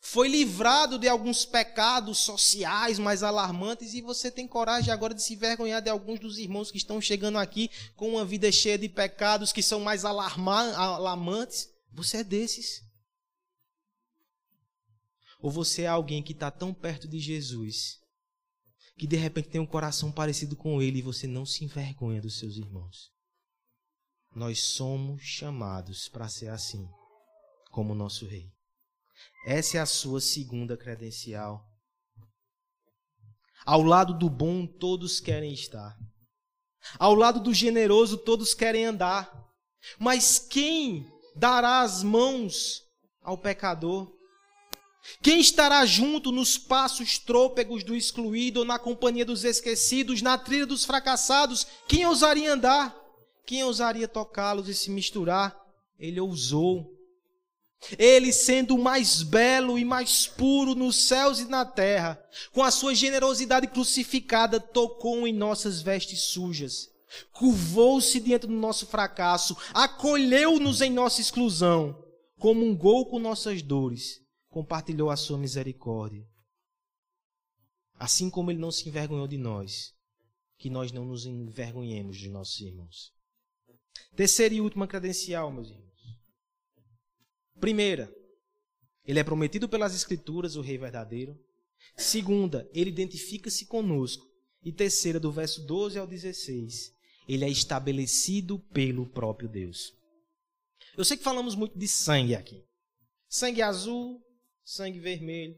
foi 0.00 0.28
livrado 0.28 0.98
de 0.98 1.08
alguns 1.08 1.44
pecados 1.44 2.18
sociais 2.18 2.98
mais 2.98 3.22
alarmantes 3.22 3.92
e 3.92 4.00
você 4.00 4.30
tem 4.30 4.48
coragem 4.48 4.92
agora 4.92 5.12
de 5.12 5.22
se 5.22 5.34
envergonhar 5.34 5.82
de 5.82 5.90
alguns 5.90 6.20
dos 6.20 6.38
irmãos 6.38 6.70
que 6.70 6.78
estão 6.78 7.00
chegando 7.00 7.36
aqui 7.38 7.70
com 7.94 8.10
uma 8.10 8.24
vida 8.24 8.50
cheia 8.50 8.78
de 8.78 8.88
pecados 8.88 9.52
que 9.52 9.62
são 9.62 9.80
mais 9.80 10.04
alarmantes. 10.04 11.68
Você 11.92 12.18
é 12.18 12.24
desses. 12.24 12.82
Ou 15.38 15.50
você 15.50 15.82
é 15.82 15.88
alguém 15.88 16.22
que 16.22 16.32
está 16.32 16.50
tão 16.50 16.72
perto 16.72 17.06
de 17.06 17.18
Jesus 17.18 18.05
que 18.96 19.06
de 19.06 19.16
repente 19.16 19.50
tem 19.50 19.60
um 19.60 19.66
coração 19.66 20.10
parecido 20.10 20.56
com 20.56 20.80
ele 20.80 20.98
e 20.98 21.02
você 21.02 21.26
não 21.26 21.44
se 21.44 21.64
envergonha 21.64 22.20
dos 22.20 22.38
seus 22.38 22.56
irmãos. 22.56 23.10
Nós 24.34 24.62
somos 24.62 25.22
chamados 25.22 26.08
para 26.08 26.28
ser 26.28 26.48
assim, 26.48 26.88
como 27.70 27.94
nosso 27.94 28.26
rei. 28.26 28.50
Essa 29.46 29.78
é 29.78 29.80
a 29.80 29.86
sua 29.86 30.20
segunda 30.20 30.76
credencial. 30.76 31.64
Ao 33.64 33.82
lado 33.82 34.16
do 34.16 34.30
bom, 34.30 34.66
todos 34.66 35.20
querem 35.20 35.52
estar. 35.52 35.96
Ao 36.98 37.14
lado 37.14 37.40
do 37.40 37.52
generoso, 37.52 38.18
todos 38.18 38.54
querem 38.54 38.86
andar. 38.86 39.30
Mas 39.98 40.38
quem 40.38 41.06
dará 41.34 41.82
as 41.82 42.02
mãos 42.02 42.82
ao 43.22 43.36
pecador? 43.36 44.15
Quem 45.22 45.40
estará 45.40 45.84
junto 45.86 46.32
nos 46.32 46.58
passos 46.58 47.18
trôpegos 47.18 47.82
do 47.82 47.94
excluído 47.94 48.60
ou 48.60 48.66
na 48.66 48.78
companhia 48.78 49.24
dos 49.24 49.44
esquecidos, 49.44 50.22
na 50.22 50.36
trilha 50.36 50.66
dos 50.66 50.84
fracassados? 50.84 51.66
Quem 51.88 52.06
ousaria 52.06 52.52
andar? 52.52 52.94
Quem 53.44 53.62
ousaria 53.64 54.08
tocá-los 54.08 54.68
e 54.68 54.74
se 54.74 54.90
misturar? 54.90 55.56
Ele 55.98 56.20
ousou. 56.20 56.92
Ele, 57.98 58.32
sendo 58.32 58.74
o 58.74 58.82
mais 58.82 59.22
belo 59.22 59.78
e 59.78 59.84
mais 59.84 60.26
puro 60.26 60.74
nos 60.74 60.96
céus 60.96 61.40
e 61.40 61.44
na 61.44 61.64
terra, 61.64 62.20
com 62.52 62.62
a 62.62 62.70
sua 62.70 62.94
generosidade 62.94 63.66
crucificada, 63.68 64.58
tocou 64.58 65.26
em 65.26 65.32
nossas 65.32 65.82
vestes 65.82 66.22
sujas, 66.22 66.90
curvou-se 67.32 68.18
diante 68.18 68.46
do 68.46 68.52
nosso 68.52 68.86
fracasso, 68.86 69.56
acolheu-nos 69.74 70.80
em 70.80 70.90
nossa 70.90 71.20
exclusão, 71.20 72.02
comungou 72.38 73.06
com 73.06 73.18
nossas 73.18 73.62
dores 73.62 74.25
compartilhou 74.56 75.10
a 75.10 75.16
sua 75.18 75.36
misericórdia. 75.36 76.26
Assim 77.98 78.30
como 78.30 78.50
ele 78.50 78.58
não 78.58 78.72
se 78.72 78.88
envergonhou 78.88 79.28
de 79.28 79.36
nós, 79.36 79.94
que 80.56 80.70
nós 80.70 80.90
não 80.90 81.04
nos 81.04 81.26
envergonhemos 81.26 82.16
de 82.16 82.30
nossos 82.30 82.58
irmãos. 82.60 83.12
Terceira 84.16 84.54
e 84.54 84.62
última 84.62 84.86
credencial, 84.86 85.52
meus 85.52 85.68
irmãos. 85.68 86.00
Primeira, 87.60 88.10
ele 89.04 89.18
é 89.18 89.24
prometido 89.24 89.68
pelas 89.68 89.94
Escrituras, 89.94 90.56
o 90.56 90.62
Rei 90.62 90.78
verdadeiro. 90.78 91.38
Segunda, 91.94 92.66
ele 92.72 92.88
identifica-se 92.88 93.66
conosco. 93.66 94.26
E 94.62 94.72
terceira, 94.72 95.20
do 95.20 95.30
verso 95.30 95.66
12 95.66 95.98
ao 95.98 96.06
16, 96.06 96.94
ele 97.28 97.44
é 97.44 97.50
estabelecido 97.50 98.58
pelo 98.72 99.06
próprio 99.06 99.50
Deus. 99.50 99.92
Eu 100.96 101.04
sei 101.04 101.18
que 101.18 101.22
falamos 101.22 101.54
muito 101.54 101.78
de 101.78 101.86
sangue 101.86 102.34
aqui. 102.34 102.64
Sangue 103.28 103.60
azul, 103.60 104.25
sangue 104.66 104.98
vermelho. 104.98 105.56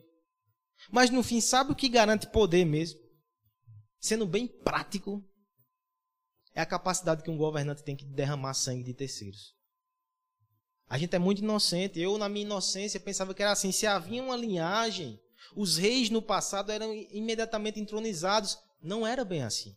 Mas 0.93 1.11
no 1.11 1.23
fim, 1.23 1.41
sabe 1.41 1.73
o 1.73 1.75
que 1.75 1.89
garante 1.89 2.29
poder 2.29 2.65
mesmo? 2.65 3.01
Sendo 3.99 4.27
bem 4.27 4.47
prático, 4.47 5.25
é 6.55 6.61
a 6.61 6.67
capacidade 6.67 7.23
que 7.23 7.31
um 7.31 7.37
governante 7.37 7.83
tem 7.83 7.97
de 7.97 8.05
derramar 8.05 8.55
sangue 8.55 8.85
de 8.85 8.95
terceiros. 8.95 9.57
A 10.89 10.97
gente 10.97 11.17
é 11.17 11.19
muito 11.19 11.43
inocente. 11.43 11.99
Eu, 11.99 12.17
na 12.17 12.29
minha 12.29 12.45
inocência, 12.45 13.01
pensava 13.01 13.35
que 13.35 13.43
era 13.43 13.53
assim: 13.53 13.73
se 13.73 13.87
havia 13.87 14.23
uma 14.23 14.37
linhagem, 14.37 15.21
os 15.57 15.77
reis 15.77 16.11
no 16.11 16.23
passado 16.23 16.71
eram 16.71 16.95
imediatamente 17.11 17.81
entronizados. 17.81 18.59
Não 18.81 19.07
era 19.07 19.25
bem 19.25 19.43
assim. 19.43 19.77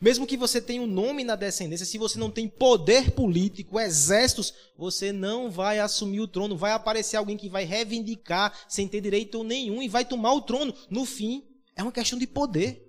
Mesmo 0.00 0.26
que 0.26 0.36
você 0.36 0.60
tenha 0.60 0.80
um 0.80 0.86
nome 0.86 1.24
na 1.24 1.36
descendência, 1.36 1.84
se 1.84 1.98
você 1.98 2.18
não 2.18 2.30
tem 2.30 2.48
poder 2.48 3.10
político, 3.10 3.78
exércitos, 3.78 4.54
você 4.76 5.12
não 5.12 5.50
vai 5.50 5.78
assumir 5.78 6.20
o 6.20 6.28
trono. 6.28 6.56
Vai 6.56 6.72
aparecer 6.72 7.16
alguém 7.16 7.36
que 7.36 7.48
vai 7.48 7.64
reivindicar 7.64 8.56
sem 8.68 8.88
ter 8.88 9.00
direito 9.00 9.44
nenhum 9.44 9.82
e 9.82 9.88
vai 9.88 10.04
tomar 10.04 10.32
o 10.32 10.40
trono. 10.40 10.74
No 10.88 11.04
fim, 11.04 11.44
é 11.76 11.82
uma 11.82 11.92
questão 11.92 12.18
de 12.18 12.26
poder. 12.26 12.82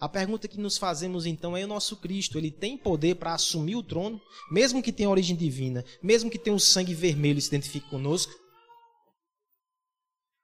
A 0.00 0.08
pergunta 0.08 0.46
que 0.46 0.60
nos 0.60 0.78
fazemos 0.78 1.26
então 1.26 1.56
é: 1.56 1.64
o 1.64 1.68
nosso 1.68 1.96
Cristo, 1.96 2.38
ele 2.38 2.50
tem 2.50 2.76
poder 2.76 3.16
para 3.16 3.34
assumir 3.34 3.76
o 3.76 3.82
trono, 3.82 4.20
mesmo 4.50 4.82
que 4.82 4.92
tenha 4.92 5.10
origem 5.10 5.34
divina, 5.34 5.84
mesmo 6.02 6.30
que 6.30 6.38
tenha 6.38 6.54
o 6.54 6.60
sangue 6.60 6.94
vermelho 6.94 7.38
e 7.38 7.42
se 7.42 7.48
identifique 7.48 7.88
conosco? 7.88 8.32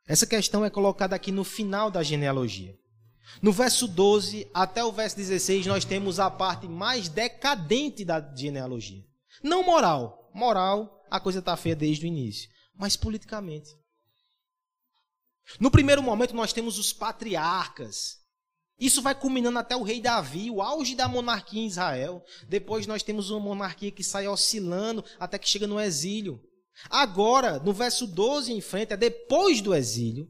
Essa 0.06 0.26
questão 0.26 0.64
é 0.64 0.70
colocada 0.70 1.14
aqui 1.14 1.30
no 1.30 1.44
final 1.44 1.90
da 1.90 2.02
genealogia. 2.02 2.76
No 3.40 3.52
verso 3.52 3.88
12 3.88 4.48
até 4.52 4.84
o 4.84 4.92
verso 4.92 5.16
16, 5.16 5.66
nós 5.66 5.84
temos 5.84 6.20
a 6.20 6.30
parte 6.30 6.68
mais 6.68 7.08
decadente 7.08 8.04
da 8.04 8.20
genealogia. 8.34 9.04
Não 9.42 9.62
moral. 9.62 10.30
Moral, 10.34 11.04
a 11.10 11.20
coisa 11.20 11.38
está 11.38 11.56
feia 11.56 11.76
desde 11.76 12.04
o 12.04 12.08
início. 12.08 12.50
Mas 12.74 12.96
politicamente. 12.96 13.70
No 15.60 15.70
primeiro 15.70 16.02
momento, 16.02 16.34
nós 16.34 16.52
temos 16.52 16.78
os 16.78 16.92
patriarcas. 16.92 18.18
Isso 18.78 19.00
vai 19.00 19.14
culminando 19.14 19.58
até 19.58 19.76
o 19.76 19.82
rei 19.82 20.00
Davi, 20.00 20.50
o 20.50 20.60
auge 20.60 20.94
da 20.94 21.06
monarquia 21.06 21.60
em 21.60 21.66
Israel. 21.66 22.24
Depois 22.48 22.86
nós 22.86 23.02
temos 23.02 23.30
uma 23.30 23.40
monarquia 23.40 23.92
que 23.92 24.02
sai 24.02 24.26
oscilando 24.26 25.04
até 25.18 25.38
que 25.38 25.48
chega 25.48 25.66
no 25.66 25.80
exílio. 25.80 26.42
Agora, 26.90 27.60
no 27.60 27.72
verso 27.72 28.06
12 28.06 28.52
em 28.52 28.60
frente, 28.60 28.92
é 28.92 28.96
depois 28.96 29.60
do 29.60 29.72
exílio, 29.72 30.28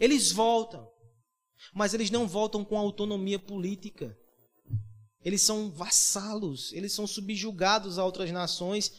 eles 0.00 0.32
voltam. 0.32 0.89
Mas 1.74 1.94
eles 1.94 2.10
não 2.10 2.26
voltam 2.26 2.64
com 2.64 2.78
autonomia 2.78 3.38
política. 3.38 4.16
Eles 5.22 5.42
são 5.42 5.70
vassalos, 5.70 6.72
eles 6.72 6.92
são 6.92 7.06
subjugados 7.06 7.98
a 7.98 8.04
outras 8.04 8.30
nações. 8.30 8.92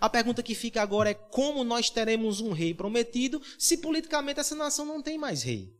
A 0.00 0.08
pergunta 0.08 0.42
que 0.42 0.54
fica 0.54 0.82
agora 0.82 1.10
é 1.10 1.14
como 1.14 1.64
nós 1.64 1.90
teremos 1.90 2.40
um 2.40 2.52
rei 2.52 2.74
prometido 2.74 3.40
se 3.58 3.78
politicamente 3.78 4.40
essa 4.40 4.54
nação 4.54 4.84
não 4.84 5.02
tem 5.02 5.18
mais 5.18 5.42
rei? 5.42 5.74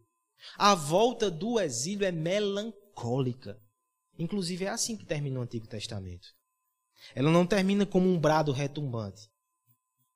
A 0.57 0.74
volta 0.74 1.30
do 1.30 1.59
exílio 1.59 2.07
é 2.07 2.12
melancólica. 2.12 3.61
Inclusive 4.18 4.64
é 4.64 4.68
assim 4.68 4.96
que 4.96 5.07
termina 5.07 5.38
o 5.38 5.42
Antigo 5.42 5.66
Testamento. 5.66 6.28
Ela 7.14 7.30
não 7.30 7.46
termina 7.46 7.86
como 7.86 8.09
um 8.09 8.18
brado 8.18 8.53
retumbante. 8.53 9.28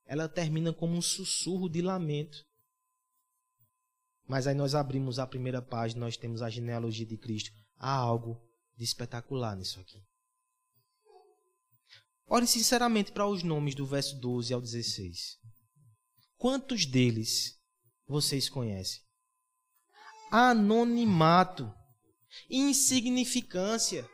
Ela 0.04 0.28
termina 0.28 0.72
como 0.72 0.94
um 0.94 1.02
sussurro 1.02 1.68
de 1.68 1.80
lamento. 1.80 2.44
Mas 4.26 4.46
aí 4.46 4.54
nós 4.54 4.74
abrimos 4.74 5.18
a 5.18 5.26
primeira 5.26 5.60
página, 5.60 6.00
nós 6.00 6.16
temos 6.16 6.42
a 6.42 6.48
genealogia 6.48 7.06
de 7.06 7.16
Cristo. 7.16 7.50
Há 7.76 7.92
algo 7.92 8.40
de 8.76 8.84
espetacular 8.84 9.56
nisso 9.56 9.80
aqui. 9.80 10.02
Olhe 12.26 12.46
sinceramente 12.46 13.12
para 13.12 13.26
os 13.26 13.42
nomes 13.42 13.74
do 13.74 13.84
verso 13.84 14.18
12 14.18 14.54
ao 14.54 14.60
16. 14.60 15.38
Quantos 16.38 16.86
deles 16.86 17.60
vocês 18.06 18.48
conhecem? 18.48 19.02
Anonimato, 20.30 21.72
insignificância. 22.48 24.08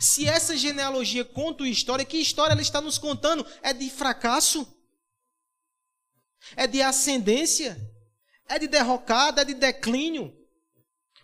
Se 0.00 0.26
essa 0.26 0.56
genealogia 0.56 1.24
conta 1.24 1.62
uma 1.62 1.68
história, 1.68 2.04
que 2.04 2.18
história 2.18 2.52
ela 2.52 2.60
está 2.60 2.80
nos 2.80 2.98
contando? 2.98 3.46
É 3.62 3.72
de 3.72 3.88
fracasso? 3.88 4.66
É 6.56 6.66
de 6.66 6.82
ascendência? 6.82 7.78
É 8.50 8.58
de 8.58 8.66
derrocada, 8.66 9.42
é 9.42 9.44
de 9.44 9.54
declínio. 9.54 10.36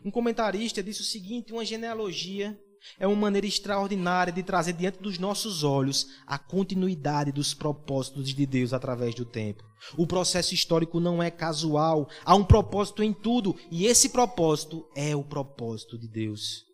Um 0.05 0.13
comentarista 0.13 0.81
disse 0.81 1.01
o 1.01 1.05
seguinte: 1.05 1.53
uma 1.53 1.65
genealogia 1.65 2.57
é 3.01 3.07
uma 3.07 3.17
maneira 3.17 3.49
extraordinária 3.49 4.33
de 4.33 4.45
trazer 4.45 4.75
diante 4.75 5.01
dos 5.01 5.19
nossos 5.19 5.65
olhos 5.65 6.07
a 6.25 6.39
continuidade 6.39 7.33
dos 7.33 7.53
propósitos 7.53 8.33
de 8.33 8.47
Deus 8.47 8.73
através 8.73 9.13
do 9.13 9.25
tempo. 9.25 9.65
O 9.99 10.07
processo 10.07 10.55
histórico 10.55 11.01
não 11.01 11.21
é 11.21 11.29
casual, 11.29 12.09
há 12.25 12.37
um 12.37 12.45
propósito 12.45 13.03
em 13.03 13.13
tudo, 13.13 13.59
e 13.73 13.87
esse 13.87 14.11
propósito 14.11 14.89
é 14.95 15.17
o 15.17 15.25
propósito 15.25 15.99
de 15.99 16.09
Deus. 16.09 16.65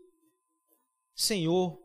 Senhor, 1.15 1.79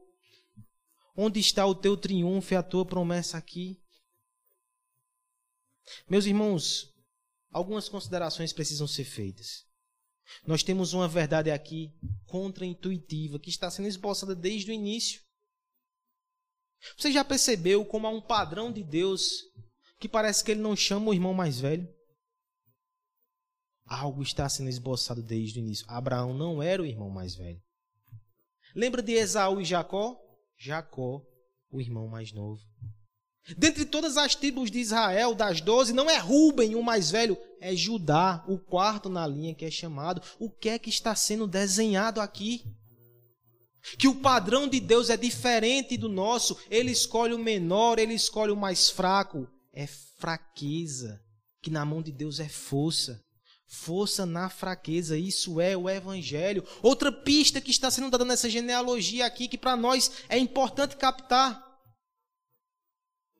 onde 1.15 1.39
está 1.39 1.65
o 1.65 1.75
teu 1.75 1.95
triunfo 1.95 2.53
e 2.53 2.57
a 2.57 2.63
tua 2.63 2.85
promessa 2.85 3.37
aqui? 3.37 3.77
Meus 6.09 6.25
irmãos, 6.25 6.96
algumas 7.51 7.89
considerações 7.89 8.53
precisam 8.53 8.87
ser 8.87 9.05
feitas. 9.05 9.65
Nós 10.45 10.63
temos 10.63 10.93
uma 10.93 11.07
verdade 11.07 11.49
aqui 11.51 11.93
contraintuitiva 12.25 13.39
que 13.39 13.49
está 13.49 13.71
sendo 13.71 13.87
esboçada 13.87 14.35
desde 14.35 14.71
o 14.71 14.73
início. 14.73 15.21
Você 16.97 17.11
já 17.11 17.23
percebeu 17.23 17.85
como 17.85 18.07
há 18.07 18.09
um 18.09 18.21
padrão 18.21 18.71
de 18.71 18.83
Deus 18.83 19.43
que 19.99 20.07
parece 20.07 20.43
que 20.43 20.51
ele 20.51 20.61
não 20.61 20.75
chama 20.75 21.09
o 21.09 21.13
irmão 21.13 21.33
mais 21.33 21.59
velho? 21.59 21.87
Algo 23.85 24.21
está 24.21 24.47
sendo 24.49 24.69
esboçado 24.69 25.23
desde 25.23 25.59
o 25.59 25.61
início. 25.61 25.85
Abraão 25.89 26.33
não 26.33 26.61
era 26.61 26.81
o 26.81 26.85
irmão 26.85 27.09
mais 27.09 27.35
velho. 27.35 27.61
Lembra 28.75 29.01
de 29.01 29.13
Esaú 29.13 29.61
e 29.61 29.65
Jacó? 29.65 30.21
Jacó, 30.57 31.25
o 31.69 31.81
irmão 31.81 32.07
mais 32.07 32.31
novo. 32.33 32.61
Dentre 33.55 33.85
todas 33.85 34.17
as 34.17 34.35
tribos 34.35 34.69
de 34.69 34.79
Israel, 34.79 35.33
das 35.33 35.61
doze, 35.61 35.93
não 35.93 36.09
é 36.09 36.17
Ruben 36.17 36.75
o 36.75 36.83
mais 36.83 37.11
velho, 37.11 37.37
é 37.61 37.75
Judá, 37.75 38.43
o 38.47 38.57
quarto 38.57 39.09
na 39.09 39.25
linha 39.25 39.55
que 39.55 39.63
é 39.63 39.71
chamado. 39.71 40.21
O 40.37 40.49
que 40.49 40.69
é 40.69 40.79
que 40.79 40.89
está 40.89 41.15
sendo 41.15 41.47
desenhado 41.47 42.19
aqui? 42.19 42.63
Que 43.97 44.07
o 44.07 44.15
padrão 44.15 44.67
de 44.67 44.81
Deus 44.81 45.09
é 45.09 45.15
diferente 45.15 45.95
do 45.95 46.09
nosso. 46.09 46.57
Ele 46.69 46.91
escolhe 46.91 47.33
o 47.33 47.39
menor, 47.39 47.99
ele 47.99 48.13
escolhe 48.13 48.51
o 48.51 48.57
mais 48.57 48.89
fraco. 48.89 49.47
É 49.71 49.87
fraqueza, 49.87 51.21
que 51.61 51.69
na 51.69 51.85
mão 51.85 52.01
de 52.01 52.11
Deus 52.11 52.39
é 52.39 52.49
força. 52.49 53.23
Força 53.69 54.25
na 54.25 54.49
fraqueza, 54.49 55.17
isso 55.17 55.61
é 55.61 55.75
o 55.75 55.89
Evangelho. 55.89 56.65
Outra 56.81 57.11
pista 57.11 57.61
que 57.61 57.71
está 57.71 57.89
sendo 57.91 58.09
dada 58.09 58.25
nessa 58.25 58.49
genealogia 58.49 59.25
aqui, 59.25 59.47
que 59.47 59.57
para 59.57 59.75
nós 59.75 60.11
é 60.27 60.37
importante 60.37 60.97
captar 60.97 61.66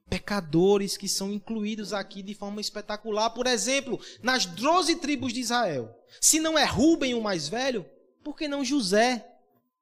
pecadores 0.09 0.97
que 0.97 1.07
são 1.07 1.31
incluídos 1.31 1.93
aqui 1.93 2.21
de 2.21 2.33
forma 2.33 2.61
espetacular. 2.61 3.29
Por 3.31 3.47
exemplo, 3.47 3.99
nas 4.21 4.45
doze 4.45 4.95
tribos 4.95 5.33
de 5.33 5.41
Israel. 5.41 5.93
Se 6.21 6.39
não 6.39 6.57
é 6.57 6.65
Rubem 6.65 7.13
o 7.13 7.21
mais 7.21 7.47
velho, 7.47 7.85
por 8.23 8.35
que 8.35 8.47
não 8.47 8.63
José? 8.63 9.25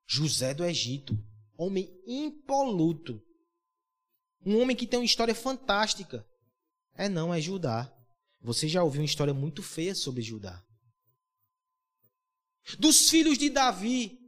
José 0.07 0.53
do 0.53 0.63
Egito, 0.63 1.17
homem 1.57 1.89
impoluto. 2.05 3.21
Um 4.45 4.61
homem 4.61 4.75
que 4.75 4.85
tem 4.85 4.99
uma 4.99 5.05
história 5.05 5.33
fantástica. 5.33 6.25
É 6.95 7.09
não, 7.09 7.33
é 7.33 7.41
Judá. 7.41 7.91
Você 8.41 8.67
já 8.67 8.83
ouviu 8.83 9.01
uma 9.01 9.05
história 9.05 9.33
muito 9.33 9.63
feia 9.63 9.95
sobre 9.95 10.21
Judá. 10.21 10.63
Dos 12.77 13.09
filhos 13.09 13.37
de 13.37 13.49
Davi, 13.49 14.19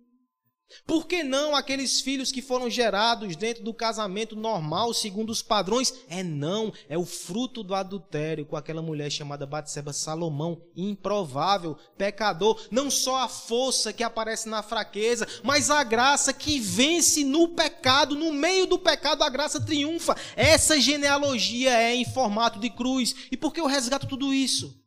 por 0.86 1.08
que 1.08 1.24
não 1.24 1.56
aqueles 1.56 2.02
filhos 2.02 2.32
que 2.32 2.42
foram 2.42 2.70
gerados 2.70 3.36
dentro 3.38 3.64
do 3.64 3.74
casamento 3.74 4.36
normal, 4.36 4.94
segundo 4.94 5.30
os 5.30 5.42
padrões? 5.42 5.94
É 6.10 6.22
não, 6.24 6.74
é 6.90 6.98
o 6.98 7.06
fruto 7.06 7.64
do 7.64 7.74
adultério 7.74 8.46
com 8.46 8.58
aquela 8.58 8.82
mulher 8.82 9.10
chamada 9.10 9.46
Batseba 9.46 9.94
Salomão, 9.94 10.62
improvável, 10.76 11.78
pecador. 11.98 12.68
Não 12.70 12.92
só 12.92 13.18
a 13.24 13.30
força 13.30 13.94
que 13.94 14.04
aparece 14.04 14.50
na 14.50 14.62
fraqueza, 14.62 15.26
mas 15.42 15.70
a 15.70 15.84
graça 15.84 16.34
que 16.34 16.60
vence 16.60 17.24
no 17.24 17.50
pecado, 17.50 18.16
no 18.16 18.34
meio 18.34 18.68
do 18.68 18.78
pecado 18.78 19.24
a 19.24 19.30
graça 19.30 19.62
triunfa. 19.62 20.18
Essa 20.36 20.80
genealogia 20.80 21.72
é 21.72 21.96
em 21.96 22.06
formato 22.06 22.60
de 22.60 22.70
cruz. 22.70 23.16
E 23.32 23.38
por 23.38 23.54
que 23.54 23.62
eu 23.62 23.68
resgato 23.68 24.06
tudo 24.06 24.34
isso? 24.34 24.78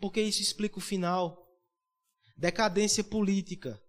Porque 0.00 0.20
isso 0.20 0.42
explica 0.42 0.78
o 0.78 0.82
final. 0.82 1.40
Decadência 2.36 3.04
política 3.04 3.80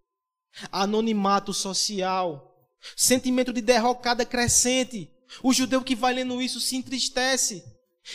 anonimato 0.71 1.53
social, 1.53 2.55
sentimento 2.95 3.51
de 3.51 3.61
derrocada 3.61 4.25
crescente. 4.25 5.11
O 5.43 5.53
judeu 5.53 5.83
que 5.83 5.95
vai 5.95 6.13
lendo 6.13 6.41
isso 6.41 6.59
se 6.59 6.75
entristece. 6.75 7.63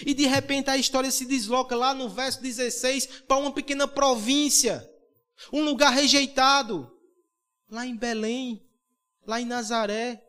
E 0.07 0.15
de 0.15 0.27
repente 0.27 0.71
a 0.71 0.77
história 0.77 1.11
se 1.11 1.27
desloca 1.27 1.75
lá 1.75 1.93
no 1.93 2.09
verso 2.09 2.41
16 2.41 3.07
para 3.27 3.39
uma 3.39 3.53
pequena 3.53 3.89
província, 3.89 4.89
um 5.53 5.65
lugar 5.65 5.93
rejeitado, 5.93 6.91
lá 7.69 7.85
em 7.85 7.97
Belém, 7.97 8.65
lá 9.27 9.41
em 9.41 9.45
Nazaré. 9.45 10.25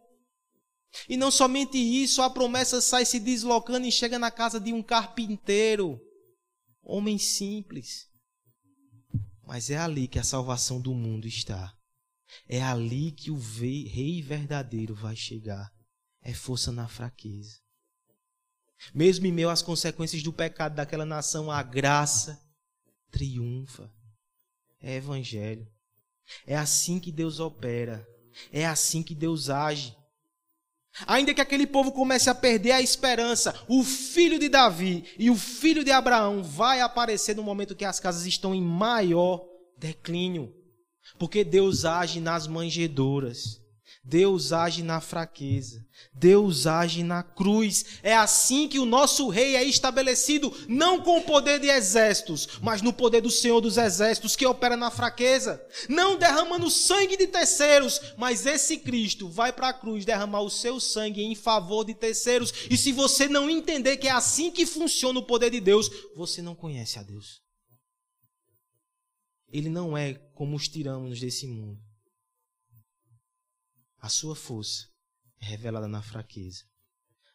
E 1.07 1.16
não 1.16 1.30
somente 1.30 1.78
isso, 1.78 2.22
a 2.22 2.30
promessa 2.30 2.82
sai 2.82 3.05
se 3.05 3.20
deslocando 3.20 3.86
e 3.86 3.91
chega 3.91 4.18
na 4.18 4.32
casa 4.32 4.59
de 4.59 4.74
um 4.74 4.82
carpinteiro, 4.82 6.01
homem 6.82 7.18
simples. 7.18 8.07
Mas 9.43 9.70
é 9.70 9.78
ali 9.78 10.07
que 10.07 10.20
a 10.20 10.24
salvação 10.24 10.82
do 10.82 10.93
mundo 10.93 11.28
está. 11.28 11.74
É 12.48 12.62
ali 12.62 13.12
que 13.12 13.32
o 13.32 13.38
rei 13.38 14.22
verdadeiro 14.22 14.96
vai 14.96 15.16
chegar. 15.16 15.72
É 16.22 16.34
força 16.34 16.72
na 16.72 16.88
fraqueza. 16.88 17.60
Mesmo 18.94 19.28
em 19.28 19.32
meio 19.32 19.50
às 19.50 19.62
consequências 19.62 20.24
do 20.24 20.34
pecado 20.34 20.76
daquela 20.76 21.06
nação, 21.06 21.52
a 21.52 21.62
graça 21.62 22.42
triunfa. 23.12 23.92
É 24.82 24.96
evangelho. 24.96 25.68
É 26.46 26.58
assim 26.58 27.00
que 27.00 27.12
Deus 27.12 27.40
opera. 27.40 28.08
É 28.52 28.66
assim 28.66 29.04
que 29.04 29.14
Deus 29.14 29.50
age. 29.50 29.96
Ainda 31.08 31.34
que 31.34 31.42
aquele 31.42 31.66
povo 31.66 31.92
comece 31.92 32.30
a 32.30 32.36
perder 32.36 32.72
a 32.72 32.82
esperança, 32.82 33.64
o 33.68 33.84
filho 33.84 34.38
de 34.38 34.50
Davi 34.50 35.06
e 35.18 35.30
o 35.30 35.36
filho 35.36 35.84
de 35.84 35.92
Abraão 35.92 36.44
vai 36.44 36.82
aparecer 36.82 37.36
no 37.36 37.44
momento 37.44 37.76
que 37.76 37.86
as 37.86 38.00
casas 38.00 38.26
estão 38.26 38.54
em 38.54 38.62
maior 38.62 39.46
declínio. 39.78 40.54
Porque 41.18 41.43
Deus 41.43 41.86
age 41.86 42.20
nas 42.20 42.47
manjedouras. 42.47 43.62
Deus 44.03 44.51
age 44.51 44.82
na 44.82 44.99
fraqueza. 44.99 45.86
Deus 46.12 46.66
age 46.66 47.03
na 47.03 47.22
cruz. 47.22 47.86
É 48.01 48.16
assim 48.16 48.68
que 48.68 48.80
o 48.80 48.86
nosso 48.86 49.30
rei 49.30 49.55
é 49.55 49.64
estabelecido, 49.64 50.51
não 50.68 51.01
com 51.01 51.20
o 51.20 51.22
poder 51.22 51.59
de 51.59 51.68
exércitos, 51.68 52.47
mas 52.62 52.82
no 52.82 52.91
poder 52.91 53.22
do 53.22 53.30
Senhor 53.30 53.62
dos 53.62 53.78
exércitos 53.78 54.36
que 54.36 54.45
opera 54.45 54.76
na 54.76 54.89
fraqueza. 54.89 55.64
Não 55.88 56.18
derramando 56.18 56.70
sangue 56.72 57.16
de 57.16 57.28
terceiros, 57.28 58.01
mas 58.18 58.47
esse 58.47 58.78
Cristo 58.78 59.30
vai 59.30 59.53
para 59.53 59.70
a 59.70 59.74
cruz 59.74 60.03
derramar 60.03 60.41
o 60.41 60.49
seu 60.49 60.80
sangue 60.80 61.22
em 61.22 61.36
favor 61.36 61.86
de 61.86 61.93
terceiros. 61.93 62.51
E 62.72 62.78
se 62.78 62.91
você 62.91 63.28
não 63.28 63.49
entender 63.49 63.97
que 63.97 64.07
é 64.07 64.12
assim 64.12 64.49
que 64.49 64.66
funciona 64.66 65.20
o 65.20 65.26
poder 65.26 65.51
de 65.51 65.59
Deus, 65.59 65.91
você 66.16 66.41
não 66.41 66.55
conhece 66.55 66.97
a 66.97 67.03
Deus. 67.03 67.39
Ele 69.52 69.70
não 69.70 69.97
é 69.97 70.14
como 70.34 70.56
os 70.56 70.68
tiramos 70.68 71.20
desse 71.20 71.47
mundo. 71.47 71.82
A 73.99 74.10
sua 74.10 74.36
força 74.36 74.88
é 75.39 75.45
revelada 75.45 75.88
na 75.88 76.02
fraqueza. 76.02 76.64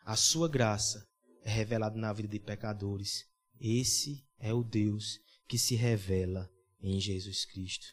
A 0.04 0.16
sua 0.16 0.48
graça 0.48 1.06
é 1.44 1.50
revelada 1.50 1.96
na 1.96 2.12
vida 2.12 2.28
de 2.28 2.40
pecadores. 2.40 3.24
Esse 3.60 4.24
é 4.38 4.52
o 4.52 4.64
Deus 4.64 5.18
que 5.46 5.58
se 5.58 5.74
revela 5.74 6.50
em 6.80 7.00
Jesus 7.00 7.44
Cristo. 7.44 7.86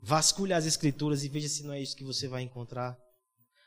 Vasculhe 0.00 0.52
as 0.52 0.66
Escrituras 0.66 1.24
e 1.24 1.28
veja 1.28 1.48
se 1.48 1.62
não 1.62 1.74
é 1.74 1.82
isso 1.82 1.96
que 1.96 2.04
você 2.04 2.26
vai 2.26 2.42
encontrar. 2.42 2.96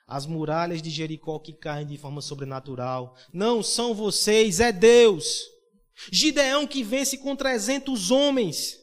As 0.07 0.26
muralhas 0.26 0.82
de 0.82 0.89
Jericó 0.89 1.39
que 1.39 1.53
caem 1.53 1.88
de 1.88 1.97
forma 1.97 2.22
sobrenatural. 2.22 3.15
Não 3.32 3.61
são 3.61 3.93
vocês, 3.93 4.59
é 4.59 4.72
Deus. 4.72 5.43
Gideão 6.11 6.65
que 6.65 6.84
vence 6.84 7.17
com 7.17 7.36
300 7.36 8.11
homens. 8.11 8.80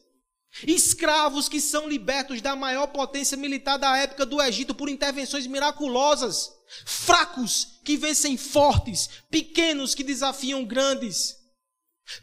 Escravos 0.67 1.49
que 1.49 1.61
são 1.61 1.89
libertos 1.89 2.41
da 2.41 2.57
maior 2.57 2.89
potência 2.89 3.37
militar 3.37 3.77
da 3.77 3.97
época 3.97 4.27
do 4.27 4.41
Egito 4.41 4.75
por 4.75 4.89
intervenções 4.89 5.47
miraculosas. 5.47 6.53
Fracos 6.85 7.81
que 7.85 7.97
vencem 7.97 8.37
fortes. 8.37 9.09
Pequenos 9.31 9.95
que 9.95 10.05
desafiam 10.05 10.65
grandes. 10.65 11.37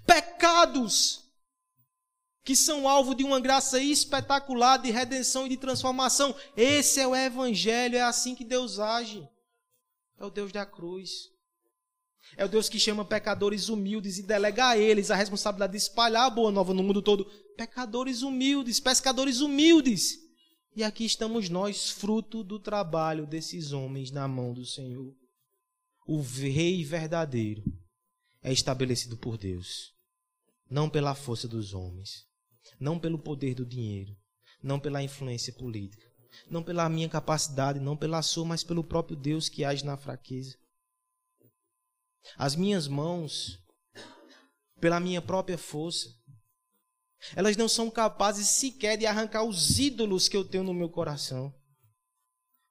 Pecados 0.05 1.25
que 2.45 2.55
são 2.55 2.87
alvo 2.87 3.15
de 3.15 3.23
uma 3.23 3.39
graça 3.39 3.79
espetacular 3.79 4.77
de 4.77 4.91
redenção 4.91 5.47
e 5.47 5.49
de 5.49 5.57
transformação. 5.57 6.35
Esse 6.55 6.99
é 6.99 7.07
o 7.07 7.15
Evangelho, 7.15 7.97
é 7.97 8.01
assim 8.01 8.35
que 8.35 8.45
Deus 8.45 8.79
age. 8.79 9.27
É 10.19 10.23
o 10.23 10.29
Deus 10.29 10.51
da 10.51 10.65
cruz. 10.65 11.34
É 12.37 12.43
o 12.43 12.49
Deus 12.49 12.67
que 12.67 12.79
chama 12.79 13.05
pecadores 13.05 13.69
humildes 13.69 14.17
e 14.17 14.23
delega 14.23 14.69
a 14.69 14.77
eles 14.77 15.09
a 15.09 15.15
responsabilidade 15.15 15.71
de 15.71 15.77
espalhar 15.77 16.25
a 16.25 16.29
boa 16.29 16.51
nova 16.51 16.73
no 16.73 16.83
mundo 16.83 17.01
todo. 17.01 17.25
Pecadores 17.55 18.21
humildes, 18.21 18.79
pescadores 18.79 19.39
humildes. 19.39 20.17
E 20.75 20.83
aqui 20.83 21.05
estamos 21.05 21.47
nós, 21.49 21.89
fruto 21.89 22.43
do 22.43 22.59
trabalho 22.59 23.25
desses 23.25 23.71
homens 23.71 24.11
na 24.11 24.27
mão 24.27 24.53
do 24.53 24.65
Senhor. 24.65 25.15
O 26.05 26.21
rei 26.21 26.83
verdadeiro 26.83 27.63
é 28.43 28.51
estabelecido 28.51 29.15
por 29.15 29.37
Deus, 29.37 29.93
não 30.69 30.89
pela 30.89 31.15
força 31.15 31.47
dos 31.47 31.73
homens, 31.73 32.25
não 32.77 32.99
pelo 32.99 33.17
poder 33.17 33.55
do 33.55 33.65
dinheiro, 33.65 34.13
não 34.61 34.79
pela 34.79 35.01
influência 35.01 35.53
política, 35.53 36.05
não 36.49 36.61
pela 36.61 36.89
minha 36.89 37.07
capacidade, 37.07 37.79
não 37.79 37.95
pela 37.95 38.21
sua, 38.21 38.43
mas 38.43 38.63
pelo 38.63 38.83
próprio 38.83 39.15
Deus 39.15 39.47
que 39.47 39.63
age 39.63 39.85
na 39.85 39.95
fraqueza. 39.95 40.57
As 42.37 42.55
minhas 42.55 42.87
mãos, 42.87 43.59
pela 44.79 44.99
minha 44.99 45.21
própria 45.21 45.57
força, 45.57 46.09
elas 47.35 47.57
não 47.57 47.67
são 47.67 47.89
capazes 47.89 48.47
sequer 48.47 48.97
de 48.97 49.05
arrancar 49.05 49.43
os 49.43 49.79
ídolos 49.79 50.27
que 50.27 50.37
eu 50.37 50.43
tenho 50.43 50.63
no 50.63 50.73
meu 50.73 50.89
coração. 50.89 51.53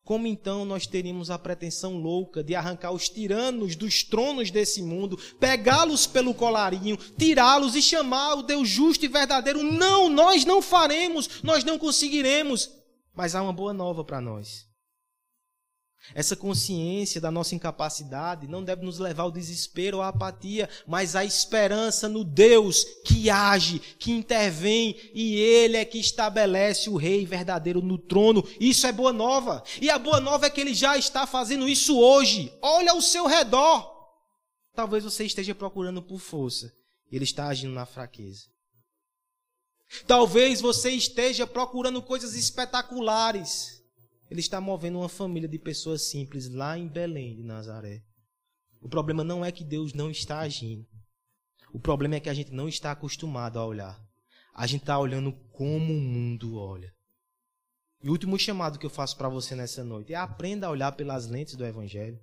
Como 0.04 0.26
então 0.26 0.66
nós 0.66 0.86
teríamos 0.86 1.30
a 1.30 1.38
pretensão 1.38 1.96
louca 1.96 2.44
de 2.44 2.54
arrancar 2.54 2.92
os 2.92 3.08
tiranos 3.08 3.74
dos 3.74 4.04
tronos 4.04 4.50
desse 4.50 4.82
mundo, 4.82 5.18
pegá-los 5.40 6.06
pelo 6.06 6.34
colarinho, 6.34 6.98
tirá-los 7.18 7.74
e 7.74 7.80
chamar 7.80 8.34
o 8.34 8.42
Deus 8.42 8.68
justo 8.68 9.06
e 9.06 9.08
verdadeiro? 9.08 9.62
Não, 9.62 10.10
nós 10.10 10.44
não 10.44 10.60
faremos, 10.60 11.42
nós 11.42 11.64
não 11.64 11.78
conseguiremos. 11.78 12.70
Mas 13.14 13.34
há 13.34 13.42
uma 13.42 13.52
boa 13.52 13.72
nova 13.72 14.04
para 14.04 14.20
nós. 14.20 14.66
Essa 16.12 16.36
consciência 16.36 17.20
da 17.20 17.30
nossa 17.30 17.54
incapacidade 17.54 18.46
não 18.46 18.62
deve 18.62 18.84
nos 18.84 18.98
levar 18.98 19.22
ao 19.22 19.30
desespero 19.30 19.98
ou 19.98 20.02
à 20.02 20.08
apatia, 20.08 20.68
mas 20.86 21.16
à 21.16 21.24
esperança 21.24 22.08
no 22.08 22.22
Deus 22.22 22.84
que 23.04 23.30
age, 23.30 23.78
que 23.98 24.12
intervém 24.12 24.96
e 25.14 25.36
Ele 25.36 25.76
é 25.76 25.84
que 25.84 25.98
estabelece 25.98 26.90
o 26.90 26.96
Rei 26.96 27.24
verdadeiro 27.24 27.80
no 27.80 27.96
trono. 27.96 28.46
Isso 28.60 28.86
é 28.86 28.92
boa 28.92 29.12
nova. 29.12 29.62
E 29.80 29.88
a 29.88 29.98
boa 29.98 30.20
nova 30.20 30.46
é 30.46 30.50
que 30.50 30.60
Ele 30.60 30.74
já 30.74 30.98
está 30.98 31.26
fazendo 31.26 31.68
isso 31.68 31.98
hoje. 31.98 32.52
Olha 32.60 32.92
ao 32.92 33.00
seu 33.00 33.26
redor. 33.26 33.94
Talvez 34.74 35.04
você 35.04 35.24
esteja 35.24 35.54
procurando 35.54 36.02
por 36.02 36.18
força. 36.18 36.70
Ele 37.10 37.24
está 37.24 37.46
agindo 37.46 37.72
na 37.72 37.86
fraqueza. 37.86 38.46
Talvez 40.06 40.60
você 40.60 40.90
esteja 40.90 41.46
procurando 41.46 42.02
coisas 42.02 42.34
espetaculares. 42.34 43.73
Ele 44.34 44.40
está 44.40 44.60
movendo 44.60 44.98
uma 44.98 45.08
família 45.08 45.48
de 45.48 45.60
pessoas 45.60 46.10
simples 46.10 46.52
lá 46.52 46.76
em 46.76 46.88
Belém 46.88 47.36
de 47.36 47.44
Nazaré. 47.44 48.02
O 48.82 48.88
problema 48.88 49.22
não 49.22 49.44
é 49.44 49.52
que 49.52 49.62
Deus 49.62 49.94
não 49.94 50.10
está 50.10 50.40
agindo. 50.40 50.84
O 51.72 51.78
problema 51.78 52.16
é 52.16 52.20
que 52.20 52.28
a 52.28 52.34
gente 52.34 52.50
não 52.50 52.68
está 52.68 52.90
acostumado 52.90 53.60
a 53.60 53.64
olhar. 53.64 53.96
A 54.52 54.66
gente 54.66 54.80
está 54.80 54.98
olhando 54.98 55.32
como 55.52 55.92
o 55.92 56.00
mundo 56.00 56.56
olha. 56.56 56.92
E 58.02 58.08
o 58.08 58.10
último 58.10 58.36
chamado 58.36 58.76
que 58.76 58.84
eu 58.84 58.90
faço 58.90 59.16
para 59.16 59.28
você 59.28 59.54
nessa 59.54 59.84
noite 59.84 60.12
é 60.12 60.16
aprenda 60.16 60.66
a 60.66 60.70
olhar 60.70 60.90
pelas 60.90 61.28
lentes 61.28 61.54
do 61.54 61.64
Evangelho. 61.64 62.18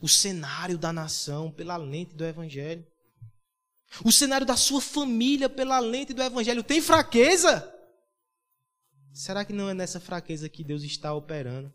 O 0.00 0.08
cenário 0.08 0.78
da 0.78 0.92
nação 0.92 1.50
pela 1.50 1.76
lente 1.76 2.14
do 2.14 2.24
Evangelho. 2.24 2.86
O 4.04 4.12
cenário 4.12 4.46
da 4.46 4.56
sua 4.56 4.80
família 4.80 5.48
pela 5.48 5.80
lente 5.80 6.14
do 6.14 6.22
Evangelho. 6.22 6.62
Tem 6.62 6.80
fraqueza? 6.80 7.74
Será 9.18 9.44
que 9.44 9.52
não 9.52 9.68
é 9.68 9.74
nessa 9.74 9.98
fraqueza 9.98 10.48
que 10.48 10.62
Deus 10.62 10.84
está 10.84 11.12
operando? 11.12 11.74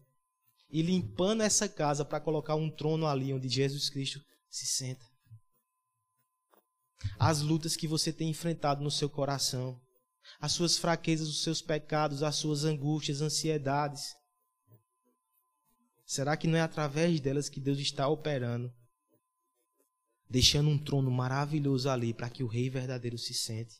E 0.70 0.82
limpando 0.82 1.44
essa 1.44 1.68
casa 1.68 2.06
para 2.06 2.22
colocar 2.22 2.56
um 2.56 2.72
trono 2.74 3.06
ali 3.06 3.34
onde 3.34 3.50
Jesus 3.50 3.89
Cristo 3.89 4.22
se 4.50 4.66
senta. 4.66 5.06
As 7.20 7.41
lutas 7.41 7.76
que 7.76 7.86
você 7.86 8.14
tem 8.14 8.30
enfrentado 8.30 8.82
no 8.82 8.89
seu 8.89 9.10
coração, 9.10 9.78
as 10.39 10.54
suas 10.54 10.78
fraquezas, 10.78 11.28
os 11.28 11.44
seus 11.44 11.62
pecados, 11.62 12.24
as 12.24 12.38
suas 12.38 12.64
angústias, 12.64 13.22
ansiedades. 13.22 14.16
Será 16.06 16.38
que 16.38 16.48
não 16.48 16.58
é 16.58 16.62
através 16.62 17.20
delas 17.20 17.50
que 17.50 17.60
Deus 17.60 17.78
está 17.78 18.08
operando? 18.08 18.74
Deixando 20.30 20.70
um 20.70 20.82
trono 20.82 21.12
maravilhoso 21.12 21.89
ali 21.89 22.14
para 22.14 22.30
que 22.30 22.41
o 22.41 22.48
Rei 22.48 22.70
verdadeiro 22.70 23.18
se 23.18 23.34
sente. 23.34 23.76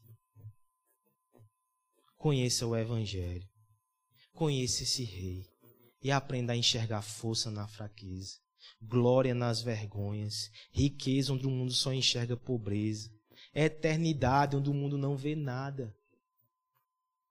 Conheça 2.18 2.68
o 2.68 2.76
Evangelho. 2.76 3.53
Conheça 4.34 4.84
esse 4.84 5.04
rei 5.04 5.48
e 6.02 6.12
aprenda 6.12 6.54
a 6.54 6.58
enxergar 6.58 7.02
força 7.02 7.50
na 7.50 7.68
fraqueza, 7.68 8.40
glória 8.82 9.34
nas 9.34 9.62
vergonhas, 9.62 10.52
riqueza 10.72 11.32
onde 11.32 11.48
o 11.48 11.52
mundo 11.52 11.72
só 11.72 11.94
enxerga 11.94 12.36
pobreza, 12.36 13.10
eternidade 13.54 14.56
onde 14.56 14.70
o 14.70 14.74
mundo 14.74 14.98
não 14.98 15.16
vê 15.16 15.36
nada. 15.36 15.96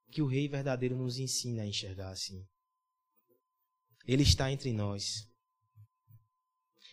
Que 0.09 0.21
o 0.21 0.27
rei 0.27 0.47
verdadeiro 0.47 0.95
nos 0.95 1.17
ensina 1.17 1.63
a 1.63 1.67
enxergar 1.67 2.09
assim. 2.09 2.47
Ele 4.07 4.23
está 4.23 4.51
entre 4.51 4.71
nós. 4.71 5.27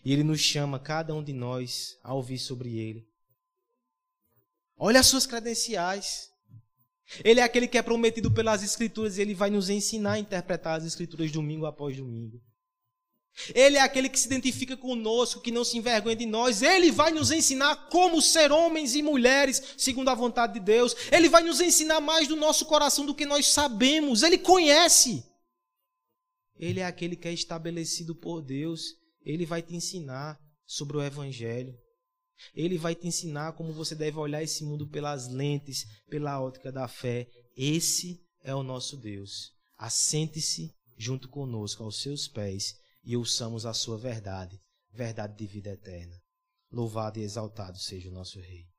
E 0.05 0.13
ele 0.13 0.25
nos 0.25 0.41
chama, 0.41 0.79
cada 0.79 1.15
um 1.15 1.23
de 1.23 1.33
nós, 1.33 1.99
a 2.03 2.15
ouvir 2.15 2.39
sobre 2.39 2.79
ele. 2.79 3.07
Olha 4.77 5.01
as 5.01 5.07
suas 5.07 5.27
credenciais. 5.27 6.30
Ele 7.25 7.41
é 7.41 7.43
aquele 7.43 7.67
que 7.67 7.79
é 7.79 7.83
prometido 7.83 8.31
pelas 8.31 8.63
Escrituras 8.63 9.19
e 9.19 9.23
ele 9.23 9.35
vai 9.35 9.51
nos 9.51 9.69
ensinar 9.69 10.13
a 10.13 10.19
interpretar 10.19 10.79
as 10.79 10.85
Escrituras 10.85 11.31
domingo 11.33 11.67
após 11.67 11.97
domingo. 11.97 12.41
Ele 13.55 13.77
é 13.77 13.81
aquele 13.81 14.09
que 14.09 14.19
se 14.19 14.27
identifica 14.27 14.77
conosco, 14.77 15.41
que 15.41 15.51
não 15.51 15.65
se 15.65 15.79
envergonha 15.79 16.17
de 16.17 16.27
nós. 16.27 16.63
Ele 16.63 16.91
vai 16.91 17.11
nos 17.11 17.31
ensinar 17.31 17.89
como 17.89 18.21
ser 18.21 18.53
homens 18.53 18.95
e 18.95 19.03
mulheres 19.03 19.75
segundo 19.77 20.09
a 20.09 20.15
vontade 20.15 20.55
de 20.55 20.61
Deus. 20.61 20.95
Ele 21.11 21.29
vai 21.29 21.43
nos 21.43 21.61
ensinar 21.61 22.01
mais 22.01 22.29
do 22.29 22.37
nosso 22.37 22.67
coração 22.67 23.07
do 23.07 23.15
que 23.15 23.25
nós 23.25 23.47
sabemos. 23.47 24.23
Ele 24.23 24.37
conhece. 24.37 25.25
Ele 26.57 26.81
é 26.81 26.85
aquele 26.85 27.17
que 27.17 27.29
é 27.29 27.33
estabelecido 27.33 28.15
por 28.15 28.43
Deus. 28.43 28.95
Ele 29.25 29.47
vai 29.47 29.63
te 29.63 29.75
ensinar 29.75 30.39
sobre 30.67 30.97
o 30.97 31.03
Evangelho. 31.03 31.75
Ele 32.55 32.79
vai 32.79 32.95
te 32.95 33.07
ensinar 33.07 33.53
como 33.53 33.73
você 33.73 33.95
deve 33.95 34.19
olhar 34.19 34.43
esse 34.43 34.65
mundo 34.65 34.89
pelas 34.89 35.29
lentes, 35.29 35.87
pela 36.09 36.41
ótica 36.41 36.73
da 36.73 36.89
fé. 36.89 37.29
Esse 37.57 38.21
é 38.43 38.55
o 38.55 38.63
nosso 38.63 38.97
Deus. 38.97 39.53
Assente-se 39.77 40.75
junto 40.97 41.29
conosco 41.29 41.83
aos 41.83 42.01
seus 42.01 42.29
pés 42.29 42.75
e 43.03 43.17
ouçamos 43.17 43.65
a 43.65 43.73
sua 43.73 43.97
verdade, 43.97 44.61
verdade 44.93 45.37
de 45.37 45.47
vida 45.47 45.71
eterna. 45.71 46.21
Louvado 46.71 47.19
e 47.19 47.23
exaltado 47.23 47.79
seja 47.79 48.09
o 48.09 48.13
nosso 48.13 48.39
Rei. 48.39 48.70